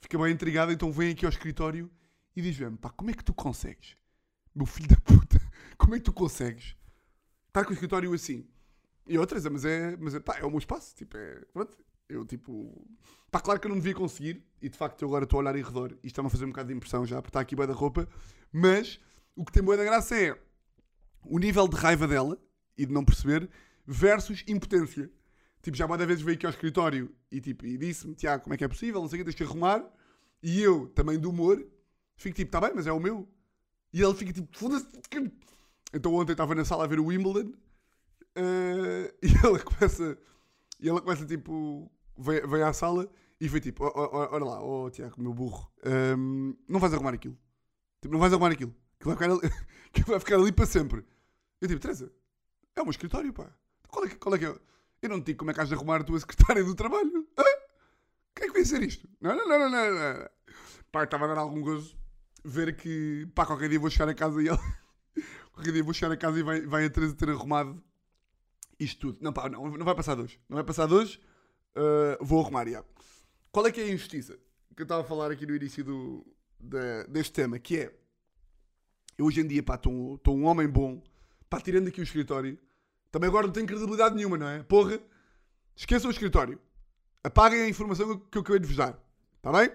Fica 0.00 0.18
bem 0.18 0.32
intrigada, 0.32 0.72
então 0.72 0.90
vem 0.90 1.12
aqui 1.12 1.24
ao 1.24 1.30
escritório 1.30 1.88
e 2.34 2.42
diz-me: 2.42 2.76
pá, 2.76 2.90
como 2.90 3.10
é 3.10 3.14
que 3.14 3.24
tu 3.24 3.32
consegues? 3.32 3.96
Meu 4.56 4.64
filho 4.64 4.88
da 4.88 4.96
puta, 4.96 5.38
como 5.76 5.94
é 5.94 5.98
que 5.98 6.04
tu 6.04 6.12
consegues 6.14 6.74
estar 7.48 7.62
com 7.64 7.70
o 7.70 7.74
escritório 7.74 8.12
assim? 8.14 8.48
E 9.06 9.14
eu, 9.14 9.26
Teresa, 9.26 9.50
mas 9.50 9.66
é, 9.66 9.94
mas 9.98 10.14
é, 10.14 10.20
pá, 10.20 10.38
é 10.38 10.44
o 10.44 10.48
meu 10.48 10.58
espaço, 10.58 10.96
tipo, 10.96 11.14
é, 11.16 11.42
pronto. 11.52 11.76
Eu, 12.08 12.24
tipo, 12.24 12.86
pá, 13.30 13.38
claro 13.38 13.60
que 13.60 13.66
eu 13.66 13.68
não 13.68 13.76
devia 13.76 13.94
conseguir, 13.94 14.42
e 14.62 14.68
de 14.70 14.78
facto 14.78 15.02
eu 15.02 15.08
agora 15.08 15.24
estou 15.24 15.38
a 15.38 15.42
olhar 15.42 15.56
em 15.56 15.62
redor 15.62 15.92
e 16.02 16.06
está-me 16.06 16.28
a 16.28 16.30
fazer 16.30 16.46
um 16.46 16.48
bocado 16.48 16.68
de 16.68 16.74
impressão 16.74 17.04
já, 17.04 17.16
porque 17.20 17.28
está 17.28 17.40
aqui 17.40 17.54
bem 17.54 17.66
da 17.66 17.74
roupa, 17.74 18.08
mas 18.50 18.98
o 19.34 19.44
que 19.44 19.52
tem 19.52 19.62
boa 19.62 19.76
da 19.76 19.84
graça 19.84 20.16
é 20.16 20.38
o 21.22 21.38
nível 21.38 21.68
de 21.68 21.76
raiva 21.76 22.08
dela 22.08 22.38
e 22.78 22.86
de 22.86 22.92
não 22.92 23.04
perceber 23.04 23.50
versus 23.86 24.42
impotência. 24.48 25.10
Tipo, 25.62 25.76
já 25.76 25.86
várias 25.86 26.06
vezes 26.06 26.22
veio 26.22 26.36
aqui 26.36 26.46
ao 26.46 26.52
escritório 26.52 27.14
e, 27.30 27.40
tipo, 27.40 27.66
e 27.66 27.76
disse-me, 27.76 28.14
Tiago, 28.14 28.44
como 28.44 28.54
é 28.54 28.56
que 28.56 28.64
é 28.64 28.68
possível? 28.68 29.00
Não 29.00 29.08
sei 29.08 29.20
o 29.20 29.24
que, 29.24 29.30
tens 29.30 29.36
que 29.36 29.42
arrumar. 29.42 29.84
E 30.42 30.62
eu, 30.62 30.86
também 30.88 31.18
do 31.18 31.30
humor, 31.30 31.64
fico 32.16 32.36
tipo, 32.36 32.50
tá 32.50 32.60
bem, 32.60 32.70
mas 32.74 32.86
é 32.86 32.92
o 32.92 33.00
meu. 33.00 33.28
E 33.96 34.02
ele 34.02 34.12
fica 34.14 34.30
tipo, 34.30 34.46
foda-se. 34.58 34.86
que-" 35.08 35.32
Então 35.94 36.12
ontem 36.14 36.32
estava 36.32 36.54
na 36.54 36.66
sala 36.66 36.84
a 36.84 36.86
ver 36.86 37.00
o 37.00 37.06
Wimbledon 37.06 37.54
eh, 38.34 39.14
e 39.24 39.28
ela 39.42 39.58
começa, 39.58 40.18
e 40.78 40.86
ela 40.86 41.00
começa 41.00 41.24
tipo, 41.24 41.90
veio, 42.18 42.46
veio 42.46 42.66
à 42.66 42.74
sala 42.74 43.08
e 43.40 43.48
foi 43.48 43.58
tipo, 43.58 43.84
"Ó- 43.84 43.92
ó- 43.94 44.28
olha 44.34 44.44
lá, 44.44 44.62
oh 44.62 44.90
Tiago, 44.90 45.14
meu 45.18 45.32
burro, 45.32 45.72
ehm, 45.82 46.52
não 46.68 46.78
vais 46.78 46.92
arrumar 46.92 47.14
aquilo. 47.14 47.38
Tipo, 48.02 48.12
não 48.12 48.20
vais 48.20 48.34
arrumar 48.34 48.52
aquilo. 48.52 48.74
Que 49.00 49.06
vai 49.06 49.14
ficar 49.16 49.30
ali, 49.30 49.40
que 49.94 50.02
vai 50.02 50.20
ficar 50.20 50.36
ali 50.36 50.52
para 50.52 50.66
sempre. 50.66 51.02
Eu 51.62 51.66
tipo, 51.68 51.80
Teresa, 51.80 52.12
é 52.76 52.82
meu 52.82 52.90
escritório, 52.90 53.32
pá. 53.32 53.50
Qual 53.88 54.04
é 54.04 54.08
que, 54.10 54.16
qual 54.16 54.34
é, 54.34 54.38
que 54.38 54.44
é? 54.44 54.54
Eu 55.00 55.08
não 55.08 55.22
te 55.22 55.26
digo 55.26 55.38
como 55.38 55.50
é 55.52 55.54
que 55.54 55.60
has 55.62 55.68
de 55.70 55.74
arrumar 55.74 56.02
a 56.02 56.04
tua 56.04 56.20
secretária 56.20 56.62
do 56.62 56.74
trabalho. 56.74 57.26
Hã? 57.38 57.42
O 57.42 58.34
que 58.34 58.44
é 58.44 58.46
que 58.48 58.52
vai 58.52 58.64
ser 58.66 58.82
isto? 58.82 59.08
Não, 59.22 59.34
não, 59.34 59.48
não, 59.48 59.58
não. 59.58 59.70
não. 59.70 60.28
Pá, 60.92 61.04
estava 61.04 61.24
a 61.24 61.28
dar 61.28 61.38
algum 61.40 61.62
gozo 61.62 61.96
ver 62.44 62.76
que, 62.76 63.26
pá, 63.34 63.46
qualquer 63.46 63.68
dia 63.68 63.80
vou 63.80 63.90
chegar 63.90 64.08
a 64.08 64.14
casa 64.14 64.42
e 64.42 64.48
ela... 64.48 64.58
qualquer 65.52 65.72
dia 65.72 65.82
vou 65.82 65.94
chegar 65.94 66.12
a 66.12 66.16
casa 66.16 66.38
e 66.38 66.42
vai, 66.42 66.60
vai 66.62 66.84
a 66.84 66.90
Teresa 66.90 67.14
ter 67.14 67.30
arrumado 67.30 67.82
isto 68.78 69.00
tudo. 69.00 69.18
Não, 69.20 69.32
pá, 69.32 69.48
não, 69.48 69.70
não 69.70 69.84
vai 69.84 69.94
passar 69.94 70.14
de 70.14 70.22
hoje. 70.22 70.40
Não 70.48 70.56
vai 70.56 70.64
passar 70.64 70.86
de 70.86 70.94
hoje. 70.94 71.20
Uh, 71.76 72.24
vou 72.24 72.40
arrumar, 72.40 72.68
já. 72.68 72.84
Qual 73.50 73.66
é 73.66 73.72
que 73.72 73.80
é 73.80 73.84
a 73.84 73.88
injustiça? 73.88 74.38
Que 74.74 74.82
eu 74.82 74.84
estava 74.84 75.02
a 75.02 75.04
falar 75.04 75.30
aqui 75.30 75.46
no 75.46 75.56
início 75.56 75.82
do, 75.82 76.26
deste 77.08 77.32
tema, 77.32 77.58
que 77.58 77.78
é... 77.78 77.94
Eu 79.16 79.24
hoje 79.24 79.40
em 79.40 79.46
dia, 79.46 79.62
pá, 79.62 79.76
estou 79.76 80.20
um 80.28 80.44
homem 80.44 80.68
bom. 80.68 81.02
Pá, 81.48 81.58
tirando 81.60 81.88
aqui 81.88 82.00
o 82.00 82.04
escritório. 82.04 82.58
Também 83.10 83.28
agora 83.28 83.46
não 83.46 83.52
tenho 83.52 83.66
credibilidade 83.66 84.14
nenhuma, 84.14 84.36
não 84.36 84.48
é? 84.48 84.62
Porra. 84.62 85.00
Esqueçam 85.74 86.08
o 86.08 86.12
escritório. 86.12 86.60
Apaguem 87.24 87.62
a 87.62 87.68
informação 87.68 88.18
que 88.18 88.36
eu 88.36 88.42
acabei 88.42 88.60
de 88.60 88.66
vos 88.66 88.76
dar. 88.76 89.02
Está 89.36 89.50
bem? 89.52 89.70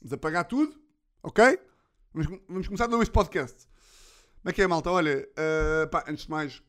Vamos 0.00 0.12
apagar 0.12 0.44
tudo. 0.44 0.80
Ok? 1.22 1.58
Vamos, 2.16 2.40
vamos 2.48 2.66
começar 2.66 2.86
de 2.86 2.92
novo 2.92 3.02
este 3.02 3.12
podcast. 3.12 3.68
Como 4.40 4.48
é 4.48 4.52
que 4.54 4.62
é, 4.62 4.66
malta? 4.66 4.90
Olha, 4.90 5.28
uh, 5.32 5.86
pá, 5.90 6.02
antes 6.08 6.24
de 6.24 6.30
mais, 6.30 6.62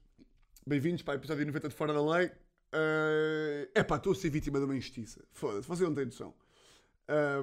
Bem-vindos 0.68 1.02
para 1.04 1.14
o 1.14 1.16
episódio 1.16 1.46
90 1.46 1.70
de 1.70 1.74
Fora 1.74 1.94
da 1.94 2.02
Lei. 2.02 2.30
É 2.74 3.70
epá, 3.80 3.96
estou 3.96 4.12
a 4.12 4.16
ser 4.16 4.30
vítima 4.30 4.60
de 4.60 4.66
uma 4.66 4.76
injustiça. 4.76 5.24
Foda-se, 5.32 5.66
vocês 5.66 5.88
não 5.88 5.96
têm 5.96 6.04
noção. 6.04 6.34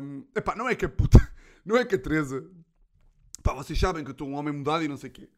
Um, 0.03 0.23
epá, 0.37 0.55
não 0.55 0.69
é 0.69 0.75
que 0.75 0.85
a 0.85 0.89
puta. 0.91 1.19
Não 1.65 1.79
é 1.79 1.85
que 1.87 1.95
a 1.95 1.99
Teresa. 1.99 2.47
Pá, 3.43 3.55
vocês 3.55 3.81
sabem 3.81 4.05
que 4.05 4.11
eu 4.11 4.13
estou 4.13 4.29
um 4.29 4.35
homem 4.35 4.53
mudado 4.53 4.85
e 4.85 4.89
não 4.89 4.99
sei 4.99 5.09
o 5.09 5.13
quê. 5.15 5.31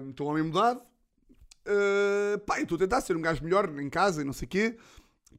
Um, 0.00 0.10
Estou 0.10 0.28
um 0.28 0.30
homem 0.30 0.44
mudado. 0.44 0.80
Uh, 1.66 2.38
pá, 2.46 2.60
estou 2.60 2.76
a 2.76 2.78
tentar 2.78 3.00
ser 3.00 3.16
um 3.16 3.20
gajo 3.20 3.42
melhor 3.42 3.68
em 3.80 3.90
casa 3.90 4.22
e 4.22 4.24
não 4.24 4.32
sei 4.32 4.46
o 4.46 4.48
quê. 4.48 4.78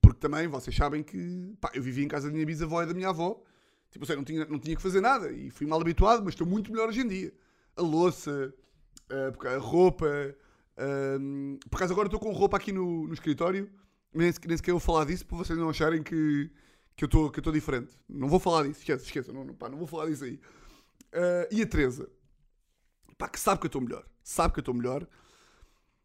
Porque 0.01 0.20
também 0.20 0.49
vocês 0.49 0.76
sabem 0.76 1.01
que. 1.01 1.55
Pá, 1.61 1.72
eu 1.74 1.82
vivia 1.82 2.03
em 2.03 2.09
casa 2.09 2.28
da 2.28 2.34
minha 2.34 2.45
bisavó 2.45 2.84
e 2.84 2.88
da 2.88 2.93
minha 2.93 3.07
avó. 3.07 3.41
Tipo, 3.91 4.05
sei, 4.05 4.15
não 4.15 4.23
tinha, 4.23 4.45
não 4.45 4.59
tinha 4.59 4.75
que 4.75 4.81
fazer 4.81 5.01
nada. 5.01 5.31
E 5.31 5.49
fui 5.49 5.65
mal 5.65 5.81
habituado, 5.81 6.23
mas 6.23 6.33
estou 6.33 6.45
muito 6.45 6.71
melhor 6.71 6.89
hoje 6.89 7.01
em 7.01 7.07
dia. 7.07 7.33
A 7.75 7.81
louça, 7.81 8.53
a 9.09 9.57
roupa. 9.57 10.07
Um, 11.19 11.57
por 11.69 11.77
acaso 11.77 11.93
agora 11.93 12.07
estou 12.07 12.19
com 12.19 12.31
roupa 12.31 12.57
aqui 12.57 12.71
no, 12.71 13.07
no 13.07 13.13
escritório. 13.13 13.69
Nem, 14.13 14.31
nem 14.47 14.57
sequer 14.57 14.71
vou 14.71 14.79
falar 14.79 15.05
disso 15.05 15.25
para 15.25 15.37
vocês 15.37 15.57
não 15.57 15.69
acharem 15.69 16.01
que 16.01 16.49
que 16.99 17.05
eu 17.05 17.07
estou 17.07 17.31
que 17.31 17.39
eu 17.39 17.53
diferente. 17.53 17.97
Não 18.09 18.27
vou 18.27 18.41
falar 18.41 18.63
disso, 18.63 18.79
esqueça, 18.79 19.05
esqueça, 19.05 19.31
não, 19.31 19.45
não, 19.45 19.55
pá, 19.55 19.69
não 19.69 19.77
vou 19.77 19.87
falar 19.87 20.07
disso 20.07 20.25
aí. 20.25 20.33
Uh, 21.13 21.47
e 21.49 21.61
a 21.61 21.65
Teresa, 21.65 22.09
pá, 23.17 23.29
que 23.29 23.39
sabe 23.39 23.61
que 23.61 23.67
eu 23.67 23.69
estou 23.69 23.81
melhor, 23.81 24.05
sabe 24.21 24.53
que 24.53 24.59
eu 24.59 24.61
estou 24.61 24.73
melhor, 24.73 25.07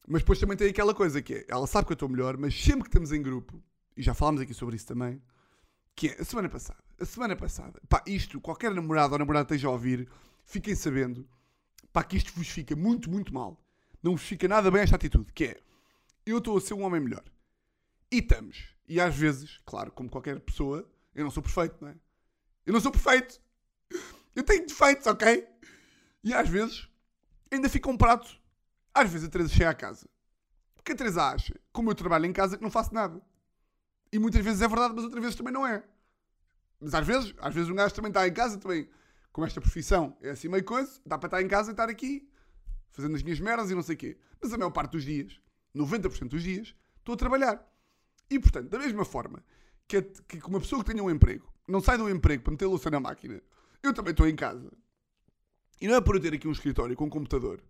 mas 0.07 0.23
depois 0.23 0.39
também 0.39 0.57
tem 0.57 0.71
aquela 0.71 0.95
coisa 0.95 1.21
que 1.21 1.35
é, 1.35 1.47
ela 1.49 1.67
sabe 1.67 1.87
que 1.87 1.93
eu 1.93 1.95
estou 1.95 2.09
melhor, 2.09 2.37
mas 2.37 2.55
sempre 2.55 2.83
que 2.83 2.89
estamos 2.91 3.11
em 3.11 3.21
grupo, 3.21 3.61
e 3.97 4.03
já 4.03 4.15
falámos 4.15 4.41
aqui 4.41 4.55
sobre 4.55 4.77
isso 4.77 4.87
também, 4.87 5.21
que 5.95 6.09
é 6.09 6.21
a 6.21 6.25
semana 6.25 6.49
passada, 6.49 6.83
a 7.01 7.05
semana 7.05 7.37
passada, 7.37 7.81
pá, 7.89 8.03
isto, 8.07 8.41
qualquer 8.41 8.73
namorado 8.73 9.13
ou 9.13 9.19
namorada 9.19 9.45
esteja 9.45 9.69
a 9.69 9.71
ouvir, 9.71 10.09
fiquem 10.45 10.75
sabendo, 10.75 11.29
pá, 11.93 12.03
que 12.03 12.17
isto 12.17 12.33
vos 12.35 12.49
fica 12.49 12.75
muito, 12.75 13.11
muito 13.11 13.33
mal. 13.33 13.61
Não 14.03 14.13
vos 14.13 14.23
fica 14.23 14.47
nada 14.47 14.71
bem 14.71 14.83
esta 14.83 14.97
atitude, 14.97 15.33
que 15.33 15.45
é, 15.45 15.61
eu 16.27 16.39
estou 16.39 16.59
a 16.59 16.61
ser 16.61 16.75
um 16.75 16.83
homem 16.83 17.01
melhor. 17.01 17.25
E 18.11 18.19
estamos 18.19 18.75
e 18.87 19.01
às 19.01 19.15
vezes, 19.17 19.61
claro, 19.65 19.91
como 19.91 20.11
qualquer 20.11 20.39
pessoa, 20.41 20.89
eu 21.15 21.25
não 21.25 21.31
sou 21.31 21.43
perfeito, 21.43 21.77
não 21.81 21.89
é? 21.89 21.95
Eu 22.67 22.73
não 22.73 22.81
sou 22.81 22.93
perfeito. 22.93 23.41
Eu 24.35 24.43
tenho 24.43 24.67
defeitos, 24.67 25.07
ok? 25.07 25.47
E 26.23 26.35
às 26.35 26.49
vezes 26.49 26.89
ainda 27.51 27.69
fica 27.69 27.89
um 27.89 27.97
prato. 27.97 28.39
Às 28.93 29.11
vezes 29.11 29.27
a 29.27 29.31
Teresa 29.31 29.53
chega 29.53 29.71
à 29.71 29.75
casa. 29.75 30.09
Porque 30.75 30.93
a 30.93 30.97
Teresa 30.97 31.23
acha, 31.23 31.59
como 31.73 31.91
eu 31.91 31.95
trabalho 31.95 32.27
em 32.27 32.33
casa, 32.33 32.57
que 32.57 32.63
não 32.63 32.71
faço 32.71 32.93
nada. 32.93 33.21
E 34.15 34.19
muitas 34.21 34.45
vezes 34.45 34.63
é 34.63 34.69
verdade, 34.69 34.95
mas 34.95 35.03
outras 35.03 35.21
vezes 35.21 35.37
também 35.37 35.53
não 35.53 35.67
é. 35.67 35.83
Mas 36.81 36.95
às 36.95 37.05
vezes, 37.05 37.35
às 37.41 37.53
vezes 37.53 37.69
um 37.69 37.75
gajo 37.75 37.93
também 37.93 38.11
está 38.11 38.29
em 38.29 38.33
casa, 38.33 38.57
também 38.57 38.89
com 39.33 39.45
esta 39.45 39.61
profissão, 39.61 40.17
é 40.23 40.31
assim 40.31 40.47
meio 40.47 40.63
coisa, 40.63 41.01
dá 41.05 41.19
para 41.19 41.27
estar 41.27 41.43
em 41.43 41.49
casa 41.49 41.71
e 41.71 41.73
estar 41.73 41.89
aqui, 41.89 42.31
fazendo 42.93 43.17
as 43.17 43.25
minhas 43.25 43.41
merdas 43.41 43.73
e 43.73 43.75
não 43.75 43.83
sei 43.83 43.97
o 43.97 43.99
quê. 43.99 44.17
Mas 44.41 44.53
a 44.53 44.57
maior 44.57 44.71
parte 44.71 44.93
dos 44.93 45.03
dias, 45.03 45.41
90% 45.75 46.29
dos 46.29 46.45
dias, 46.45 46.77
estou 46.97 47.15
a 47.15 47.19
trabalhar. 47.19 47.69
E, 48.31 48.39
portanto, 48.39 48.69
da 48.69 48.79
mesma 48.79 49.05
forma 49.05 49.45
que, 49.89 50.01
que 50.01 50.39
uma 50.47 50.61
pessoa 50.61 50.85
que 50.85 50.93
tenha 50.93 51.03
um 51.03 51.11
emprego 51.11 51.53
não 51.67 51.81
sai 51.81 51.99
do 51.99 52.09
emprego 52.09 52.45
para 52.45 52.53
meter 52.53 52.67
louça 52.67 52.89
na 52.91 53.01
máquina, 53.01 53.43
eu 53.83 53.93
também 53.93 54.13
estou 54.13 54.29
em 54.29 54.37
casa. 54.37 54.71
E 55.81 55.89
não 55.89 55.97
é 55.97 56.01
por 56.01 56.15
eu 56.15 56.23
ter 56.23 56.33
aqui 56.33 56.47
um 56.47 56.53
escritório 56.53 56.95
com 56.95 57.07
um 57.07 57.11
computador 57.11 57.61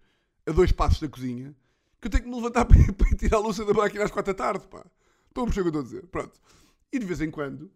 a 0.46 0.52
dois 0.52 0.72
passos 0.72 1.00
da 1.00 1.08
cozinha 1.08 1.56
que 2.02 2.08
eu 2.08 2.10
tenho 2.10 2.24
que 2.24 2.28
me 2.28 2.36
levantar 2.36 2.66
para, 2.68 2.92
para 2.92 3.16
tirar 3.16 3.38
a 3.38 3.40
louça 3.40 3.64
da 3.64 3.72
máquina 3.72 4.04
às 4.04 4.10
quatro 4.10 4.34
da 4.34 4.36
tarde, 4.36 4.66
pá. 4.66 4.84
Estão 5.34 5.42
a 5.42 5.46
perceber 5.46 5.68
o 5.68 5.72
que 5.72 5.78
eu 5.78 5.80
estou 5.80 5.80
a 5.80 5.82
dizer? 5.82 6.06
Pronto. 6.12 6.40
E 6.92 6.98
de 7.00 7.04
vez 7.04 7.20
em 7.20 7.28
quando 7.28 7.68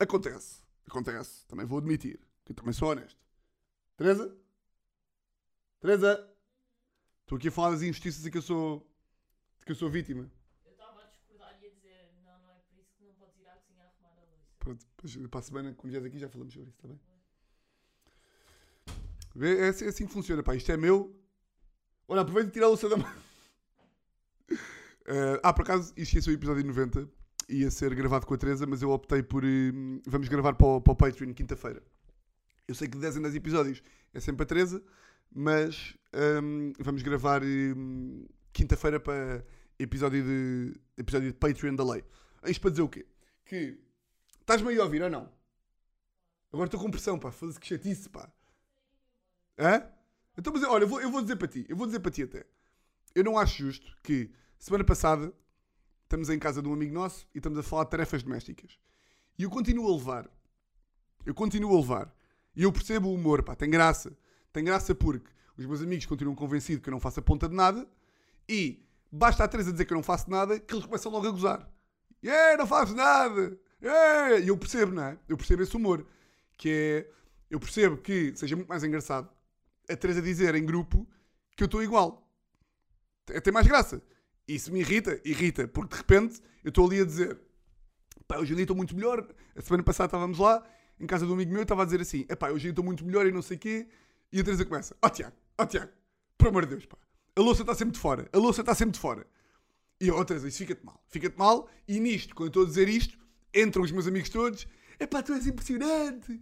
acontece. 0.00 0.60
Acontece. 0.84 1.46
Também 1.46 1.64
vou 1.64 1.78
admitir. 1.78 2.18
Que 2.44 2.50
eu 2.50 2.56
também 2.56 2.72
sou 2.72 2.90
honesto. 2.90 3.16
Teresa? 3.96 4.36
Teresa? 5.78 6.28
Estou 7.20 7.38
aqui 7.38 7.46
a 7.46 7.52
falar 7.52 7.70
das 7.70 7.82
injustiças 7.82 8.26
e 8.26 8.32
que 8.32 8.38
eu 8.38 8.42
sou. 8.42 8.84
de 9.60 9.64
que 9.64 9.70
eu 9.70 9.76
sou 9.76 9.88
vítima. 9.88 10.28
Pronto, 14.58 14.84
para 15.30 15.38
a 15.38 15.42
semana, 15.42 15.74
quando 15.74 15.90
vieres 15.92 16.08
aqui, 16.08 16.18
já 16.18 16.28
falamos 16.28 16.52
sobre 16.52 16.70
isso, 16.70 16.78
está 16.78 16.88
bem? 16.88 16.98
Vê, 19.36 19.66
é 19.66 19.68
assim, 19.68 19.84
é 19.84 19.88
assim 19.88 20.06
que 20.06 20.12
funciona, 20.12 20.42
pá. 20.42 20.56
Isto 20.56 20.72
é 20.72 20.76
meu. 20.76 21.14
Olha, 22.08 22.22
aproveita 22.22 22.48
e 22.48 22.52
tira 22.52 22.66
a 22.66 22.68
louça 22.70 22.88
da 22.88 22.96
mão. 22.96 23.14
Uh, 25.06 25.38
ah, 25.42 25.52
por 25.52 25.62
acaso, 25.62 25.92
isto 25.96 26.14
ia 26.14 26.22
ser 26.22 26.30
o 26.30 26.34
episódio 26.34 26.64
90. 26.64 27.08
Ia 27.48 27.70
ser 27.70 27.94
gravado 27.94 28.26
com 28.26 28.34
a 28.34 28.38
Teresa, 28.38 28.66
mas 28.66 28.82
eu 28.82 28.90
optei 28.90 29.22
por. 29.22 29.44
Uh, 29.44 30.02
vamos 30.06 30.28
gravar 30.28 30.54
para 30.54 30.66
o, 30.66 30.80
para 30.80 30.92
o 30.92 30.96
Patreon 30.96 31.32
quinta-feira. 31.34 31.82
Eu 32.66 32.74
sei 32.74 32.88
que 32.88 32.94
de 32.94 33.00
10 33.00 33.18
em 33.18 33.22
10 33.22 33.34
episódios 33.34 33.82
é 34.12 34.20
sempre 34.20 34.44
a 34.44 34.46
Teresa, 34.46 34.82
mas 35.30 35.94
um, 36.42 36.72
vamos 36.78 37.02
gravar 37.02 37.42
um, 37.42 38.26
quinta-feira 38.52 38.98
para 38.98 39.44
episódio 39.78 40.24
de, 40.24 40.80
episódio 40.96 41.30
de 41.30 41.36
Patreon 41.36 41.74
da 41.74 41.84
lei. 41.84 42.02
Isto 42.46 42.60
para 42.62 42.70
dizer 42.70 42.82
o 42.82 42.88
quê? 42.88 43.04
Que 43.44 43.84
Estás-me 44.44 44.78
a 44.78 44.84
ouvir 44.84 45.02
ou 45.02 45.08
não? 45.08 45.32
Agora 46.52 46.66
estou 46.66 46.78
com 46.78 46.90
pressão, 46.90 47.18
pá. 47.18 47.32
Foda-se 47.32 47.58
que 47.58 47.66
chatice, 47.66 48.10
pá. 48.10 48.30
Hã? 49.58 49.82
Então, 50.36 50.52
mas 50.52 50.62
olha, 50.64 50.84
eu 50.84 50.88
vou, 50.88 51.00
eu 51.00 51.10
vou 51.10 51.22
dizer 51.22 51.36
para 51.36 51.48
ti. 51.48 51.64
Eu 51.66 51.74
vou 51.74 51.86
dizer 51.86 52.00
para 52.00 52.10
ti 52.10 52.24
até. 52.24 52.44
Eu 53.14 53.24
não 53.24 53.38
acho 53.38 53.56
justo 53.62 53.96
que 54.02 54.30
semana 54.64 54.82
passada 54.82 55.30
estamos 56.04 56.30
em 56.30 56.38
casa 56.38 56.62
de 56.62 56.68
um 56.68 56.72
amigo 56.72 56.94
nosso 56.94 57.28
e 57.34 57.38
estamos 57.38 57.58
a 57.58 57.62
falar 57.62 57.84
de 57.84 57.90
tarefas 57.90 58.22
domésticas. 58.22 58.78
E 59.38 59.42
eu 59.42 59.50
continuo 59.50 59.86
a 59.86 59.94
levar. 59.94 60.30
Eu 61.26 61.34
continuo 61.34 61.76
a 61.76 61.80
levar. 61.80 62.16
E 62.56 62.62
eu 62.62 62.72
percebo 62.72 63.10
o 63.10 63.14
humor, 63.14 63.42
pá. 63.42 63.54
Tem 63.54 63.68
graça. 63.68 64.16
Tem 64.54 64.64
graça 64.64 64.94
porque 64.94 65.30
os 65.58 65.66
meus 65.66 65.82
amigos 65.82 66.06
continuam 66.06 66.34
convencidos 66.34 66.82
que 66.82 66.88
eu 66.88 66.92
não 66.92 66.98
faço 66.98 67.20
a 67.20 67.22
ponta 67.22 67.46
de 67.46 67.54
nada 67.54 67.86
e 68.48 68.82
basta 69.12 69.44
a 69.44 69.48
Teresa 69.48 69.70
dizer 69.70 69.84
que 69.84 69.92
eu 69.92 69.96
não 69.96 70.02
faço 70.02 70.30
nada 70.30 70.58
que 70.58 70.72
eles 70.72 70.86
começam 70.86 71.12
logo 71.12 71.28
a 71.28 71.30
gozar. 71.30 71.70
Yeah, 72.24 72.56
não 72.56 72.66
faço 72.66 72.94
nada! 72.94 73.58
É, 73.82 74.40
e 74.40 74.48
eu 74.48 74.56
percebo, 74.56 74.94
não 74.94 75.02
é? 75.02 75.18
Eu 75.28 75.36
percebo 75.36 75.62
esse 75.62 75.76
humor. 75.76 76.06
Que 76.56 76.70
é. 76.70 77.10
Eu 77.50 77.60
percebo 77.60 77.98
que 77.98 78.34
seja 78.34 78.56
muito 78.56 78.68
mais 78.68 78.82
engraçado 78.82 79.28
a 79.86 79.94
Teresa 79.94 80.22
dizer 80.22 80.54
em 80.54 80.64
grupo 80.64 81.06
que 81.54 81.62
eu 81.62 81.66
estou 81.66 81.82
igual. 81.82 82.26
É 83.28 83.42
tem 83.42 83.52
mais 83.52 83.66
graça. 83.66 84.02
Isso 84.46 84.72
me 84.72 84.80
irrita, 84.80 85.20
irrita, 85.24 85.66
porque 85.66 85.94
de 85.94 86.00
repente 86.00 86.40
eu 86.62 86.68
estou 86.68 86.86
ali 86.86 87.00
a 87.00 87.04
dizer 87.04 87.38
pá, 88.26 88.38
hoje 88.38 88.52
em 88.52 88.56
dia 88.56 88.64
estou 88.64 88.76
muito 88.76 88.94
melhor. 88.94 89.26
A 89.56 89.62
semana 89.62 89.82
passada 89.82 90.06
estávamos 90.06 90.38
lá, 90.38 90.62
em 90.98 91.06
casa 91.06 91.24
de 91.24 91.30
um 91.30 91.34
amigo 91.34 91.52
meu, 91.52 91.62
estava 91.62 91.82
a 91.82 91.84
dizer 91.84 92.00
assim: 92.00 92.24
pá, 92.24 92.48
hoje 92.48 92.56
em 92.56 92.60
dia 92.62 92.70
estou 92.70 92.84
muito 92.84 93.04
melhor 93.04 93.26
e 93.26 93.32
não 93.32 93.42
sei 93.42 93.56
o 93.56 93.60
quê. 93.60 93.88
E 94.32 94.40
a 94.40 94.44
Teresa 94.44 94.64
começa: 94.64 94.96
ó 95.02 95.06
oh, 95.06 95.10
Tiago, 95.10 95.36
ó 95.58 95.62
oh, 95.62 95.66
Tiago, 95.66 95.92
por 96.36 96.48
amor 96.48 96.64
de 96.64 96.70
Deus, 96.70 96.86
pá, 96.86 96.98
a 97.36 97.40
louça 97.40 97.62
está 97.62 97.74
sempre 97.74 97.94
de 97.94 98.00
fora, 98.00 98.28
a 98.32 98.38
louça 98.38 98.60
está 98.60 98.74
sempre 98.74 98.92
de 98.92 99.00
fora. 99.00 99.26
E 100.00 100.10
ó 100.10 100.20
oh, 100.20 100.24
Teresa, 100.24 100.48
isso 100.48 100.58
fica-te 100.58 100.84
mal, 100.84 101.02
fica-te 101.08 101.38
mal. 101.38 101.68
E 101.86 102.00
nisto, 102.00 102.34
quando 102.34 102.46
eu 102.46 102.48
estou 102.48 102.62
a 102.64 102.66
dizer 102.66 102.88
isto, 102.88 103.18
entram 103.54 103.82
os 103.82 103.90
meus 103.90 104.06
amigos 104.06 104.28
todos. 104.28 104.66
Epá, 104.98 105.22
tu 105.22 105.32
és 105.32 105.46
impressionante. 105.46 106.40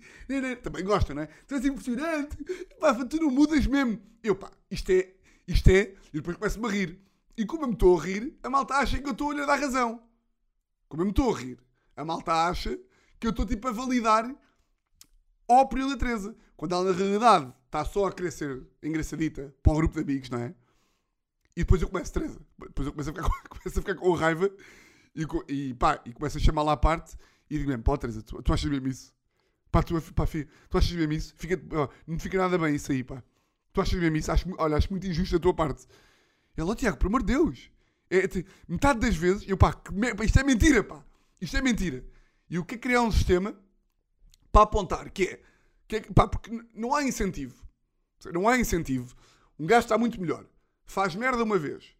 Também 0.62 0.84
gostam, 0.84 1.16
não 1.16 1.22
é? 1.22 1.28
Tu 1.46 1.54
és 1.54 1.64
impressionante. 1.64 2.36
Epá, 2.70 2.94
tu 3.04 3.16
não 3.16 3.30
mudas 3.30 3.66
mesmo. 3.66 4.00
Eu, 4.22 4.36
pá, 4.36 4.50
isto 4.70 4.90
é, 4.90 5.14
isto 5.48 5.68
é. 5.70 5.94
E 6.12 6.18
depois 6.18 6.36
começo-me 6.36 6.66
a 6.66 6.70
rir. 6.70 7.00
E 7.36 7.46
como 7.46 7.64
eu 7.64 7.68
me 7.68 7.74
estou 7.74 7.98
a 7.98 8.02
rir, 8.02 8.38
a 8.42 8.50
malta 8.50 8.74
acha 8.74 9.00
que 9.00 9.08
eu 9.08 9.12
estou 9.12 9.30
a 9.30 9.34
lhe 9.34 9.46
dar 9.46 9.58
razão. 9.58 10.02
Como 10.88 11.02
eu 11.02 11.06
me 11.06 11.12
estou 11.12 11.34
a 11.34 11.38
rir, 11.38 11.58
a 11.96 12.04
malta 12.04 12.32
acha 12.32 12.78
que 13.18 13.26
eu 13.26 13.30
estou 13.30 13.46
tipo 13.46 13.68
a 13.68 13.72
validar 13.72 14.34
a 15.48 15.60
opinião 15.60 15.88
da 15.88 15.96
Teresa. 15.96 16.36
Quando 16.56 16.74
ela 16.74 16.84
na 16.84 16.92
realidade 16.92 17.52
está 17.66 17.84
só 17.84 18.06
a 18.06 18.12
querer 18.12 18.30
ser 18.30 18.66
engraçadita 18.82 19.54
para 19.62 19.72
um 19.72 19.76
grupo 19.76 19.94
de 19.94 20.00
amigos, 20.02 20.28
não 20.30 20.38
é? 20.38 20.54
E 21.56 21.60
depois 21.60 21.80
eu 21.82 21.88
começo, 21.88 22.12
Teresa. 22.12 22.40
Depois 22.58 22.86
eu 22.86 22.92
começo 22.92 23.10
a 23.10 23.12
ficar, 23.12 23.28
começo 23.48 23.78
a 23.78 23.82
ficar 23.82 23.94
com 23.94 24.12
raiva 24.12 24.50
e, 25.14 25.26
e 25.48 25.74
pá, 25.74 26.00
e 26.04 26.12
começa 26.12 26.38
a 26.38 26.40
chamar 26.40 26.62
lá 26.62 26.72
à 26.72 26.76
parte 26.76 27.16
e 27.50 27.58
digo 27.58 27.68
mesmo, 27.68 27.82
pá, 27.82 27.96
Teresa, 27.96 28.22
tu, 28.22 28.42
tu 28.42 28.52
achas 28.52 28.70
mesmo 28.70 28.88
isso? 28.88 29.12
Pá, 29.70 29.82
tu, 29.82 30.00
pá, 30.12 30.26
filho, 30.26 30.48
tu 30.68 30.78
achas 30.78 30.92
mesmo 30.92 31.12
isso? 31.12 31.34
Fica, 31.36 31.60
ó, 31.76 31.88
não 32.06 32.18
fica 32.18 32.38
nada 32.38 32.58
bem 32.58 32.74
isso 32.74 32.92
aí, 32.92 33.02
pá. 33.02 33.22
Tu 33.72 33.80
achas 33.80 33.98
mesmo 33.98 34.16
isso? 34.16 34.30
Acho, 34.30 34.46
olha, 34.58 34.76
acho 34.76 34.90
muito 34.90 35.06
injusto 35.06 35.38
da 35.38 35.42
tua 35.42 35.54
parte. 35.54 35.86
Ele, 36.56 36.70
ó, 36.70 36.74
Tiago, 36.74 36.96
por 36.96 37.06
amor 37.06 37.22
de 37.22 37.32
Deus. 37.32 37.70
É, 38.10 38.18
é, 38.18 38.28
metade 38.68 39.00
das 39.00 39.16
vezes, 39.16 39.48
eu, 39.48 39.56
pá, 39.56 39.74
isto 40.22 40.38
é 40.38 40.44
mentira, 40.44 40.84
pá. 40.84 41.04
Isto 41.40 41.56
é 41.56 41.62
mentira. 41.62 42.04
E 42.48 42.58
o 42.58 42.64
que 42.64 42.74
é 42.74 42.78
criar 42.78 43.02
um 43.02 43.10
sistema 43.10 43.56
para 44.50 44.62
apontar, 44.62 45.10
que 45.10 45.24
é, 45.24 45.42
que 45.88 45.96
é 45.96 46.00
pá, 46.00 46.28
porque 46.28 46.50
não 46.74 46.94
há 46.94 47.02
incentivo. 47.02 47.66
Não 48.32 48.48
há 48.48 48.58
incentivo. 48.58 49.16
Um 49.58 49.66
gajo 49.66 49.86
está 49.86 49.96
muito 49.98 50.20
melhor. 50.20 50.46
Faz 50.84 51.14
merda 51.14 51.42
uma 51.42 51.58
vez. 51.58 51.96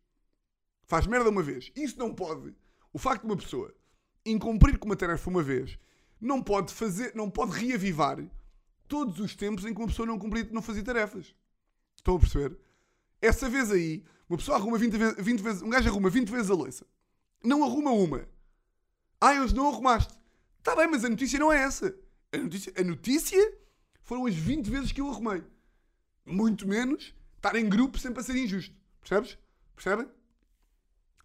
Faz 0.85 1.07
merda 1.07 1.31
uma 1.31 1.43
vez. 1.43 1.73
Isso 1.75 1.99
não 1.99 2.15
pode 2.15 2.55
o 2.93 2.99
facto 2.99 3.23
de 3.23 3.29
uma 3.29 3.37
pessoa 3.37 3.75
incumprir 4.25 4.79
com 4.79 4.87
uma 4.87 4.97
tarefa 4.97 5.31
uma 5.31 5.43
vez 5.43 5.79
não 6.21 6.41
pode 6.41 6.73
fazer, 6.73 7.13
não 7.17 7.29
pode 7.29 7.53
reavivar 7.53 8.25
todos 8.87 9.19
os 9.19 9.35
tempos 9.35 9.65
em 9.65 9.75
que 9.75 9.81
uma 9.81 9.89
pessoa 9.89 10.07
não 10.07 10.19
cumprir, 10.19 10.49
não 10.53 10.63
fazia 10.63 10.85
tarefas. 10.85 11.35
Estão 11.97 12.15
a 12.15 12.19
perceber? 12.21 12.57
Essa 13.23 13.49
vez 13.49 13.71
aí, 13.71 14.05
uma 14.29 14.37
pessoa 14.37 14.59
arruma 14.59 14.77
20 14.77 14.97
vezes, 14.97 15.17
20 15.25 15.41
vezes 15.41 15.63
um 15.63 15.71
gajo 15.71 15.89
arruma 15.89 16.11
20 16.11 16.29
vezes 16.29 16.51
a 16.51 16.55
louça. 16.55 16.85
Não 17.43 17.63
arruma 17.63 17.93
uma. 17.93 18.29
Ah, 19.21 19.35
eles 19.35 19.53
não 19.53 19.69
arrumaste. 19.69 20.13
Está 20.59 20.75
bem, 20.75 20.89
mas 20.89 21.05
a 21.05 21.09
notícia 21.09 21.39
não 21.39 21.53
é 21.53 21.63
essa. 21.63 21.95
A 22.33 22.39
notícia, 22.39 22.73
a 22.77 22.83
notícia 22.83 23.59
foram 24.03 24.27
as 24.27 24.35
20 24.35 24.69
vezes 24.69 24.93
que 24.93 25.01
eu 25.01 25.09
arrumei. 25.09 25.45
Muito 26.27 26.67
menos 26.67 27.15
estar 27.37 27.55
em 27.55 27.69
grupo 27.69 27.99
sempre 27.99 28.21
a 28.21 28.25
ser 28.25 28.37
injusto. 28.37 28.75
Percebes? 29.01 29.39
Percebem? 29.75 30.09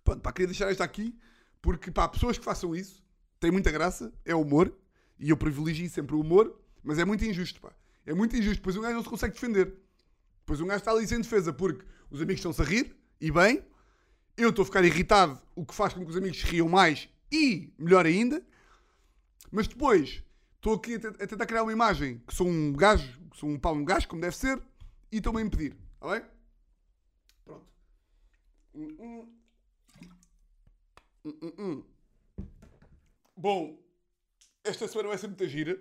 Pronto, 0.04 0.22
pá, 0.22 0.32
queria 0.32 0.48
deixar 0.48 0.72
esta 0.72 0.84
aqui, 0.84 1.18
porque, 1.62 1.92
pá, 1.92 2.08
pessoas 2.08 2.38
que 2.38 2.46
façam 2.46 2.76
isso, 2.76 3.04
têm 3.40 3.52
muita 3.52 3.72
graça, 3.72 4.14
é 4.24 4.36
humor, 4.36 4.74
e 5.20 5.30
eu 5.30 5.38
privilegio 5.38 5.90
sempre 5.90 6.16
o 6.16 6.22
humor, 6.22 6.60
mas 6.84 6.98
é 7.00 7.06
muito 7.06 7.26
injusto, 7.26 7.60
pá. 7.60 7.74
É 8.06 8.14
muito 8.14 8.36
injusto, 8.36 8.62
pois 8.62 8.78
um 8.78 8.82
gajo 8.82 8.96
não 8.96 9.04
se 9.04 9.10
consegue 9.10 9.34
defender. 9.34 9.74
Pois 10.48 10.62
um 10.62 10.66
gajo 10.66 10.80
está 10.80 10.92
ali 10.92 11.06
sem 11.06 11.20
defesa, 11.20 11.52
porque 11.52 11.86
os 12.10 12.22
amigos 12.22 12.40
estão-se 12.40 12.62
a 12.62 12.66
rir, 12.66 12.96
e 13.20 13.30
bem, 13.30 13.62
eu 14.38 14.50
estou 14.50 14.64
a 14.64 14.66
ficar 14.66 14.84
irritado, 14.86 15.38
o 15.54 15.66
que 15.66 15.76
faz 15.76 15.94
com 15.94 16.06
que 16.06 16.10
os 16.10 16.16
amigos 16.16 16.42
riam 16.44 16.70
mais, 16.70 17.10
e, 17.30 17.74
melhor 17.78 18.06
ainda, 18.06 18.42
mas 19.52 19.68
depois, 19.68 20.24
estou 20.56 20.76
aqui 20.76 20.96
a, 20.96 21.00
te- 21.02 21.08
a 21.24 21.28
tentar 21.28 21.46
criar 21.46 21.64
uma 21.64 21.74
imagem, 21.74 22.20
que 22.26 22.34
sou 22.34 22.48
um 22.48 22.72
gajo, 22.72 23.20
que 23.30 23.38
sou 23.38 23.50
um 23.50 23.60
pau, 23.60 23.76
um 23.76 23.84
gajo, 23.84 24.08
como 24.08 24.22
deve 24.22 24.38
ser, 24.38 24.58
e 25.12 25.18
estou-me 25.18 25.42
a 25.42 25.46
impedir, 25.46 25.76
está 25.96 26.12
bem? 26.18 26.26
Pronto. 27.44 27.66
Hum, 28.74 29.28
hum, 31.26 31.54
hum. 31.60 31.84
Bom, 33.36 33.78
esta 34.64 34.88
semana 34.88 35.10
vai 35.10 35.18
ser 35.18 35.28
muita 35.28 35.46
gira. 35.46 35.78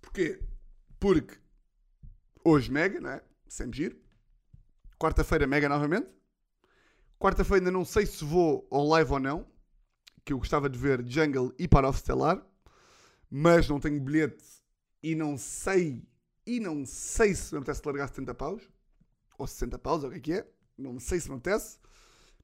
Porquê? 0.00 0.40
Porque 1.00 1.36
hoje 2.44 2.70
mega, 2.70 3.00
não 3.00 3.10
é? 3.10 3.22
Sempre 3.48 3.76
giro. 3.78 3.96
Quarta-feira 4.98 5.46
mega 5.46 5.68
novamente. 5.68 6.08
Quarta-feira 7.18 7.60
ainda 7.60 7.70
não 7.70 7.84
sei 7.84 8.06
se 8.06 8.24
vou 8.24 8.66
ao 8.70 8.86
live 8.88 9.12
ou 9.12 9.20
não. 9.20 9.46
Que 10.24 10.32
eu 10.32 10.38
gostava 10.38 10.68
de 10.68 10.78
ver 10.78 11.04
Jungle 11.06 11.54
e 11.58 11.68
Para 11.68 11.88
of 11.88 11.98
Stellar. 11.98 12.44
Mas 13.30 13.68
não 13.68 13.80
tenho 13.80 14.00
bilhete 14.00 14.44
e 15.02 15.14
não 15.14 15.36
sei. 15.36 16.06
E 16.46 16.60
não 16.60 16.84
sei 16.84 17.34
se 17.34 17.52
me 17.52 17.58
apetece 17.58 17.82
largar 17.84 18.08
70 18.08 18.34
paus. 18.34 18.62
Ou 19.38 19.46
60 19.46 19.78
paus, 19.78 20.02
ou 20.04 20.10
o 20.10 20.12
que 20.12 20.18
é 20.18 20.20
que 20.20 20.32
é. 20.32 20.50
Não 20.76 20.98
sei 20.98 21.20
se 21.20 21.28
me 21.28 21.36
apetece. 21.36 21.78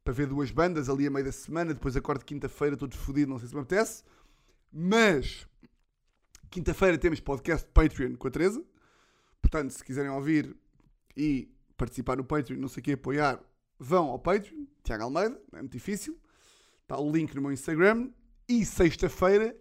Para 0.05 0.13
ver 0.13 0.27
duas 0.27 0.51
bandas 0.51 0.89
ali 0.89 1.07
a 1.07 1.11
meio 1.11 1.25
da 1.25 1.33
semana. 1.33 1.73
Depois 1.75 1.97
acordo 1.97 2.25
quinta-feira, 2.25 2.77
todo 2.77 2.97
fodido, 2.97 3.31
não 3.31 3.39
sei 3.39 3.49
se 3.49 3.55
me 3.55 3.61
apetece. 3.61 4.05
Mas 4.73 5.47
quinta-feira 6.51 6.99
temos 6.99 7.21
podcast 7.21 7.69
Patreon 7.73 8.17
com 8.17 8.29
a 8.29 8.31
Teresa. 8.31 8.65
Portanto, 9.41 9.71
se 9.71 9.85
quiserem 9.85 10.11
ouvir 10.11 10.57
e 11.17 11.53
participar 11.77 12.17
no 12.17 12.25
Patreon, 12.25 12.59
não 12.59 12.69
sei 12.69 12.81
o 12.81 12.85
que, 12.85 12.93
apoiar, 12.93 13.43
vão 13.79 14.09
ao 14.09 14.19
Patreon, 14.19 14.65
Tiago 14.83 15.05
Almeida, 15.05 15.41
não 15.51 15.59
é 15.59 15.63
muito 15.63 15.73
difícil. 15.73 16.19
Está 16.83 16.99
o 16.99 17.11
link 17.11 17.35
no 17.35 17.43
meu 17.43 17.53
Instagram. 17.53 18.11
E 18.49 18.65
sexta-feira 18.65 19.57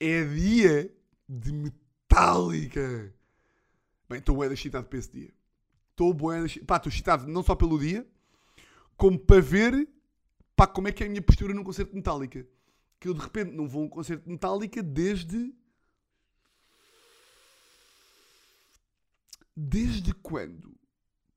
é 0.00 0.24
dia 0.24 0.94
de 1.28 1.52
Metallica. 1.52 3.14
Bem, 4.08 4.18
estou 4.18 4.36
bué 4.36 4.48
da 4.48 4.54
excitado 4.54 4.86
para 4.86 4.98
esse 4.98 5.10
dia. 5.10 5.34
Estou 5.90 6.14
bué 6.14 6.40
da. 6.40 6.48
Pá, 6.66 6.76
estou 6.76 6.90
excitado 6.90 7.26
não 7.26 7.42
só 7.42 7.54
pelo 7.54 7.78
dia, 7.78 8.06
como 8.96 9.18
para 9.18 9.40
ver 9.40 9.88
pá, 10.56 10.66
como 10.66 10.88
é 10.88 10.92
que 10.92 11.02
é 11.02 11.06
a 11.06 11.08
minha 11.08 11.22
postura 11.22 11.52
num 11.54 11.64
concerto 11.64 11.90
de 11.90 11.96
Metallica. 11.96 12.46
Que 12.98 13.08
eu 13.08 13.14
de 13.14 13.20
repente 13.20 13.52
não 13.52 13.68
vou 13.68 13.82
a 13.82 13.86
um 13.86 13.88
concerto 13.88 14.24
de 14.24 14.30
Metallica 14.30 14.82
desde. 14.82 15.54
Desde 19.54 20.14
quando? 20.14 20.74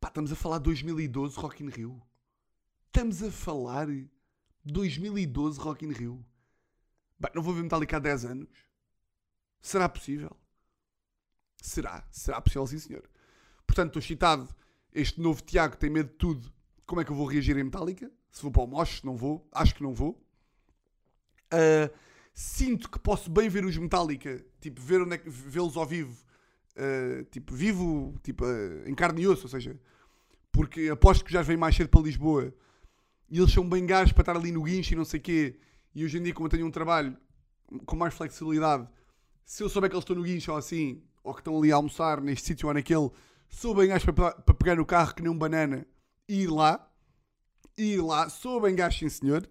Pá, 0.05 0.09
estamos 0.09 0.31
a 0.31 0.35
falar 0.35 0.59
de 0.59 0.65
2012 0.65 1.35
Rock 1.35 1.63
in 1.63 1.69
Rio. 1.69 1.99
Estamos 2.85 3.23
a 3.23 3.31
falar 3.31 3.87
2012 4.63 5.59
Rock 5.59 5.83
in 5.83 5.91
Rio. 5.91 6.23
Bem, 7.19 7.31
não 7.33 7.41
vou 7.41 7.55
ver 7.55 7.63
Metallica 7.63 7.97
há 7.97 7.99
10 7.99 8.25
anos. 8.25 8.49
Será 9.59 9.89
possível? 9.89 10.37
Será? 11.59 12.07
Será 12.11 12.39
possível, 12.39 12.67
sim, 12.67 12.77
senhor. 12.77 13.09
Portanto, 13.65 13.87
estou 13.87 13.99
excitado. 13.99 14.47
Este 14.93 15.19
novo 15.19 15.41
Tiago 15.41 15.75
tem 15.75 15.89
medo 15.89 16.09
de 16.09 16.17
tudo. 16.17 16.53
Como 16.85 17.01
é 17.01 17.03
que 17.03 17.11
eu 17.11 17.15
vou 17.15 17.25
reagir 17.25 17.57
em 17.57 17.63
Metallica? 17.63 18.11
Se 18.31 18.43
vou 18.43 18.51
para 18.51 18.61
o 18.61 18.67
Mosh, 18.67 19.01
não 19.01 19.17
vou. 19.17 19.49
Acho 19.51 19.73
que 19.73 19.81
não 19.81 19.95
vou. 19.95 20.23
Uh, 21.51 21.91
sinto 22.31 22.91
que 22.91 22.99
posso 22.99 23.27
bem 23.27 23.49
ver 23.49 23.65
os 23.65 23.75
Metallica, 23.75 24.45
tipo, 24.61 24.79
ver 24.79 25.01
onde 25.01 25.15
é 25.15 25.17
que 25.17 25.31
vê-los 25.31 25.75
ao 25.75 25.85
vivo, 25.87 26.23
uh, 26.77 27.23
tipo, 27.25 27.53
vivo, 27.53 28.15
tipo, 28.23 28.45
uh, 28.45 28.87
em 28.87 28.93
carne 28.93 29.23
e 29.23 29.27
osso, 29.27 29.43
ou 29.43 29.49
seja, 29.49 29.79
porque 30.51 30.89
aposto 30.89 31.23
que 31.23 31.31
já 31.31 31.41
vem 31.41 31.57
mais 31.57 31.75
cedo 31.75 31.89
para 31.89 32.01
Lisboa 32.01 32.53
e 33.29 33.39
eles 33.39 33.51
são 33.51 33.67
bem 33.67 33.85
gajos 33.85 34.13
para 34.13 34.21
estar 34.21 34.35
ali 34.35 34.51
no 34.51 34.63
guincho 34.63 34.93
e 34.93 34.95
não 34.95 35.05
sei 35.05 35.19
o 35.19 35.23
quê. 35.23 35.59
E 35.93 36.03
hoje 36.03 36.17
em 36.17 36.23
dia, 36.23 36.33
como 36.33 36.47
eu 36.47 36.51
tenho 36.51 36.65
um 36.65 36.71
trabalho 36.71 37.17
com 37.85 37.95
mais 37.95 38.13
flexibilidade, 38.13 38.87
se 39.43 39.63
eu 39.63 39.69
souber 39.69 39.89
que 39.89 39.95
eles 39.95 40.03
estão 40.03 40.15
no 40.15 40.23
guincho 40.23 40.51
ou 40.51 40.57
assim, 40.57 41.03
ou 41.23 41.33
que 41.33 41.41
estão 41.41 41.57
ali 41.57 41.71
a 41.71 41.75
almoçar 41.75 42.21
neste 42.21 42.47
sítio 42.47 42.67
ou 42.67 42.73
naquele, 42.73 43.09
sou 43.49 43.73
bem 43.75 43.87
gajo 43.87 44.13
para, 44.13 44.31
para 44.31 44.53
pegar 44.53 44.75
no 44.75 44.85
carro 44.85 45.13
que 45.13 45.21
nem 45.21 45.31
um 45.31 45.37
banana 45.37 45.85
e 46.27 46.43
ir 46.43 46.49
lá. 46.49 46.91
E 47.77 47.95
ir 47.95 48.01
lá, 48.01 48.29
sou 48.29 48.61
bem 48.61 48.75
gajo, 48.75 48.99
sim 48.99 49.09
senhor. 49.09 49.47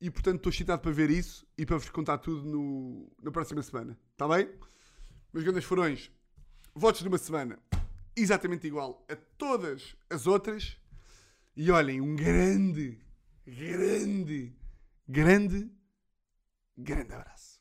E 0.00 0.10
portanto 0.10 0.36
estou 0.36 0.50
excitado 0.50 0.82
para 0.82 0.92
ver 0.92 1.10
isso 1.10 1.46
e 1.56 1.64
para 1.64 1.78
vos 1.78 1.88
contar 1.88 2.18
tudo 2.18 2.44
no, 2.44 3.10
na 3.22 3.30
próxima 3.30 3.62
semana. 3.62 3.98
Está 4.12 4.28
bem? 4.28 4.48
Meus 5.32 5.44
grandes 5.44 5.64
furões, 5.64 6.10
votos 6.76 7.00
de 7.00 7.08
uma 7.08 7.16
semana 7.16 7.58
exatamente 8.14 8.66
igual 8.66 9.02
a 9.08 9.16
todas 9.38 9.96
as 10.10 10.26
outras. 10.26 10.76
E 11.56 11.70
olhem, 11.70 12.02
um 12.02 12.14
grande, 12.14 12.98
grande, 13.46 14.52
grande, 15.08 15.70
grande 16.76 17.14
abraço. 17.14 17.56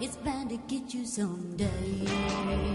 It's 0.00 0.16
bound 0.16 0.50
to 0.50 0.58
get 0.66 0.92
you 0.92 1.06
someday. 1.06 2.71